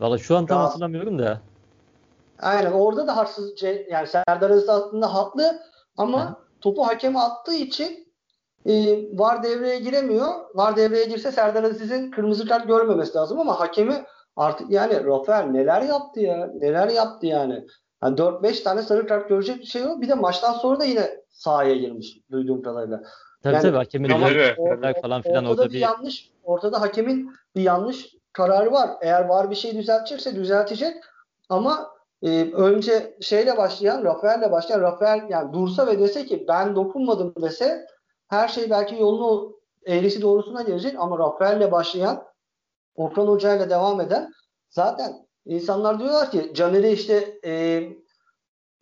Valla 0.00 0.18
şu 0.18 0.36
an 0.36 0.46
tam 0.46 0.58
Daha... 0.58 0.68
hatırlamıyorum 0.68 1.18
da. 1.18 1.40
Aynen 2.38 2.72
orada 2.72 3.06
da 3.06 3.16
haksız 3.16 3.62
yani 3.90 4.06
Serdar 4.06 4.50
Aziz 4.50 4.68
aslında 4.68 5.14
haklı 5.14 5.60
ama 5.96 6.30
Hı. 6.30 6.34
topu 6.60 6.86
hakeme 6.86 7.18
attığı 7.18 7.54
için 7.54 8.10
e, 8.66 8.72
var 9.18 9.42
devreye 9.42 9.78
giremiyor. 9.78 10.28
Var 10.54 10.76
devreye 10.76 11.04
girse 11.04 11.32
Serdar 11.32 11.64
Aziz'in 11.64 12.10
kırmızı 12.10 12.48
kart 12.48 12.66
görmemesi 12.66 13.14
lazım 13.14 13.40
ama 13.40 13.60
hakemi 13.60 14.04
artık 14.36 14.70
yani 14.70 15.04
Rafael 15.04 15.44
neler 15.44 15.82
yaptı 15.82 16.20
ya 16.20 16.50
neler 16.60 16.88
yaptı 16.88 17.26
yani. 17.26 17.66
yani 18.02 18.16
4-5 18.16 18.62
tane 18.62 18.82
sarı 18.82 19.06
kart 19.06 19.28
görecek 19.28 19.60
bir 19.60 19.66
şey 19.66 19.82
yok. 19.82 20.00
Bir 20.00 20.08
de 20.08 20.14
maçtan 20.14 20.52
sonra 20.52 20.80
da 20.80 20.84
yine 20.84 21.20
sahaya 21.28 21.74
girmiş 21.74 22.18
duyduğum 22.30 22.62
kadarıyla. 22.62 23.02
Tabii 23.42 23.54
yani, 23.54 23.62
tabii 23.62 23.76
hakemin 23.76 24.10
orada, 24.10 25.00
falan 25.02 25.22
filan 25.22 25.44
orada 25.44 25.64
bir, 25.64 25.72
bir 25.72 25.78
yanlış 25.78 26.30
ortada 26.42 26.80
hakemin 26.80 27.32
bir 27.56 27.62
yanlış 27.62 28.19
kararı 28.32 28.72
var. 28.72 28.90
Eğer 29.00 29.24
var 29.24 29.50
bir 29.50 29.56
şey 29.56 29.76
düzeltecekse 29.76 30.34
düzeltecek 30.34 30.96
ama 31.48 31.90
e, 32.22 32.52
önce 32.52 33.16
şeyle 33.20 33.56
başlayan 33.56 34.04
Rafael'le 34.04 34.50
başlayan 34.52 34.80
Rafael 34.80 35.26
yani 35.28 35.52
dursa 35.52 35.86
ve 35.86 35.98
dese 35.98 36.26
ki 36.26 36.44
ben 36.48 36.76
dokunmadım 36.76 37.34
dese 37.42 37.86
her 38.28 38.48
şey 38.48 38.70
belki 38.70 38.94
yolunu 38.94 39.60
eğrisi 39.86 40.22
doğrusuna 40.22 40.62
gelecek 40.62 40.94
ama 40.98 41.18
Rafael'le 41.18 41.72
başlayan 41.72 42.24
Okan 42.94 43.26
Hoca 43.26 43.70
devam 43.70 44.00
eden 44.00 44.32
zaten 44.70 45.26
insanlar 45.46 45.98
diyorlar 45.98 46.30
ki 46.30 46.52
Caner'i 46.54 46.92
işte 46.92 47.38
e, 47.44 47.82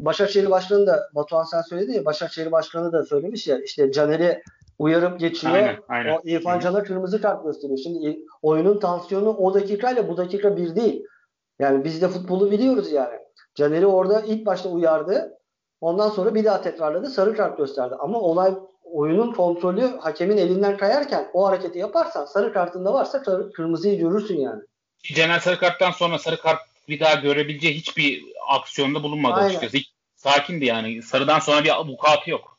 Başakşehir 0.00 0.50
Başkanı 0.50 0.86
da 0.86 1.08
Batuhan 1.14 1.44
sen 1.44 1.62
söyledi 1.62 1.92
ya 1.92 2.04
Başakşehir 2.04 2.52
Başkanı 2.52 2.92
da 2.92 3.04
söylemiş 3.04 3.46
ya 3.46 3.58
işte 3.58 3.92
Caner'i 3.92 4.42
uyarıp 4.78 5.20
geçiyor. 5.20 5.54
Aynen, 5.54 5.76
aynen. 5.88 6.16
O 6.16 6.20
İrfan 6.24 6.60
Can'a 6.60 6.82
kırmızı 6.82 7.22
kart 7.22 7.44
gösteriyor. 7.44 7.78
Şimdi 7.78 8.18
oyunun 8.42 8.80
tansiyonu 8.80 9.30
o 9.30 9.54
dakikayla 9.54 10.08
bu 10.08 10.16
dakika 10.16 10.56
bir 10.56 10.76
değil. 10.76 11.04
Yani 11.58 11.84
biz 11.84 12.02
de 12.02 12.08
futbolu 12.08 12.50
biliyoruz 12.50 12.92
yani. 12.92 13.18
Caner'i 13.54 13.86
orada 13.86 14.20
ilk 14.20 14.46
başta 14.46 14.68
uyardı. 14.68 15.38
Ondan 15.80 16.08
sonra 16.08 16.34
bir 16.34 16.44
daha 16.44 16.62
tekrarladı. 16.62 17.10
Sarı 17.10 17.36
kart 17.36 17.58
gösterdi. 17.58 17.94
Ama 17.98 18.20
olay 18.20 18.54
oyunun 18.84 19.32
kontrolü 19.32 19.98
hakemin 20.00 20.36
elinden 20.36 20.76
kayarken 20.76 21.30
o 21.32 21.46
hareketi 21.46 21.78
yaparsan 21.78 22.24
sarı 22.24 22.52
kartında 22.52 22.92
varsa 22.92 23.22
kırmızıyı 23.52 23.98
görürsün 23.98 24.40
yani. 24.40 24.62
Caner 25.02 25.38
sarı 25.38 25.58
karttan 25.58 25.90
sonra 25.90 26.18
sarı 26.18 26.40
kart 26.40 26.60
bir 26.88 27.00
daha 27.00 27.14
görebileceği 27.14 27.74
hiçbir 27.74 28.24
aksiyonda 28.48 29.02
bulunmadı 29.02 29.34
Aynen. 29.34 29.48
açıkçası. 29.48 29.78
Sakindi 30.16 30.64
yani. 30.64 31.02
Sarıdan 31.02 31.38
sonra 31.38 31.64
bir 31.64 31.76
avukatı 31.76 32.30
yok. 32.30 32.58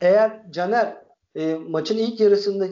eğer 0.00 0.50
Caner 0.50 1.03
e, 1.34 1.54
maçın 1.54 1.98
ilk 1.98 2.20
yarısında 2.20 2.66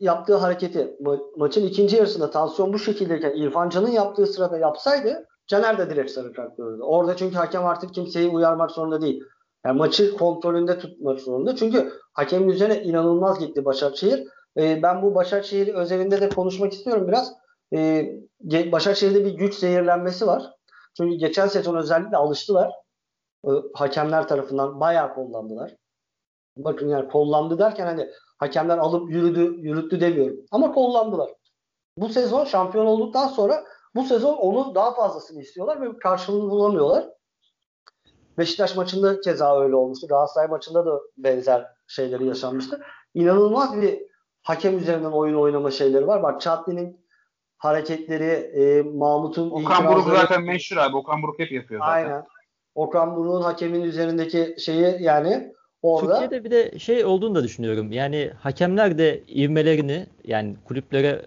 yaptığı 0.00 0.36
hareketi 0.36 0.78
ma- 0.78 1.22
maçın 1.36 1.66
ikinci 1.66 1.96
yarısında 1.96 2.30
tansiyon 2.30 2.72
bu 2.72 2.78
şekildeyken 2.78 3.36
İrfan 3.36 3.68
Can'ın 3.68 3.90
yaptığı 3.90 4.26
sırada 4.26 4.58
yapsaydı 4.58 5.26
Caner 5.46 5.78
de 5.78 5.90
direkt 5.90 6.10
sarı 6.10 6.32
kart 6.32 6.56
görürdü. 6.56 6.82
Orada 6.82 7.16
çünkü 7.16 7.36
hakem 7.36 7.66
artık 7.66 7.94
kimseyi 7.94 8.28
uyarmak 8.28 8.70
zorunda 8.70 9.00
değil. 9.00 9.22
Yani 9.66 9.78
maçı 9.78 10.16
kontrolünde 10.16 10.78
tutmak 10.78 11.20
zorunda. 11.20 11.56
Çünkü 11.56 11.92
hakemin 12.12 12.48
üzerine 12.48 12.82
inanılmaz 12.82 13.38
gitti 13.38 13.64
Başakşehir. 13.64 14.28
E, 14.58 14.82
ben 14.82 15.02
bu 15.02 15.14
Başakşehir 15.14 15.74
özelinde 15.74 16.20
de 16.20 16.28
konuşmak 16.28 16.72
istiyorum 16.72 17.08
biraz. 17.08 17.32
E, 17.74 18.06
Başakşehir'de 18.72 19.24
bir 19.24 19.32
güç 19.34 19.54
zehirlenmesi 19.54 20.26
var. 20.26 20.42
Çünkü 20.96 21.16
geçen 21.16 21.46
sezon 21.46 21.76
özellikle 21.76 22.16
alıştılar. 22.16 22.72
E, 23.44 23.50
hakemler 23.74 24.28
tarafından 24.28 24.80
bayağı 24.80 25.14
kullandılar. 25.14 25.76
Bakın 26.56 26.88
yani 26.88 27.08
kollandı 27.08 27.58
derken 27.58 27.86
hani 27.86 28.08
hakemler 28.38 28.78
alıp 28.78 29.10
yürüdü, 29.10 29.54
yürüttü 29.60 30.00
demiyorum. 30.00 30.36
Ama 30.50 30.72
kollandılar. 30.72 31.30
Bu 31.96 32.08
sezon 32.08 32.44
şampiyon 32.44 32.86
olduktan 32.86 33.28
sonra 33.28 33.64
bu 33.94 34.02
sezon 34.04 34.34
onu 34.34 34.74
daha 34.74 34.94
fazlasını 34.94 35.42
istiyorlar 35.42 35.80
ve 35.80 35.98
karşılığını 35.98 36.50
bulamıyorlar. 36.50 37.08
Beşiktaş 38.38 38.76
maçında 38.76 39.20
keza 39.20 39.60
öyle 39.60 39.76
olmuştu. 39.76 40.06
Galatasaray 40.08 40.48
maçında 40.48 40.86
da 40.86 41.00
benzer 41.16 41.66
şeyleri 41.86 42.26
yaşanmıştı. 42.26 42.80
İnanılmaz 43.14 43.80
bir 43.80 44.02
hakem 44.42 44.78
üzerinden 44.78 45.10
oyun 45.10 45.34
oynama 45.34 45.70
şeyleri 45.70 46.06
var. 46.06 46.22
Bak 46.22 46.40
Chatli'nin 46.40 47.06
hareketleri, 47.58 48.30
e, 48.32 48.82
Mahmut'un 48.82 49.50
Okan 49.50 49.86
Buruk 49.86 50.08
zaten 50.08 50.42
meşhur 50.42 50.76
abi. 50.76 50.96
Okan 50.96 51.22
Buruk 51.22 51.38
hep 51.38 51.52
yapıyor 51.52 51.80
zaten. 51.80 51.92
Aynen. 51.92 52.24
Okan 52.74 53.16
Buruk'un 53.16 53.42
hakemin 53.42 53.82
üzerindeki 53.82 54.56
şeyi 54.58 55.02
yani 55.02 55.52
orada. 55.82 56.20
Türkiye'de 56.20 56.44
bir 56.44 56.50
de 56.50 56.78
şey 56.78 57.04
olduğunu 57.04 57.34
da 57.34 57.42
düşünüyorum. 57.42 57.92
Yani 57.92 58.30
hakemler 58.40 58.98
de 58.98 59.20
ivmelerini 59.28 60.06
yani 60.24 60.54
kulüplere 60.64 61.22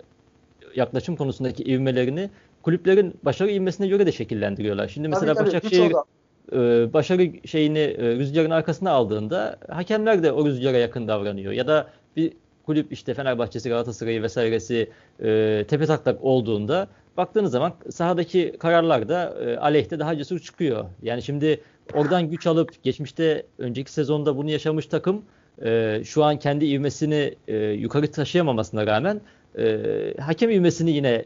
yaklaşım 0.75 1.15
konusundaki 1.15 1.63
ivmelerini 1.63 2.29
kulüplerin 2.63 3.13
başarı 3.23 3.51
ivmesine 3.51 3.87
göre 3.87 4.05
de 4.05 4.11
şekillendiriyorlar. 4.11 4.87
Şimdi 4.87 5.07
mesela 5.07 5.33
tabii, 5.33 5.49
tabii, 5.49 5.55
Başakşehir 5.55 5.93
e, 6.53 6.93
başarı 6.93 7.47
şeyini 7.47 7.79
e, 7.79 8.15
rüzgarın 8.15 8.49
arkasına 8.49 8.91
aldığında 8.91 9.57
hakemler 9.69 10.23
de 10.23 10.31
o 10.31 10.45
rüzgara 10.45 10.77
yakın 10.77 11.07
davranıyor. 11.07 11.53
Ya 11.53 11.67
da 11.67 11.87
bir 12.15 12.33
kulüp 12.65 12.91
işte 12.91 13.13
Fenerbahçe'si, 13.13 13.69
Galatasaray'ı 13.69 14.23
vesairesi 14.23 14.89
e, 15.23 15.65
tepe 15.67 15.85
taklak 15.85 16.23
olduğunda 16.23 16.87
baktığınız 17.17 17.51
zaman 17.51 17.73
sahadaki 17.89 18.55
kararlar 18.59 19.09
da 19.09 19.35
e, 19.45 19.57
aleyhte 19.57 19.99
daha 19.99 20.17
cesur 20.17 20.39
çıkıyor. 20.39 20.85
Yani 21.01 21.21
şimdi 21.21 21.61
oradan 21.93 22.29
güç 22.29 22.47
alıp 22.47 22.83
geçmişte 22.83 23.45
önceki 23.57 23.91
sezonda 23.91 24.37
bunu 24.37 24.49
yaşamış 24.49 24.85
takım 24.85 25.25
e, 25.63 26.01
şu 26.05 26.23
an 26.23 26.39
kendi 26.39 26.65
ivmesini 26.65 27.35
e, 27.47 27.57
yukarı 27.57 28.11
taşıyamamasına 28.11 28.87
rağmen 28.87 29.21
e, 29.57 29.77
hakem 30.19 30.49
ivmesini 30.49 30.91
yine 30.91 31.25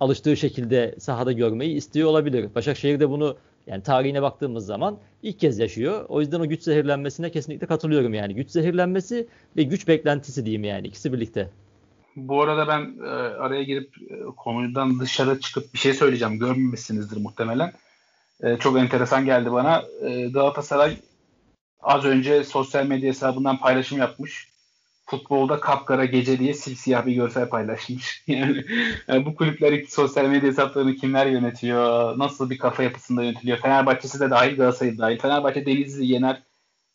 alıştığı 0.00 0.36
şekilde 0.36 0.94
sahada 0.98 1.32
görmeyi 1.32 1.76
istiyor 1.76 2.08
olabilir. 2.08 2.54
Başakşehir 2.54 3.00
de 3.00 3.10
bunu 3.10 3.36
yani 3.66 3.82
tarihine 3.82 4.22
baktığımız 4.22 4.66
zaman 4.66 4.98
ilk 5.22 5.40
kez 5.40 5.58
yaşıyor. 5.58 6.04
O 6.08 6.20
yüzden 6.20 6.40
o 6.40 6.48
güç 6.48 6.62
zehirlenmesine 6.62 7.30
kesinlikle 7.30 7.66
katılıyorum 7.66 8.14
yani. 8.14 8.34
Güç 8.34 8.50
zehirlenmesi 8.50 9.26
ve 9.56 9.62
güç 9.62 9.88
beklentisi 9.88 10.44
diyeyim 10.44 10.64
yani 10.64 10.86
ikisi 10.86 11.12
birlikte. 11.12 11.50
Bu 12.16 12.42
arada 12.42 12.68
ben 12.68 13.04
e, 13.04 13.10
araya 13.10 13.62
girip 13.62 13.94
e, 14.10 14.24
konudan 14.36 15.00
dışarı 15.00 15.40
çıkıp 15.40 15.74
bir 15.74 15.78
şey 15.78 15.94
söyleyeceğim. 15.94 16.38
Görmemişsinizdir 16.38 17.16
muhtemelen. 17.16 17.72
E, 18.42 18.56
çok 18.56 18.78
enteresan 18.78 19.24
geldi 19.24 19.52
bana. 19.52 19.84
E, 20.02 20.28
Galatasaray 20.28 20.96
az 21.80 22.04
önce 22.04 22.44
sosyal 22.44 22.86
medya 22.86 23.08
hesabından 23.08 23.58
paylaşım 23.58 23.98
yapmış 23.98 24.50
futbolda 25.10 25.60
kapkara 25.60 26.04
gece 26.04 26.38
diye 26.38 26.54
simsiyah 26.54 27.06
bir 27.06 27.12
görsel 27.12 27.48
paylaşmış. 27.48 28.24
Yani, 28.30 28.64
yani 29.08 29.26
bu 29.26 29.34
kulüpler 29.34 29.84
sosyal 29.88 30.24
medya 30.24 30.48
hesaplarını 30.48 30.96
kimler 30.96 31.26
yönetiyor? 31.26 32.18
Nasıl 32.18 32.50
bir 32.50 32.58
kafa 32.58 32.82
yapısında 32.82 33.22
yönetiliyor? 33.22 33.58
Fenerbahçe'si 33.58 34.20
de 34.20 34.30
dahil 34.30 34.56
Galatasaray 34.56 34.98
dahil. 34.98 35.18
Fenerbahçe 35.18 35.66
Denizli 35.66 36.06
yener. 36.06 36.42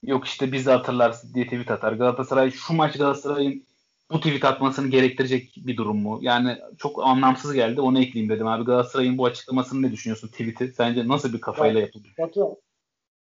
Yok 0.03 0.26
işte 0.26 0.51
bizi 0.51 0.72
hatırlarsın 0.72 1.34
diye 1.34 1.45
tweet 1.45 1.72
atar. 1.72 1.93
Galatasaray 1.93 2.51
şu 2.51 2.74
maç 2.74 2.97
Galatasaray'ın 2.97 3.63
bu 4.12 4.18
tweet 4.18 4.45
atmasını 4.45 4.88
gerektirecek 4.88 5.53
bir 5.58 5.78
durum 5.78 5.97
mu? 5.97 6.20
Yani 6.22 6.58
çok 6.78 7.03
anlamsız 7.03 7.53
geldi. 7.53 7.82
Onu 7.82 7.99
ekleyeyim 7.99 8.36
dedim 8.36 8.47
abi. 8.47 8.64
Galatasaray'ın 8.64 9.18
bu 9.18 9.26
açıklamasını 9.26 9.82
ne 9.82 9.91
düşünüyorsun 9.91 10.28
tweet'i? 10.28 10.68
Sence 10.68 11.08
nasıl 11.08 11.34
bir 11.34 11.41
kafayla 11.41 11.80
yapıldı? 11.80 12.08
Batu, 12.20 12.58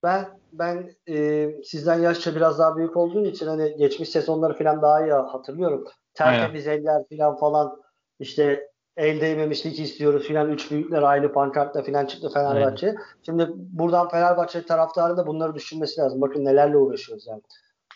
ben 0.02 0.28
ben 0.52 0.94
e, 1.08 1.48
sizden 1.64 2.00
yaşça 2.00 2.36
biraz 2.36 2.58
daha 2.58 2.76
büyük 2.76 2.96
olduğum 2.96 3.26
için 3.26 3.46
hani 3.46 3.76
geçmiş 3.76 4.08
sezonları 4.08 4.58
falan 4.58 4.82
daha 4.82 5.06
iyi 5.06 5.12
hatırlıyorum. 5.12 5.84
Tertemiz 6.14 6.66
Aynen. 6.66 6.80
eller 6.80 7.04
falan 7.10 7.36
falan 7.36 7.82
işte 8.20 8.68
el 8.96 9.20
değmemişlik 9.20 9.80
istiyoruz 9.80 10.26
filan. 10.26 10.50
Üç 10.50 10.70
büyükler 10.70 11.02
aynı 11.02 11.32
pankartla 11.32 11.82
filan 11.82 12.06
çıktı 12.06 12.30
Fenerbahçe. 12.34 12.86
Aynen. 12.86 13.00
Şimdi 13.26 13.48
buradan 13.56 14.08
Fenerbahçe 14.08 14.66
taraftarı 14.66 15.16
da 15.16 15.26
bunları 15.26 15.54
düşünmesi 15.54 16.00
lazım. 16.00 16.20
Bakın 16.20 16.44
nelerle 16.44 16.76
uğraşıyoruz 16.76 17.26
yani. 17.26 17.42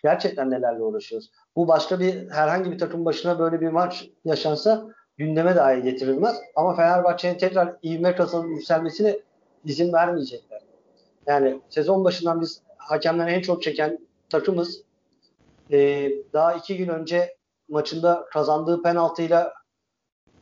Gerçekten 0.03 0.51
nelerle 0.51 0.83
uğraşıyoruz. 0.83 1.31
Bu 1.57 1.69
başka 1.69 2.01
bir 2.01 2.31
herhangi 2.31 2.71
bir 2.71 2.79
takım 2.79 3.05
başına 3.05 3.39
böyle 3.39 3.61
bir 3.61 3.69
maç 3.69 4.09
yaşansa 4.25 4.87
gündeme 5.17 5.57
dahi 5.57 5.83
getirilmez. 5.83 6.37
Ama 6.57 6.77
Fenerbahçe'nin 6.77 7.39
tekrar 7.39 7.77
ivme 7.83 8.15
kazanıp 8.15 8.51
yükselmesine 8.51 9.19
izin 9.65 9.93
vermeyecekler. 9.93 10.63
Yani 11.27 11.61
sezon 11.69 12.05
başından 12.05 12.41
biz 12.41 12.63
hakemden 12.77 13.27
en 13.27 13.41
çok 13.41 13.63
çeken 13.63 13.99
takımız. 14.31 14.83
Ee, 15.73 16.11
daha 16.33 16.53
iki 16.53 16.77
gün 16.77 16.89
önce 16.89 17.37
maçında 17.69 18.25
kazandığı 18.33 18.83
penaltıyla 18.83 19.53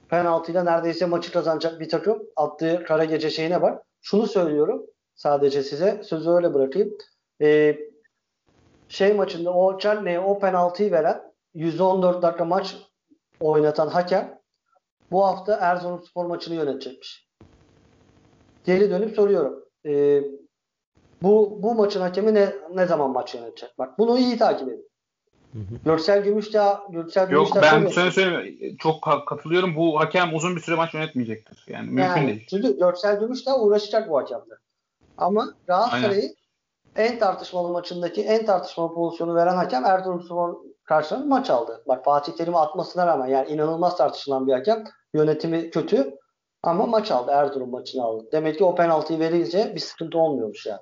penaltıyla 0.08 0.64
neredeyse 0.64 1.06
maçı 1.06 1.32
kazanacak 1.32 1.80
bir 1.80 1.88
takım 1.88 2.22
attığı 2.36 2.84
kara 2.84 3.04
gece 3.04 3.30
şeyine 3.30 3.62
var. 3.62 3.78
Şunu 4.00 4.26
söylüyorum 4.26 4.86
sadece 5.14 5.62
size 5.62 6.02
sözü 6.04 6.30
öyle 6.30 6.54
bırakayım. 6.54 6.98
Ee, 7.40 7.78
şey 8.88 9.12
maçında 9.12 9.54
o 9.54 9.78
Çelne'ye 9.78 10.20
o 10.20 10.38
penaltıyı 10.38 10.92
veren 10.92 11.22
114 11.54 12.22
dakika 12.22 12.44
maç 12.44 12.76
oynatan 13.40 13.88
hakem 13.88 14.38
bu 15.10 15.26
hafta 15.26 15.54
Erzurumspor 15.54 16.26
maçını 16.26 16.54
yönetecekmiş. 16.54 17.28
Geri 18.64 18.90
dönüp 18.90 19.16
soruyorum. 19.16 19.64
Ee, 19.86 20.22
bu 21.22 21.58
bu 21.62 21.74
maçın 21.74 22.00
hakemi 22.00 22.34
ne 22.34 22.52
ne 22.74 22.86
zaman 22.86 23.10
maç 23.10 23.34
yönetecek? 23.34 23.78
Bak 23.78 23.98
bunu 23.98 24.18
iyi 24.18 24.38
takip 24.38 24.68
edin. 24.68 24.88
Hı 25.52 25.58
hı. 25.58 25.78
Görsel 25.84 26.24
Gümüşdağ, 26.24 26.82
Görsel 26.90 27.30
Yok 27.30 27.52
Gümüşdağ 27.52 27.62
ben 27.62 27.86
söyle 27.86 28.10
söyle 28.10 28.52
çok 28.78 29.02
katılıyorum. 29.26 29.76
Bu 29.76 30.00
hakem 30.00 30.34
uzun 30.34 30.56
bir 30.56 30.60
süre 30.60 30.76
maç 30.76 30.94
yönetmeyecektir. 30.94 31.64
Yani 31.68 31.86
mümkün 31.86 32.02
yani, 32.02 32.26
değil. 32.26 32.46
Çünkü 32.50 32.78
Görsel 32.78 33.20
Gümüşdağ 33.20 33.60
uğraşacak 33.60 34.10
bu 34.10 34.18
hakemle. 34.18 34.54
Ama 35.18 35.54
Galatasaray'ı 35.66 36.34
en 36.96 37.18
tartışmalı 37.18 37.68
maçındaki 37.68 38.22
en 38.22 38.46
tartışmalı 38.46 38.94
pozisyonu 38.94 39.34
veren 39.34 39.56
hakem 39.56 39.84
Erzurumspor 39.84 40.56
karşısında 40.84 41.26
maç 41.26 41.50
aldı. 41.50 41.82
Bak 41.88 42.04
Fatih 42.04 42.32
Terim'i 42.32 42.58
atmasına 42.58 43.06
rağmen 43.06 43.26
yani 43.26 43.48
inanılmaz 43.48 43.96
tartışılan 43.96 44.46
bir 44.46 44.52
hakem. 44.52 44.84
Yönetimi 45.14 45.70
kötü 45.70 46.14
ama 46.62 46.86
maç 46.86 47.10
aldı. 47.10 47.30
Erzurum 47.30 47.70
maçını 47.70 48.04
aldı. 48.04 48.28
Demek 48.32 48.58
ki 48.58 48.64
o 48.64 48.74
penaltıyı 48.74 49.18
verince 49.18 49.72
bir 49.74 49.80
sıkıntı 49.80 50.18
olmuyormuş 50.18 50.66
yani. 50.66 50.80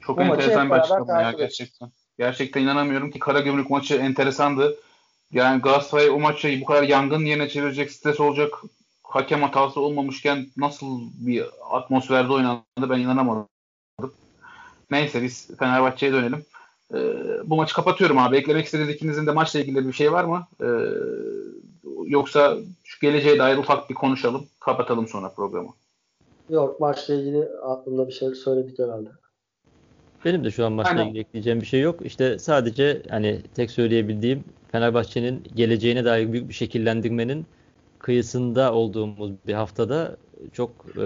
Çok 0.00 0.18
Bu 0.18 0.22
enteresan 0.22 0.70
bir 0.70 0.74
açıklama 0.74 1.22
ya 1.22 1.32
gerçekten. 1.32 1.88
Gerçekten 2.18 2.62
inanamıyorum 2.62 3.10
ki 3.10 3.18
Karagümrük 3.18 3.70
maçı 3.70 3.94
enteresandı. 3.94 4.76
Yani 5.32 5.62
Galatasaray 5.62 6.10
o 6.10 6.18
maçı 6.18 6.60
bu 6.60 6.64
kadar 6.64 6.82
yangın 6.82 7.24
yerine 7.24 7.48
çevirecek, 7.48 7.92
stres 7.92 8.20
olacak 8.20 8.54
hakem 9.02 9.42
hatası 9.42 9.80
olmamışken 9.80 10.46
nasıl 10.56 11.00
bir 11.14 11.44
atmosferde 11.70 12.32
oynandı 12.32 12.90
ben 12.90 12.98
inanamadım. 12.98 13.48
Neyse 14.92 15.22
biz 15.22 15.56
Fenerbahçe'ye 15.58 16.12
dönelim. 16.12 16.44
Ee, 16.94 16.98
bu 17.44 17.56
maçı 17.56 17.74
kapatıyorum 17.74 18.18
abi. 18.18 18.36
Eklemek 18.36 18.64
istediğiniz 18.64 18.94
ikinizin 18.94 19.26
de 19.26 19.30
maçla 19.30 19.60
ilgili 19.60 19.88
bir 19.88 19.92
şey 19.92 20.12
var 20.12 20.24
mı? 20.24 20.46
Ee, 20.60 20.66
yoksa 22.06 22.56
şu 22.84 23.00
geleceğe 23.00 23.38
dair 23.38 23.58
ufak 23.58 23.90
bir 23.90 23.94
konuşalım. 23.94 24.46
Kapatalım 24.60 25.08
sonra 25.08 25.28
programı. 25.28 25.68
Yok 26.50 26.80
maçla 26.80 27.14
ilgili 27.14 27.48
aklımda 27.64 28.08
bir 28.08 28.12
şey 28.12 28.34
söyledik 28.34 28.78
herhalde. 28.78 29.08
Benim 30.24 30.44
de 30.44 30.50
şu 30.50 30.66
an 30.66 30.72
maçla 30.72 31.02
ilgili 31.02 31.18
ekleyeceğim 31.18 31.60
bir 31.60 31.66
şey 31.66 31.80
yok. 31.80 32.06
İşte 32.06 32.38
sadece 32.38 33.02
hani 33.10 33.42
tek 33.54 33.70
söyleyebildiğim 33.70 34.44
Fenerbahçe'nin 34.72 35.44
geleceğine 35.54 36.04
dair 36.04 36.32
büyük 36.32 36.48
bir 36.48 36.54
şekillendirmenin 36.54 37.46
kıyısında 37.98 38.72
olduğumuz 38.74 39.32
bir 39.46 39.54
haftada 39.54 40.16
çok 40.52 40.70
e, 40.96 41.02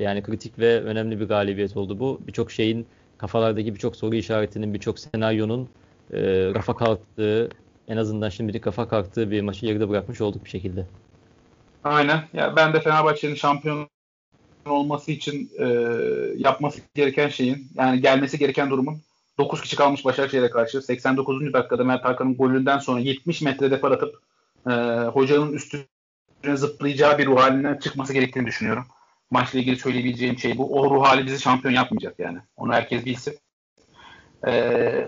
yani 0.00 0.22
kritik 0.22 0.58
ve 0.58 0.80
önemli 0.80 1.20
bir 1.20 1.28
galibiyet 1.28 1.76
oldu 1.76 2.00
bu. 2.00 2.20
Birçok 2.26 2.50
şeyin 2.50 2.86
kafalardaki 3.22 3.74
birçok 3.74 3.96
soru 3.96 4.14
işaretinin, 4.14 4.74
birçok 4.74 4.98
senaryonun 4.98 5.68
e, 6.12 6.20
rafa 6.54 6.76
kalktığı, 6.76 7.50
en 7.88 7.96
azından 7.96 8.28
şimdilik 8.28 8.64
kafa 8.64 8.88
kalktığı 8.88 9.30
bir 9.30 9.40
maçı 9.40 9.66
geride 9.66 9.88
bırakmış 9.88 10.20
olduk 10.20 10.44
bir 10.44 10.50
şekilde. 10.50 10.86
Aynen. 11.84 12.24
Ya 12.32 12.56
ben 12.56 12.72
de 12.72 12.80
Fenerbahçe'nin 12.80 13.34
şampiyon 13.34 13.88
olması 14.66 15.12
için 15.12 15.50
e, 15.58 15.66
yapması 16.36 16.80
gereken 16.94 17.28
şeyin 17.28 17.68
yani 17.74 18.00
gelmesi 18.00 18.38
gereken 18.38 18.70
durumun 18.70 19.00
9 19.38 19.60
kişi 19.60 19.76
kalmış 19.76 20.04
Başakşehir'e 20.04 20.50
karşı. 20.50 20.82
89. 20.82 21.52
dakikada 21.52 21.84
Mert 21.84 22.04
Hakan'ın 22.04 22.36
golünden 22.36 22.78
sonra 22.78 23.00
70 23.00 23.42
metre 23.42 23.70
depar 23.70 23.90
atıp 23.90 24.14
e, 24.66 24.72
hocanın 25.06 25.52
üstüne 25.52 26.56
zıplayacağı 26.56 27.18
bir 27.18 27.26
ruh 27.26 27.40
halinden 27.40 27.76
çıkması 27.76 28.12
gerektiğini 28.12 28.46
düşünüyorum. 28.46 28.84
Maçla 29.32 29.58
ilgili 29.58 29.76
söyleyebileceğim 29.76 30.38
şey 30.38 30.58
bu. 30.58 30.80
O 30.80 30.90
ruh 30.90 31.06
hali 31.06 31.26
bizi 31.26 31.40
şampiyon 31.40 31.74
yapmayacak 31.74 32.18
yani. 32.18 32.38
Onu 32.56 32.72
herkes 32.72 33.04
bilsin. 33.04 33.38
E, 34.46 34.52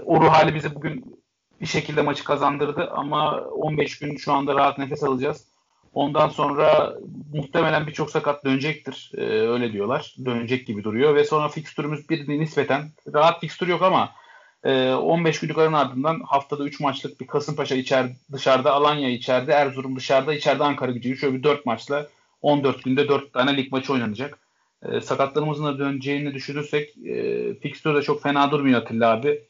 o 0.04 0.20
ruh 0.20 0.28
hali 0.28 0.54
bizi 0.54 0.74
bugün 0.74 1.24
bir 1.60 1.66
şekilde 1.66 2.02
maçı 2.02 2.24
kazandırdı 2.24 2.90
ama 2.90 3.40
15 3.40 3.98
gün 3.98 4.16
şu 4.16 4.32
anda 4.32 4.54
rahat 4.54 4.78
nefes 4.78 5.04
alacağız. 5.04 5.54
Ondan 5.94 6.28
sonra 6.28 6.94
muhtemelen 7.32 7.86
birçok 7.86 8.10
sakat 8.10 8.44
dönecektir. 8.44 9.12
Ee, 9.16 9.20
öyle 9.26 9.72
diyorlar. 9.72 10.14
Dönecek 10.24 10.66
gibi 10.66 10.84
duruyor 10.84 11.14
ve 11.14 11.24
sonra 11.24 11.48
fikstürümüz 11.48 12.08
bir 12.10 12.28
nispeten 12.28 12.90
rahat 13.14 13.40
fikstür 13.40 13.68
yok 13.68 13.82
ama 13.82 14.12
e, 14.64 14.92
15 14.92 15.40
günlük 15.40 15.58
aranın 15.58 15.72
ardından 15.72 16.20
haftada 16.20 16.64
3 16.64 16.80
maçlık 16.80 17.20
bir 17.20 17.26
Kasımpaşa 17.26 17.74
içer, 17.74 18.06
dışarıda, 18.32 18.72
Alanya 18.72 19.10
içeride, 19.10 19.52
Erzurum 19.52 19.96
dışarıda, 19.96 20.34
içeride 20.34 20.64
Ankara 20.64 20.92
gücü. 20.92 21.16
Şöyle 21.16 21.34
bir 21.34 21.42
4 21.42 21.66
maçla 21.66 22.06
14 22.44 22.84
günde 22.84 23.08
4 23.08 23.32
tane 23.32 23.56
lig 23.56 23.72
maçı 23.72 23.92
oynanacak. 23.92 24.38
E, 24.82 25.00
sakatlarımızın 25.00 25.64
da 25.64 25.78
döneceğini 25.78 26.34
düşünürsek 26.34 26.96
e, 26.98 27.54
fikstür 27.54 27.94
de 27.94 28.02
çok 28.02 28.22
fena 28.22 28.50
durmuyor 28.50 28.80
Atilla 28.80 29.10
abi. 29.10 29.42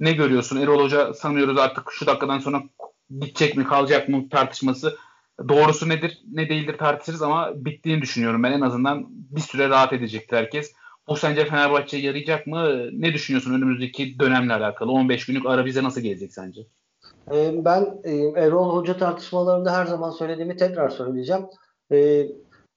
Ne 0.00 0.12
görüyorsun? 0.12 0.56
Erol 0.56 0.84
Hoca 0.84 1.14
sanıyoruz 1.14 1.58
artık 1.58 1.92
şu 1.92 2.06
dakikadan 2.06 2.38
sonra 2.38 2.62
gidecek 3.20 3.56
mi 3.56 3.64
kalacak 3.64 4.08
mı 4.08 4.28
tartışması 4.28 4.96
doğrusu 5.48 5.88
nedir 5.88 6.22
ne 6.32 6.48
değildir 6.48 6.78
tartışırız 6.78 7.22
ama 7.22 7.52
bittiğini 7.54 8.02
düşünüyorum 8.02 8.42
ben 8.42 8.52
en 8.52 8.60
azından 8.60 9.06
bir 9.08 9.40
süre 9.40 9.68
rahat 9.68 9.92
edecektir 9.92 10.36
herkes. 10.36 10.72
Bu 11.08 11.16
sence 11.16 11.44
Fenerbahçe'ye 11.44 12.02
yarayacak 12.02 12.46
mı? 12.46 12.90
Ne 12.92 13.14
düşünüyorsun 13.14 13.54
önümüzdeki 13.54 14.18
dönemle 14.18 14.54
alakalı? 14.54 14.92
15 14.92 15.26
günlük 15.26 15.46
ara 15.46 15.66
bize 15.66 15.82
nasıl 15.82 16.00
gelecek 16.00 16.32
sence? 16.32 16.60
Ee, 17.32 17.64
ben 17.64 18.00
e, 18.04 18.16
Erol 18.40 18.76
Hoca 18.76 18.96
tartışmalarında 18.96 19.76
her 19.76 19.86
zaman 19.86 20.10
söylediğimi 20.10 20.56
tekrar 20.56 20.88
söyleyeceğim. 20.88 21.42
Ee, 21.92 22.28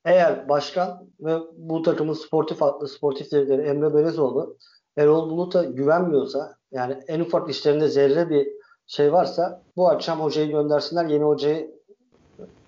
eğer 0.06 0.50
başkan 0.50 1.10
ve 1.20 1.38
bu 1.58 1.82
takımın 1.82 2.14
sportif 2.14 2.64
adlı 2.64 2.88
sportif 2.88 3.32
direktörü 3.32 3.62
Emre 3.62 3.94
Belezoğlu 3.94 4.58
Erol 4.98 5.30
Bulut'a 5.30 5.64
güvenmiyorsa 5.64 6.56
yani 6.72 7.00
en 7.08 7.20
ufak 7.20 7.50
işlerinde 7.50 7.88
zerre 7.88 8.30
bir 8.30 8.48
şey 8.88 9.14
varsa 9.14 9.62
bu 9.76 9.90
akşam 9.90 10.20
hocayı 10.20 10.50
göndersinler 10.50 11.06
yeni 11.06 11.24
hocayı 11.24 11.76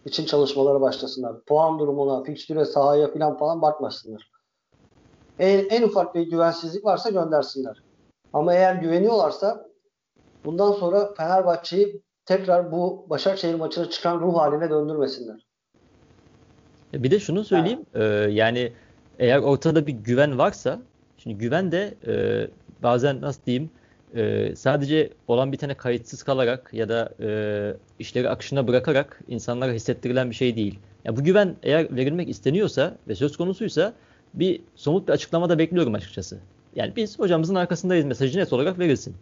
için 0.05 0.25
çalışmalara 0.25 0.81
başlasınlar. 0.81 1.43
Puan 1.43 1.79
durumuna, 1.79 2.23
fikstüre, 2.23 2.65
sahaya 2.65 3.13
falan 3.13 3.37
falan 3.37 3.61
bakmasınlar. 3.61 4.31
En, 5.39 5.65
en 5.69 5.83
ufak 5.83 6.15
bir 6.15 6.21
güvensizlik 6.21 6.85
varsa 6.85 7.09
göndersinler. 7.09 7.83
Ama 8.33 8.53
eğer 8.53 8.75
güveniyorlarsa 8.75 9.65
bundan 10.45 10.71
sonra 10.71 11.13
Fenerbahçe'yi 11.13 12.01
tekrar 12.25 12.71
bu 12.71 13.05
Başakşehir 13.09 13.55
maçına 13.55 13.89
çıkan 13.89 14.19
ruh 14.19 14.37
haline 14.37 14.69
döndürmesinler. 14.69 15.46
Bir 16.93 17.11
de 17.11 17.19
şunu 17.19 17.43
söyleyeyim. 17.43 17.79
E, 17.95 18.03
yani 18.31 18.71
eğer 19.19 19.39
ortada 19.39 19.87
bir 19.87 19.93
güven 19.93 20.37
varsa 20.37 20.79
şimdi 21.17 21.37
güven 21.37 21.71
de 21.71 21.93
e, 22.07 22.47
bazen 22.83 23.21
nasıl 23.21 23.45
diyeyim 23.45 23.69
e, 24.15 24.55
sadece 24.55 25.09
olan 25.27 25.51
bir 25.51 25.57
tane 25.57 25.73
kayıtsız 25.73 26.23
kalarak 26.23 26.69
ya 26.73 26.89
da 26.89 27.13
e, 27.19 27.29
işleri 27.99 28.29
akışına 28.29 28.67
bırakarak 28.67 29.21
insanlara 29.27 29.71
hissettirilen 29.71 30.29
bir 30.29 30.35
şey 30.35 30.55
değil. 30.55 30.79
Yani 31.05 31.17
bu 31.17 31.23
güven 31.23 31.55
eğer 31.63 31.95
verilmek 31.95 32.29
isteniyorsa 32.29 32.95
ve 33.07 33.15
söz 33.15 33.37
konusuysa 33.37 33.93
bir 34.33 34.61
somut 34.75 35.07
bir 35.07 35.13
açıklama 35.13 35.49
da 35.49 35.59
bekliyorum 35.59 35.93
açıkçası. 35.93 36.39
Yani 36.75 36.93
biz 36.95 37.19
hocamızın 37.19 37.55
arkasındayız 37.55 38.05
mesajı 38.05 38.39
net 38.39 38.53
olarak 38.53 38.79
verilsin. 38.79 39.15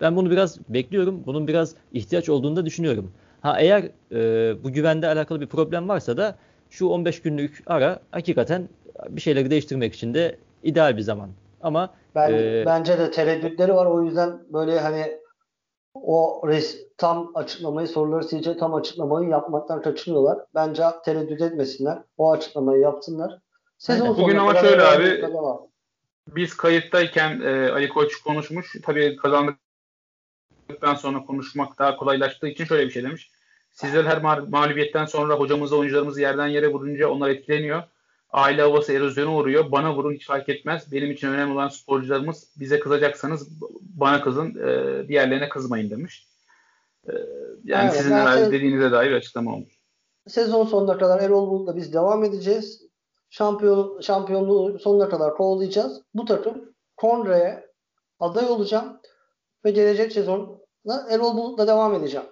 Ben 0.00 0.16
bunu 0.16 0.30
biraz 0.30 0.58
bekliyorum. 0.68 1.22
Bunun 1.26 1.48
biraz 1.48 1.74
ihtiyaç 1.92 2.28
olduğunu 2.28 2.56
da 2.56 2.66
düşünüyorum. 2.66 3.12
Ha 3.40 3.60
eğer 3.60 3.90
e, 4.12 4.64
bu 4.64 4.72
güvende 4.72 5.06
alakalı 5.08 5.40
bir 5.40 5.46
problem 5.46 5.88
varsa 5.88 6.16
da 6.16 6.36
şu 6.74 6.86
15 6.86 7.22
günlük 7.22 7.62
ara 7.66 8.00
hakikaten 8.10 8.68
bir 9.08 9.20
şeyleri 9.20 9.50
değiştirmek 9.50 9.94
için 9.94 10.14
de 10.14 10.38
ideal 10.62 10.96
bir 10.96 11.02
zaman. 11.02 11.30
Ama 11.62 11.94
ben, 12.14 12.32
ee, 12.32 12.62
bence 12.66 12.98
de 12.98 13.10
tereddütleri 13.10 13.74
var. 13.74 13.86
O 13.86 14.02
yüzden 14.02 14.38
böyle 14.52 14.80
hani 14.80 15.20
o 15.94 16.42
res, 16.48 16.78
tam 16.98 17.30
açıklamayı 17.34 17.88
soruları 17.88 18.24
silecek 18.24 18.58
tam 18.58 18.74
açıklamayı 18.74 19.28
yapmaktan 19.28 19.82
kaçınıyorlar. 19.82 20.38
Bence 20.54 20.82
tereddüt 21.04 21.40
etmesinler. 21.40 21.98
O 22.18 22.32
açıklamayı 22.32 22.80
yapsınlar. 22.80 23.38
Sezon 23.78 24.16
Bugün 24.16 24.36
ama 24.36 24.54
şöyle 24.54 24.82
abi 24.82 25.24
biz 26.28 26.56
kayıttayken 26.56 27.40
e, 27.40 27.70
Ali 27.70 27.88
Koç 27.88 28.16
konuşmuş. 28.16 28.76
Tabii 28.82 29.16
kazandıktan 29.16 30.94
sonra 30.96 31.24
konuşmak 31.24 31.78
daha 31.78 31.96
kolaylaştığı 31.96 32.48
için 32.48 32.64
şöyle 32.64 32.86
bir 32.86 32.90
şey 32.90 33.02
demiş. 33.02 33.30
Sizler 33.74 34.04
her 34.04 34.22
mağlubiyetten 34.48 35.04
sonra 35.04 35.34
hocamızı 35.34 35.76
oyuncularımızı 35.76 36.20
yerden 36.20 36.46
yere 36.46 36.68
vurunca 36.68 37.08
onlar 37.08 37.30
etkileniyor 37.30 37.82
aile 38.34 38.62
havası 38.62 38.92
erozyona 38.92 39.36
uğruyor. 39.36 39.72
Bana 39.72 39.96
vurun 39.96 40.14
hiç 40.14 40.26
fark 40.26 40.48
etmez. 40.48 40.92
Benim 40.92 41.10
için 41.10 41.28
önemli 41.28 41.52
olan 41.52 41.68
sporcularımız 41.68 42.50
bize 42.60 42.80
kızacaksanız 42.80 43.48
bana 43.80 44.22
kızın 44.22 44.48
e, 44.50 45.08
diğerlerine 45.08 45.48
kızmayın 45.48 45.90
demiş. 45.90 46.26
E, 47.08 47.12
yani 47.64 47.84
evet, 47.84 47.96
sizin 47.96 48.12
herhalde 48.12 48.52
dediğinize 48.52 48.92
dair 48.92 49.10
bir 49.10 49.16
açıklama 49.16 49.54
olmuş. 49.54 49.78
Sezon 50.26 50.66
sonuna 50.66 50.98
kadar 50.98 51.20
Erol 51.20 51.50
Bulut'la 51.50 51.76
biz 51.76 51.92
devam 51.92 52.24
edeceğiz. 52.24 52.82
Şampiyon, 53.30 54.00
şampiyonluğu 54.00 54.78
sonuna 54.78 55.08
kadar 55.08 55.34
kovalayacağız. 55.34 56.02
Bu 56.14 56.24
takım 56.24 56.74
Kongre'ye 56.96 57.66
aday 58.20 58.46
olacağım 58.46 59.00
ve 59.64 59.70
gelecek 59.70 60.12
sezonda 60.12 61.06
Erol 61.10 61.36
Bulut'la 61.36 61.66
devam 61.66 61.94
edeceğim. 61.94 62.26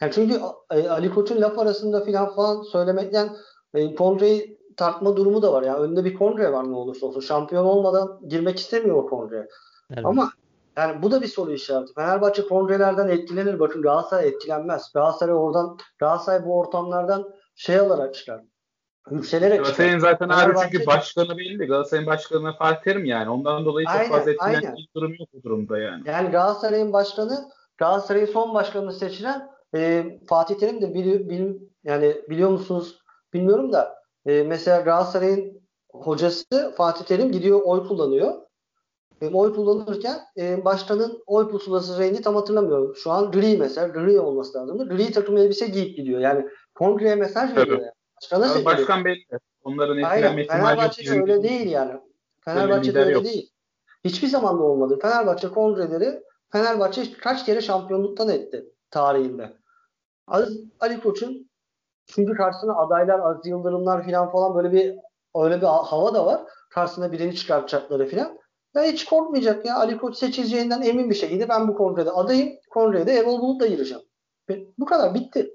Yani 0.00 0.12
çünkü 0.12 0.40
e, 0.70 0.88
Ali 0.88 1.10
Koç'un 1.10 1.40
laf 1.40 1.58
arasında 1.58 2.04
filan 2.04 2.34
falan 2.34 2.62
söylemekten 2.62 3.36
e, 3.74 3.94
Kongre'yi 3.94 4.58
tartma 4.76 5.16
durumu 5.16 5.42
da 5.42 5.52
var. 5.52 5.62
Yani 5.62 5.78
önünde 5.78 6.04
bir 6.04 6.14
kongre 6.14 6.52
var 6.52 6.70
ne 6.70 6.76
olursa 6.76 7.06
olsun. 7.06 7.20
Şampiyon 7.20 7.64
olmadan 7.64 8.20
girmek 8.28 8.58
istemiyor 8.58 8.96
o 8.96 9.06
kongreye. 9.06 9.48
Evet. 9.90 10.06
Ama 10.06 10.30
yani 10.76 11.02
bu 11.02 11.10
da 11.10 11.22
bir 11.22 11.26
soru 11.26 11.52
işareti. 11.52 11.94
Fenerbahçe 11.94 12.42
kongrelerden 12.42 13.08
etkilenir. 13.08 13.60
Bakın 13.60 13.82
Galatasaray 13.82 14.28
etkilenmez. 14.28 14.92
Galatasaray 14.94 15.34
oradan 15.34 15.78
Galatasaray 15.98 16.44
bu 16.44 16.58
ortamlardan 16.58 17.34
şey 17.54 17.78
alarak 17.78 18.14
çıkar. 18.14 18.40
Yükselerek 19.10 19.58
Galatasaray'ın 19.58 19.98
zaten 19.98 20.28
abi 20.28 20.54
çünkü 20.62 20.86
başkanı 20.86 21.38
belli. 21.38 21.66
Galatasaray'ın 21.66 22.06
başkanı 22.06 22.56
Fatih 22.58 22.82
Terim 22.82 23.04
yani. 23.04 23.30
Ondan 23.30 23.64
dolayı 23.64 23.86
çok 23.86 23.96
aynen, 23.96 24.10
fazla 24.10 24.30
etkilenen 24.30 24.76
bir 24.76 24.88
durum 24.96 25.14
yok 25.18 25.28
bu 25.32 25.42
durumda 25.42 25.78
yani. 25.78 26.02
Yani 26.06 26.30
Galatasaray'ın 26.30 26.92
başkanı 26.92 27.48
Galatasaray'ın 27.78 28.26
son 28.26 28.54
başkanını 28.54 28.92
seçilen 28.92 29.48
e, 29.74 30.04
Fatih 30.26 30.54
Terim 30.54 30.82
de 30.82 30.94
bil, 30.94 31.28
bil, 31.28 31.54
yani 31.84 32.16
biliyor 32.28 32.50
musunuz 32.50 33.02
bilmiyorum 33.32 33.72
da 33.72 33.94
e, 34.26 34.42
mesela 34.42 34.80
Galatasaray'ın 34.80 35.60
hocası 35.92 36.74
Fatih 36.76 37.04
Terim 37.04 37.32
gidiyor 37.32 37.60
oy 37.64 37.88
kullanıyor. 37.88 38.34
E, 39.20 39.28
oy 39.28 39.54
kullanırken 39.54 40.18
e, 40.36 40.64
başkanın 40.64 41.22
oy 41.26 41.50
pusulası 41.50 41.98
rengi 42.02 42.22
tam 42.22 42.34
hatırlamıyorum. 42.34 42.96
Şu 42.96 43.10
an 43.10 43.30
gri 43.30 43.56
mesela. 43.58 43.88
Gri 43.88 44.20
olması 44.20 44.58
lazım. 44.58 44.88
Gri 44.88 45.12
takım 45.12 45.36
elbise 45.36 45.66
giyip 45.66 45.96
gidiyor. 45.96 46.20
Yani 46.20 46.46
kongreye 46.74 47.14
mesaj 47.14 47.56
veriyor. 47.56 47.78
Yani. 47.78 47.92
Başkana 48.22 48.46
yani 48.46 48.64
başkan 48.64 49.04
belli. 49.04 49.24
Onların 49.64 49.98
etkilenme 49.98 50.42
ihtimali 50.42 50.62
Fenerbahçe 50.62 51.20
öyle 51.20 51.42
değil 51.42 51.70
yani. 51.70 52.00
Fenerbahçe 52.44 52.98
öyle 52.98 53.10
yok. 53.10 53.24
değil. 53.24 53.50
Hiçbir 54.04 54.28
zaman 54.28 54.58
da 54.58 54.62
olmadı. 54.62 54.98
Fenerbahçe 55.02 55.48
kongreleri 55.48 56.22
Fenerbahçe 56.52 57.12
kaç 57.12 57.46
kere 57.46 57.60
şampiyonluktan 57.60 58.28
etti 58.28 58.64
tarihinde. 58.90 59.56
Ali 60.80 61.00
Koç'un 61.02 61.50
çünkü 62.06 62.34
karşısına 62.34 62.76
adaylar, 62.76 63.20
Aziz 63.20 63.46
Yıldırımlar 63.46 64.04
falan 64.04 64.32
falan 64.32 64.54
böyle 64.54 64.72
bir 64.72 64.94
öyle 65.34 65.60
bir 65.60 65.66
hava 65.66 66.14
da 66.14 66.26
var. 66.26 66.40
Karşısına 66.70 67.12
birini 67.12 67.36
çıkartacakları 67.36 68.10
falan. 68.10 68.38
Ya 68.74 68.82
hiç 68.82 69.04
korkmayacak 69.04 69.64
ya. 69.66 69.76
Ali 69.76 69.98
Koç 69.98 70.16
seçileceğinden 70.16 70.82
emin 70.82 71.10
bir 71.10 71.14
şekilde 71.14 71.48
ben 71.48 71.68
bu 71.68 71.76
kongrede 71.76 72.10
adayım. 72.10 72.52
Kongrede 72.70 73.12
Erol 73.12 73.40
Bulut'la 73.40 73.66
gireceğim. 73.66 74.02
Bu 74.78 74.84
kadar 74.84 75.14
bitti. 75.14 75.54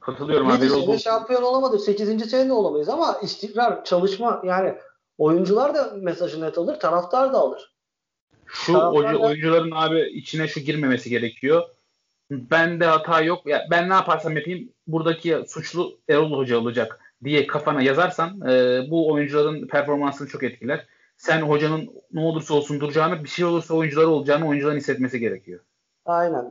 Katılıyorum 0.00 0.50
abi. 0.50 0.66
Erol 0.66 0.86
Bulut. 0.86 1.00
Şampiyon 1.00 1.42
olamadık. 1.42 1.80
8. 1.80 2.30
sene 2.30 2.48
de 2.48 2.52
olamayız 2.52 2.88
ama 2.88 3.18
istikrar, 3.22 3.84
çalışma 3.84 4.42
yani 4.44 4.78
oyuncular 5.18 5.74
da 5.74 5.92
mesajı 5.96 6.40
net 6.40 6.58
alır. 6.58 6.80
Taraftar 6.80 7.32
da 7.32 7.38
alır. 7.38 7.73
Şu 8.46 8.72
taraftar 8.72 9.14
da... 9.14 9.18
oyuncuların 9.18 9.70
abi 9.70 10.00
içine 10.00 10.48
şu 10.48 10.60
girmemesi 10.60 11.10
gerekiyor. 11.10 11.62
Bende 12.30 12.84
hata 12.84 13.20
yok. 13.20 13.46
Ya 13.46 13.66
ben 13.70 13.88
ne 13.88 13.94
yaparsam 13.94 14.36
yapayım 14.36 14.68
buradaki 14.86 15.44
suçlu 15.48 15.98
Erol 16.08 16.38
Hoca 16.38 16.58
olacak 16.58 17.00
diye 17.24 17.46
kafana 17.46 17.82
yazarsan 17.82 18.40
e, 18.50 18.82
bu 18.90 19.12
oyuncuların 19.12 19.66
performansını 19.66 20.28
çok 20.28 20.42
etkiler. 20.42 20.86
Sen 21.16 21.40
hocanın 21.40 21.90
ne 22.12 22.20
olursa 22.20 22.54
olsun 22.54 22.80
duracağını, 22.80 23.24
bir 23.24 23.28
şey 23.28 23.44
olursa 23.44 23.74
oyuncular 23.74 24.04
olacağını 24.04 24.48
oyuncuların 24.48 24.76
hissetmesi 24.76 25.20
gerekiyor. 25.20 25.60
Aynen. 26.04 26.44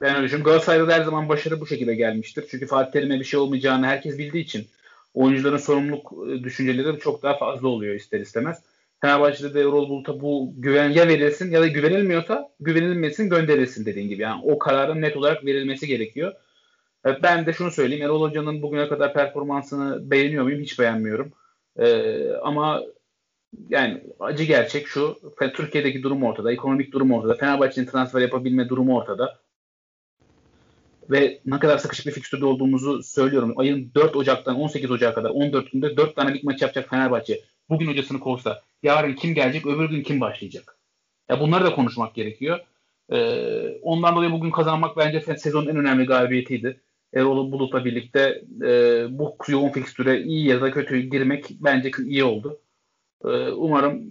Ben 0.00 0.14
öyle 0.16 0.24
düşünüyorum. 0.24 0.50
Galatasaray'da 0.50 0.92
her 0.92 1.02
zaman 1.02 1.28
başarı 1.28 1.60
bu 1.60 1.66
şekilde 1.66 1.94
gelmiştir. 1.94 2.46
Çünkü 2.50 2.66
Fatih 2.66 2.92
Terim'e 2.92 3.20
bir 3.20 3.24
şey 3.24 3.40
olmayacağını 3.40 3.86
herkes 3.86 4.18
bildiği 4.18 4.44
için 4.44 4.66
oyuncuların 5.14 5.56
sorumluluk 5.56 6.12
e, 6.28 6.44
düşünceleri 6.44 6.98
çok 6.98 7.22
daha 7.22 7.38
fazla 7.38 7.68
oluyor 7.68 7.94
ister 7.94 8.20
istemez. 8.20 8.62
Fenerbahçe'de 9.02 9.54
de 9.54 9.60
Erol 9.60 9.88
Bulut'a 9.88 10.20
bu 10.20 10.52
güven 10.56 10.94
verilsin 10.94 11.50
ya 11.50 11.60
da 11.60 11.66
güvenilmiyorsa 11.66 12.50
güvenilmesin 12.60 13.28
gönderilsin 13.28 13.86
dediğin 13.86 14.08
gibi. 14.08 14.22
Yani 14.22 14.42
o 14.44 14.58
kararın 14.58 15.02
net 15.02 15.16
olarak 15.16 15.44
verilmesi 15.44 15.86
gerekiyor. 15.86 16.32
Ben 17.22 17.46
de 17.46 17.52
şunu 17.52 17.70
söyleyeyim. 17.70 18.04
Erol 18.04 18.22
Hoca'nın 18.22 18.62
bugüne 18.62 18.88
kadar 18.88 19.14
performansını 19.14 20.10
beğeniyor 20.10 20.44
muyum? 20.44 20.60
Hiç 20.60 20.78
beğenmiyorum. 20.78 21.32
Ee, 21.78 22.30
ama 22.42 22.82
yani 23.68 24.02
acı 24.20 24.44
gerçek 24.44 24.88
şu. 24.88 25.18
Türkiye'deki 25.54 26.02
durum 26.02 26.22
ortada. 26.22 26.52
Ekonomik 26.52 26.92
durum 26.92 27.12
ortada. 27.12 27.34
Fenerbahçe'nin 27.34 27.86
transfer 27.86 28.20
yapabilme 28.20 28.68
durumu 28.68 28.96
ortada. 28.96 29.38
Ve 31.10 31.40
ne 31.46 31.58
kadar 31.58 31.78
sıkışık 31.78 32.06
bir 32.06 32.12
fikstürde 32.12 32.44
olduğumuzu 32.44 33.02
söylüyorum. 33.02 33.54
Ayın 33.56 33.92
4 33.94 34.16
Ocak'tan 34.16 34.60
18 34.60 34.90
Ocak'a 34.90 35.14
kadar 35.14 35.30
14 35.30 35.72
günde 35.72 35.96
4 35.96 36.16
tane 36.16 36.34
lig 36.34 36.44
maç 36.44 36.62
yapacak 36.62 36.90
Fenerbahçe. 36.90 37.40
Bugün 37.68 37.86
hocasını 37.86 38.20
kovsa 38.20 38.62
yarın 38.82 39.14
kim 39.14 39.34
gelecek 39.34 39.66
öbür 39.66 39.90
gün 39.90 40.02
kim 40.02 40.20
başlayacak? 40.20 40.78
Ya 41.28 41.40
bunları 41.40 41.64
da 41.64 41.74
konuşmak 41.74 42.14
gerekiyor. 42.14 42.60
Ee, 43.12 43.78
ondan 43.82 44.16
dolayı 44.16 44.32
bugün 44.32 44.50
kazanmak 44.50 44.96
bence 44.96 45.20
sezonun 45.20 45.68
en 45.68 45.76
önemli 45.76 46.04
galibiyetiydi. 46.04 46.80
Erol 47.14 47.52
Bulut'la 47.52 47.84
birlikte 47.84 48.42
e, 48.62 49.06
bu 49.10 49.36
yoğun 49.48 49.68
fikstüre 49.68 50.22
iyi 50.22 50.46
ya 50.46 50.60
da 50.60 50.70
kötü 50.70 51.00
girmek 51.00 51.46
bence 51.50 51.90
iyi 52.04 52.24
oldu. 52.24 52.60
E, 53.24 53.28
umarım 53.48 54.02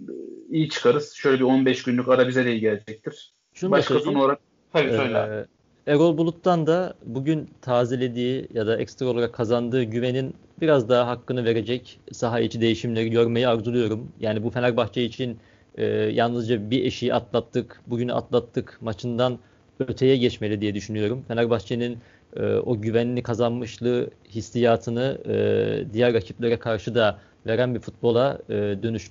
iyi 0.50 0.68
çıkarız. 0.68 1.12
Şöyle 1.12 1.38
bir 1.38 1.44
15 1.44 1.82
günlük 1.82 2.08
ara 2.08 2.28
bize 2.28 2.44
de 2.44 2.52
iyi 2.52 2.60
gelecektir. 2.60 3.32
Şunu 3.54 3.70
Başka 3.70 4.00
son 4.00 4.14
olarak 4.14 4.38
tabii 4.72 4.88
ee, 4.88 4.96
söyle. 4.96 5.46
Erol 5.86 6.18
Bulut'tan 6.18 6.66
da 6.66 6.94
bugün 7.04 7.50
tazelediği 7.62 8.48
ya 8.54 8.66
da 8.66 8.76
ekstra 8.76 9.06
olarak 9.06 9.32
kazandığı 9.32 9.82
güvenin 9.82 10.34
biraz 10.60 10.88
daha 10.88 11.06
hakkını 11.06 11.44
verecek 11.44 12.00
saha 12.12 12.40
içi 12.40 12.60
değişimleri 12.60 13.10
görmeyi 13.10 13.48
arzuluyorum. 13.48 14.12
Yani 14.20 14.42
bu 14.42 14.50
Fenerbahçe 14.50 15.04
için 15.04 15.38
e, 15.78 15.84
yalnızca 15.86 16.70
bir 16.70 16.84
eşiği 16.84 17.14
atlattık, 17.14 17.80
bugünü 17.86 18.12
atlattık 18.12 18.78
maçından 18.80 19.38
öteye 19.78 20.16
geçmeli 20.16 20.60
diye 20.60 20.74
düşünüyorum. 20.74 21.24
Fenerbahçe'nin 21.28 21.98
e, 22.36 22.54
o 22.54 22.80
güvenli 22.80 23.22
kazanmışlığı 23.22 24.10
hissiyatını 24.28 25.18
e, 25.26 25.92
diğer 25.92 26.14
rakiplere 26.14 26.58
karşı 26.58 26.94
da 26.94 27.18
veren 27.46 27.74
bir 27.74 27.80
futbola 27.80 28.38
e, 28.48 28.54
dönüş 28.54 29.10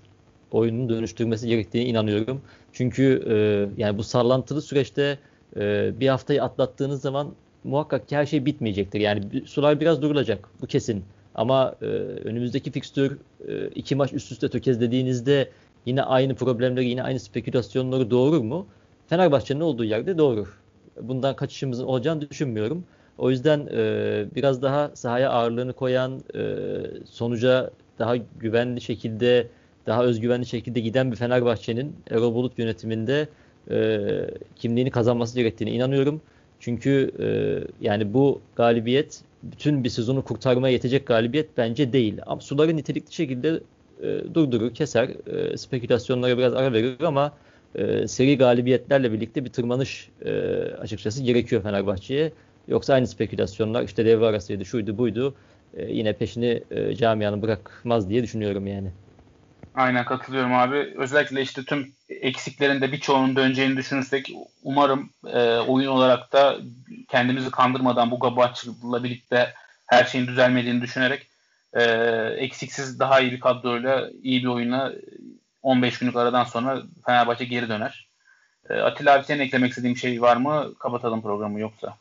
oyunun 0.52 0.90
dönüştürmesi 0.90 1.48
gerektiğine 1.48 1.90
inanıyorum. 1.90 2.42
Çünkü 2.74 3.24
e, 3.30 3.36
yani 3.82 3.98
bu 3.98 4.04
sallantılı 4.04 4.62
süreçte 4.62 5.18
e, 5.56 5.92
bir 6.00 6.08
haftayı 6.08 6.44
atlattığınız 6.44 7.02
zaman 7.02 7.34
muhakkak 7.64 8.10
ki 8.10 8.16
her 8.16 8.26
şey 8.26 8.46
bitmeyecektir. 8.46 9.00
Yani 9.00 9.24
sular 9.46 9.80
biraz 9.80 10.02
durulacak. 10.02 10.50
Bu 10.62 10.68
kesin. 10.68 11.04
Ama 11.36 11.76
e, 11.82 11.86
önümüzdeki 12.26 12.72
fikstür 12.72 13.18
e, 13.48 13.68
iki 13.68 13.96
maç 13.96 14.14
üst 14.14 14.32
üste 14.32 14.50
tökezlediğinizde 14.50 15.50
yine 15.86 16.04
aynı 16.04 16.36
problemleri, 16.36 16.86
yine 16.90 17.04
aynı 17.04 17.20
spekülasyonları 17.20 18.12
doğurur 18.12 18.42
mu? 18.42 18.68
Fenerbahçe'nin 19.08 19.60
olduğu 19.60 19.84
yerde 19.84 20.18
doğurur. 20.18 20.60
Bundan 21.02 21.36
kaçışımızın 21.36 21.86
olacağını 21.86 22.30
düşünmüyorum. 22.30 22.84
O 23.18 23.30
yüzden 23.30 23.68
e, 23.74 24.26
biraz 24.36 24.62
daha 24.62 24.92
sahaya 24.94 25.30
ağırlığını 25.30 25.74
koyan, 25.74 26.22
e, 26.36 26.56
sonuca 27.06 27.72
daha 28.00 28.16
güvenli 28.40 28.82
şekilde, 28.82 29.48
daha 29.88 30.04
özgüvenli 30.04 30.46
şekilde 30.46 30.80
giden 30.80 31.12
bir 31.12 31.18
Fenerbahçe'nin 31.18 31.96
Erol 32.10 32.34
Bulut 32.34 32.60
yönetiminde 32.60 33.28
e, 33.72 34.10
kimliğini 34.56 34.92
kazanması 34.92 35.36
gerektiğine 35.36 35.76
inanıyorum. 35.76 36.22
Çünkü 36.60 37.12
e, 37.20 37.28
yani 37.88 38.14
bu 38.14 38.42
galibiyet 38.56 39.22
bütün 39.44 39.84
bir 39.84 39.90
sezonu 39.90 40.24
kurtarmaya 40.24 40.74
yetecek 40.74 41.08
galibiyet 41.08 41.50
bence 41.58 41.94
değil. 41.94 42.18
Ama 42.26 42.42
suları 42.42 42.78
nitelikli 42.78 43.14
şekilde 43.14 43.60
e, 44.04 44.20
durdurur, 44.34 44.74
keser, 44.74 45.10
e, 45.28 45.58
spekülasyonlara 45.58 46.38
biraz 46.38 46.54
ara 46.54 46.74
verir 46.74 47.02
ama 47.02 47.34
e, 47.76 48.08
seri 48.08 48.38
galibiyetlerle 48.38 49.12
birlikte 49.12 49.46
bir 49.46 49.50
tırmanış 49.50 50.10
e, 50.26 50.32
açıkçası 50.80 51.24
gerekiyor 51.24 51.64
Fenerbahçe'ye. 51.64 52.32
Yoksa 52.68 52.94
aynı 52.94 53.08
spekülasyonlar 53.08 53.84
işte 53.84 54.06
devre 54.06 54.26
arasıydı, 54.26 54.66
şuydu, 54.66 54.98
buydu. 54.98 55.36
E, 55.78 55.94
yine 55.94 56.14
peşini 56.14 56.64
e, 56.72 56.96
camianın 56.96 57.42
bırakmaz 57.42 58.10
diye 58.10 58.24
düşünüyorum 58.24 58.68
yani. 58.68 58.92
Aynen 59.76 60.06
katılıyorum 60.06 60.54
abi. 60.54 60.94
Özellikle 60.98 61.42
işte 61.42 61.64
tüm 61.64 61.94
eksiklerin 62.10 62.82
de 62.82 62.92
birçoğunun 62.92 63.36
döneceğini 63.36 63.78
düşünürsek 63.78 64.32
umarım 64.64 65.10
e, 65.28 65.58
oyun 65.58 65.88
olarak 65.88 66.34
da 66.34 66.58
kendimizi 67.08 67.52
kandırmadan 67.52 68.12
bu 68.12 68.20
Gabaç'la 68.20 69.04
birlikte 69.04 69.54
her 69.86 70.04
şeyin 70.04 70.28
düzelmediğini 70.28 70.82
düşünerek 70.82 71.28
e, 71.74 71.84
eksiksiz 72.38 73.00
daha 73.00 73.20
iyi 73.20 73.32
bir 73.32 73.40
kadroyla 73.40 74.10
iyi 74.24 74.44
bir 74.44 74.48
oyuna 74.48 74.92
15 75.64 76.00
günlük 76.00 76.16
aradan 76.16 76.44
sonra 76.44 76.82
Fenerbahçe 77.06 77.46
geri 77.46 77.70
döner. 77.70 78.10
E, 78.70 78.74
Atilla 78.74 79.14
abi 79.14 79.26
senin 79.26 79.40
eklemek 79.40 79.70
istediğin 79.70 79.96
şey 79.96 80.22
var 80.22 80.38
mı? 80.38 80.74
Kapatalım 80.80 81.22
programı 81.22 81.60
yoksa. 81.60 81.94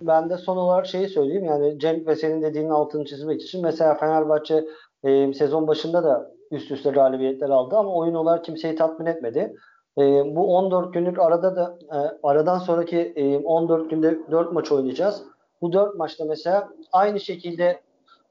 Ben 0.00 0.30
de 0.30 0.38
son 0.38 0.56
olarak 0.56 0.86
şeyi 0.86 1.08
söyleyeyim. 1.08 1.44
Yani 1.44 1.78
Cenk 1.78 2.06
ve 2.06 2.16
senin 2.16 2.42
dediğinin 2.42 2.70
altını 2.70 3.04
çizmek 3.04 3.42
için 3.42 3.62
mesela 3.62 3.94
Fenerbahçe 3.94 4.64
e, 5.04 5.34
sezon 5.34 5.66
başında 5.66 6.04
da 6.04 6.31
üst 6.52 6.70
üste 6.70 6.90
galibiyetler 6.90 7.48
aldı 7.48 7.76
ama 7.76 7.94
oyun 7.94 8.14
olarak 8.14 8.44
kimseyi 8.44 8.74
tatmin 8.74 9.06
etmedi. 9.06 9.56
E, 9.98 10.02
bu 10.36 10.56
14 10.56 10.94
günlük 10.94 11.18
arada 11.18 11.56
da 11.56 11.78
e, 11.92 11.98
aradan 12.22 12.58
sonraki 12.58 12.98
e, 13.16 13.38
14 13.38 13.90
günde 13.90 14.18
4 14.30 14.52
maç 14.52 14.72
oynayacağız. 14.72 15.22
Bu 15.62 15.72
4 15.72 15.94
maçta 15.96 16.24
mesela 16.24 16.68
aynı 16.92 17.20
şekilde 17.20 17.80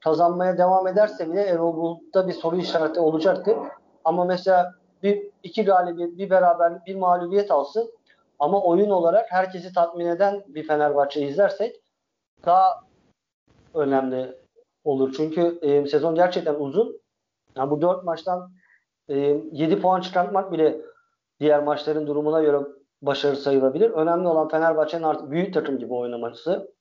kazanmaya 0.00 0.58
devam 0.58 0.86
ederse 0.86 1.32
bile 1.32 1.40
Erol 1.40 1.76
Bulut'ta 1.76 2.28
bir 2.28 2.32
soru 2.32 2.56
işareti 2.56 3.00
olacaktır. 3.00 3.56
Ama 4.04 4.24
mesela 4.24 4.74
bir 5.02 5.30
iki 5.42 5.64
galibiyet, 5.64 6.18
bir 6.18 6.30
beraberlik, 6.30 6.86
bir 6.86 6.96
mağlubiyet 6.96 7.50
alsın. 7.50 7.90
Ama 8.38 8.62
oyun 8.62 8.90
olarak 8.90 9.32
herkesi 9.32 9.72
tatmin 9.72 10.06
eden 10.06 10.42
bir 10.46 10.66
Fenerbahçe 10.66 11.20
izlersek 11.20 11.76
daha 12.46 12.80
önemli 13.74 14.36
olur. 14.84 15.14
Çünkü 15.16 15.58
e, 15.62 15.86
sezon 15.86 16.14
gerçekten 16.14 16.54
uzun. 16.54 17.01
Yani 17.56 17.70
bu 17.70 17.82
dört 17.82 18.04
maçtan 18.04 18.52
e, 19.08 19.16
7 19.52 19.80
puan 19.80 20.00
çıkartmak 20.00 20.52
bile 20.52 20.80
diğer 21.40 21.62
maçların 21.62 22.06
durumuna 22.06 22.42
göre 22.42 22.58
başarı 23.02 23.36
sayılabilir. 23.36 23.90
Önemli 23.90 24.28
olan 24.28 24.48
Fenerbahçe'nin 24.48 25.02
artık 25.02 25.30
büyük 25.30 25.54
takım 25.54 25.78
gibi 25.78 25.94
oynaması, 25.94 26.74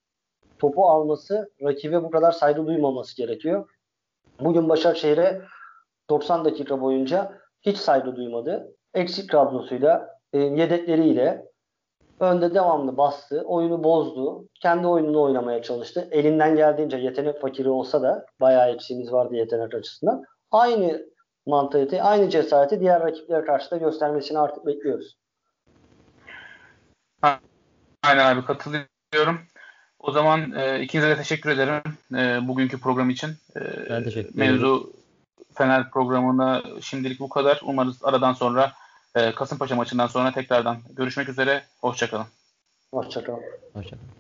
topu 0.60 0.86
alması, 0.86 1.52
rakibe 1.64 2.04
bu 2.04 2.12
kadar 2.12 2.32
saygı 2.32 2.66
duymaması 2.66 3.18
gerekiyor. 3.18 3.70
Bugün 4.40 4.70
Başakşehir'e 4.70 5.42
90 6.10 6.46
dakika 6.46 6.82
boyunca 6.82 7.38
hiç 7.62 7.78
saygı 7.78 8.16
duymadı. 8.16 8.76
Eksik 8.94 9.30
kadrosuyla, 9.30 10.10
e, 10.34 10.40
yedekleriyle 10.40 11.46
önde 12.20 12.54
devamlı 12.54 12.98
bastı, 12.98 13.42
oyunu 13.46 13.84
bozdu, 13.84 14.48
kendi 14.62 14.88
oyununu 14.88 15.22
oynamaya 15.22 15.62
çalıştı. 15.62 16.08
Elinden 16.12 16.56
geldiğince 16.56 16.98
yetenek 16.98 17.42
fakiri 17.42 17.70
olsa 17.70 18.02
da 18.02 18.26
bayağı 18.42 18.70
eksiğimiz 18.70 19.12
vardı 19.12 19.36
yetenek 19.36 19.74
açısından 19.74 20.24
aynı 20.52 21.06
mantalite, 21.46 22.04
aynı 22.04 22.30
cesareti 22.30 22.80
diğer 22.80 23.02
rakiplere 23.02 23.46
karşı 23.46 23.72
da 23.72 23.78
göstermesini 23.78 24.40
artık 24.40 24.66
bekliyoruz. 24.66 25.18
Aynen 28.04 28.36
abi 28.36 28.46
katılıyorum. 28.46 29.40
O 30.00 30.12
zaman 30.12 30.52
e, 30.52 30.82
ikinize 30.82 31.10
de 31.10 31.16
teşekkür 31.16 31.50
ederim 31.50 31.82
e, 32.16 32.48
bugünkü 32.48 32.80
program 32.80 33.10
için. 33.10 33.30
E, 33.56 33.60
ben 33.90 34.04
teşekkür 34.04 34.30
ederim. 34.30 34.52
Mevzu 34.52 34.94
Fener 35.54 35.90
programına 35.92 36.64
şimdilik 36.82 37.20
bu 37.20 37.30
kadar. 37.30 37.62
Umarız 37.64 38.04
aradan 38.04 38.34
sonra 38.34 38.72
e, 39.16 39.32
Kasımpaşa 39.32 39.76
maçından 39.76 40.08
sonra 40.08 40.32
tekrardan 40.32 40.78
görüşmek 40.90 41.30
üzere. 41.30 41.64
Hoşçakalın. 41.82 42.26
Hoşçakalın. 42.94 43.44
Hoşçakalın. 43.74 44.12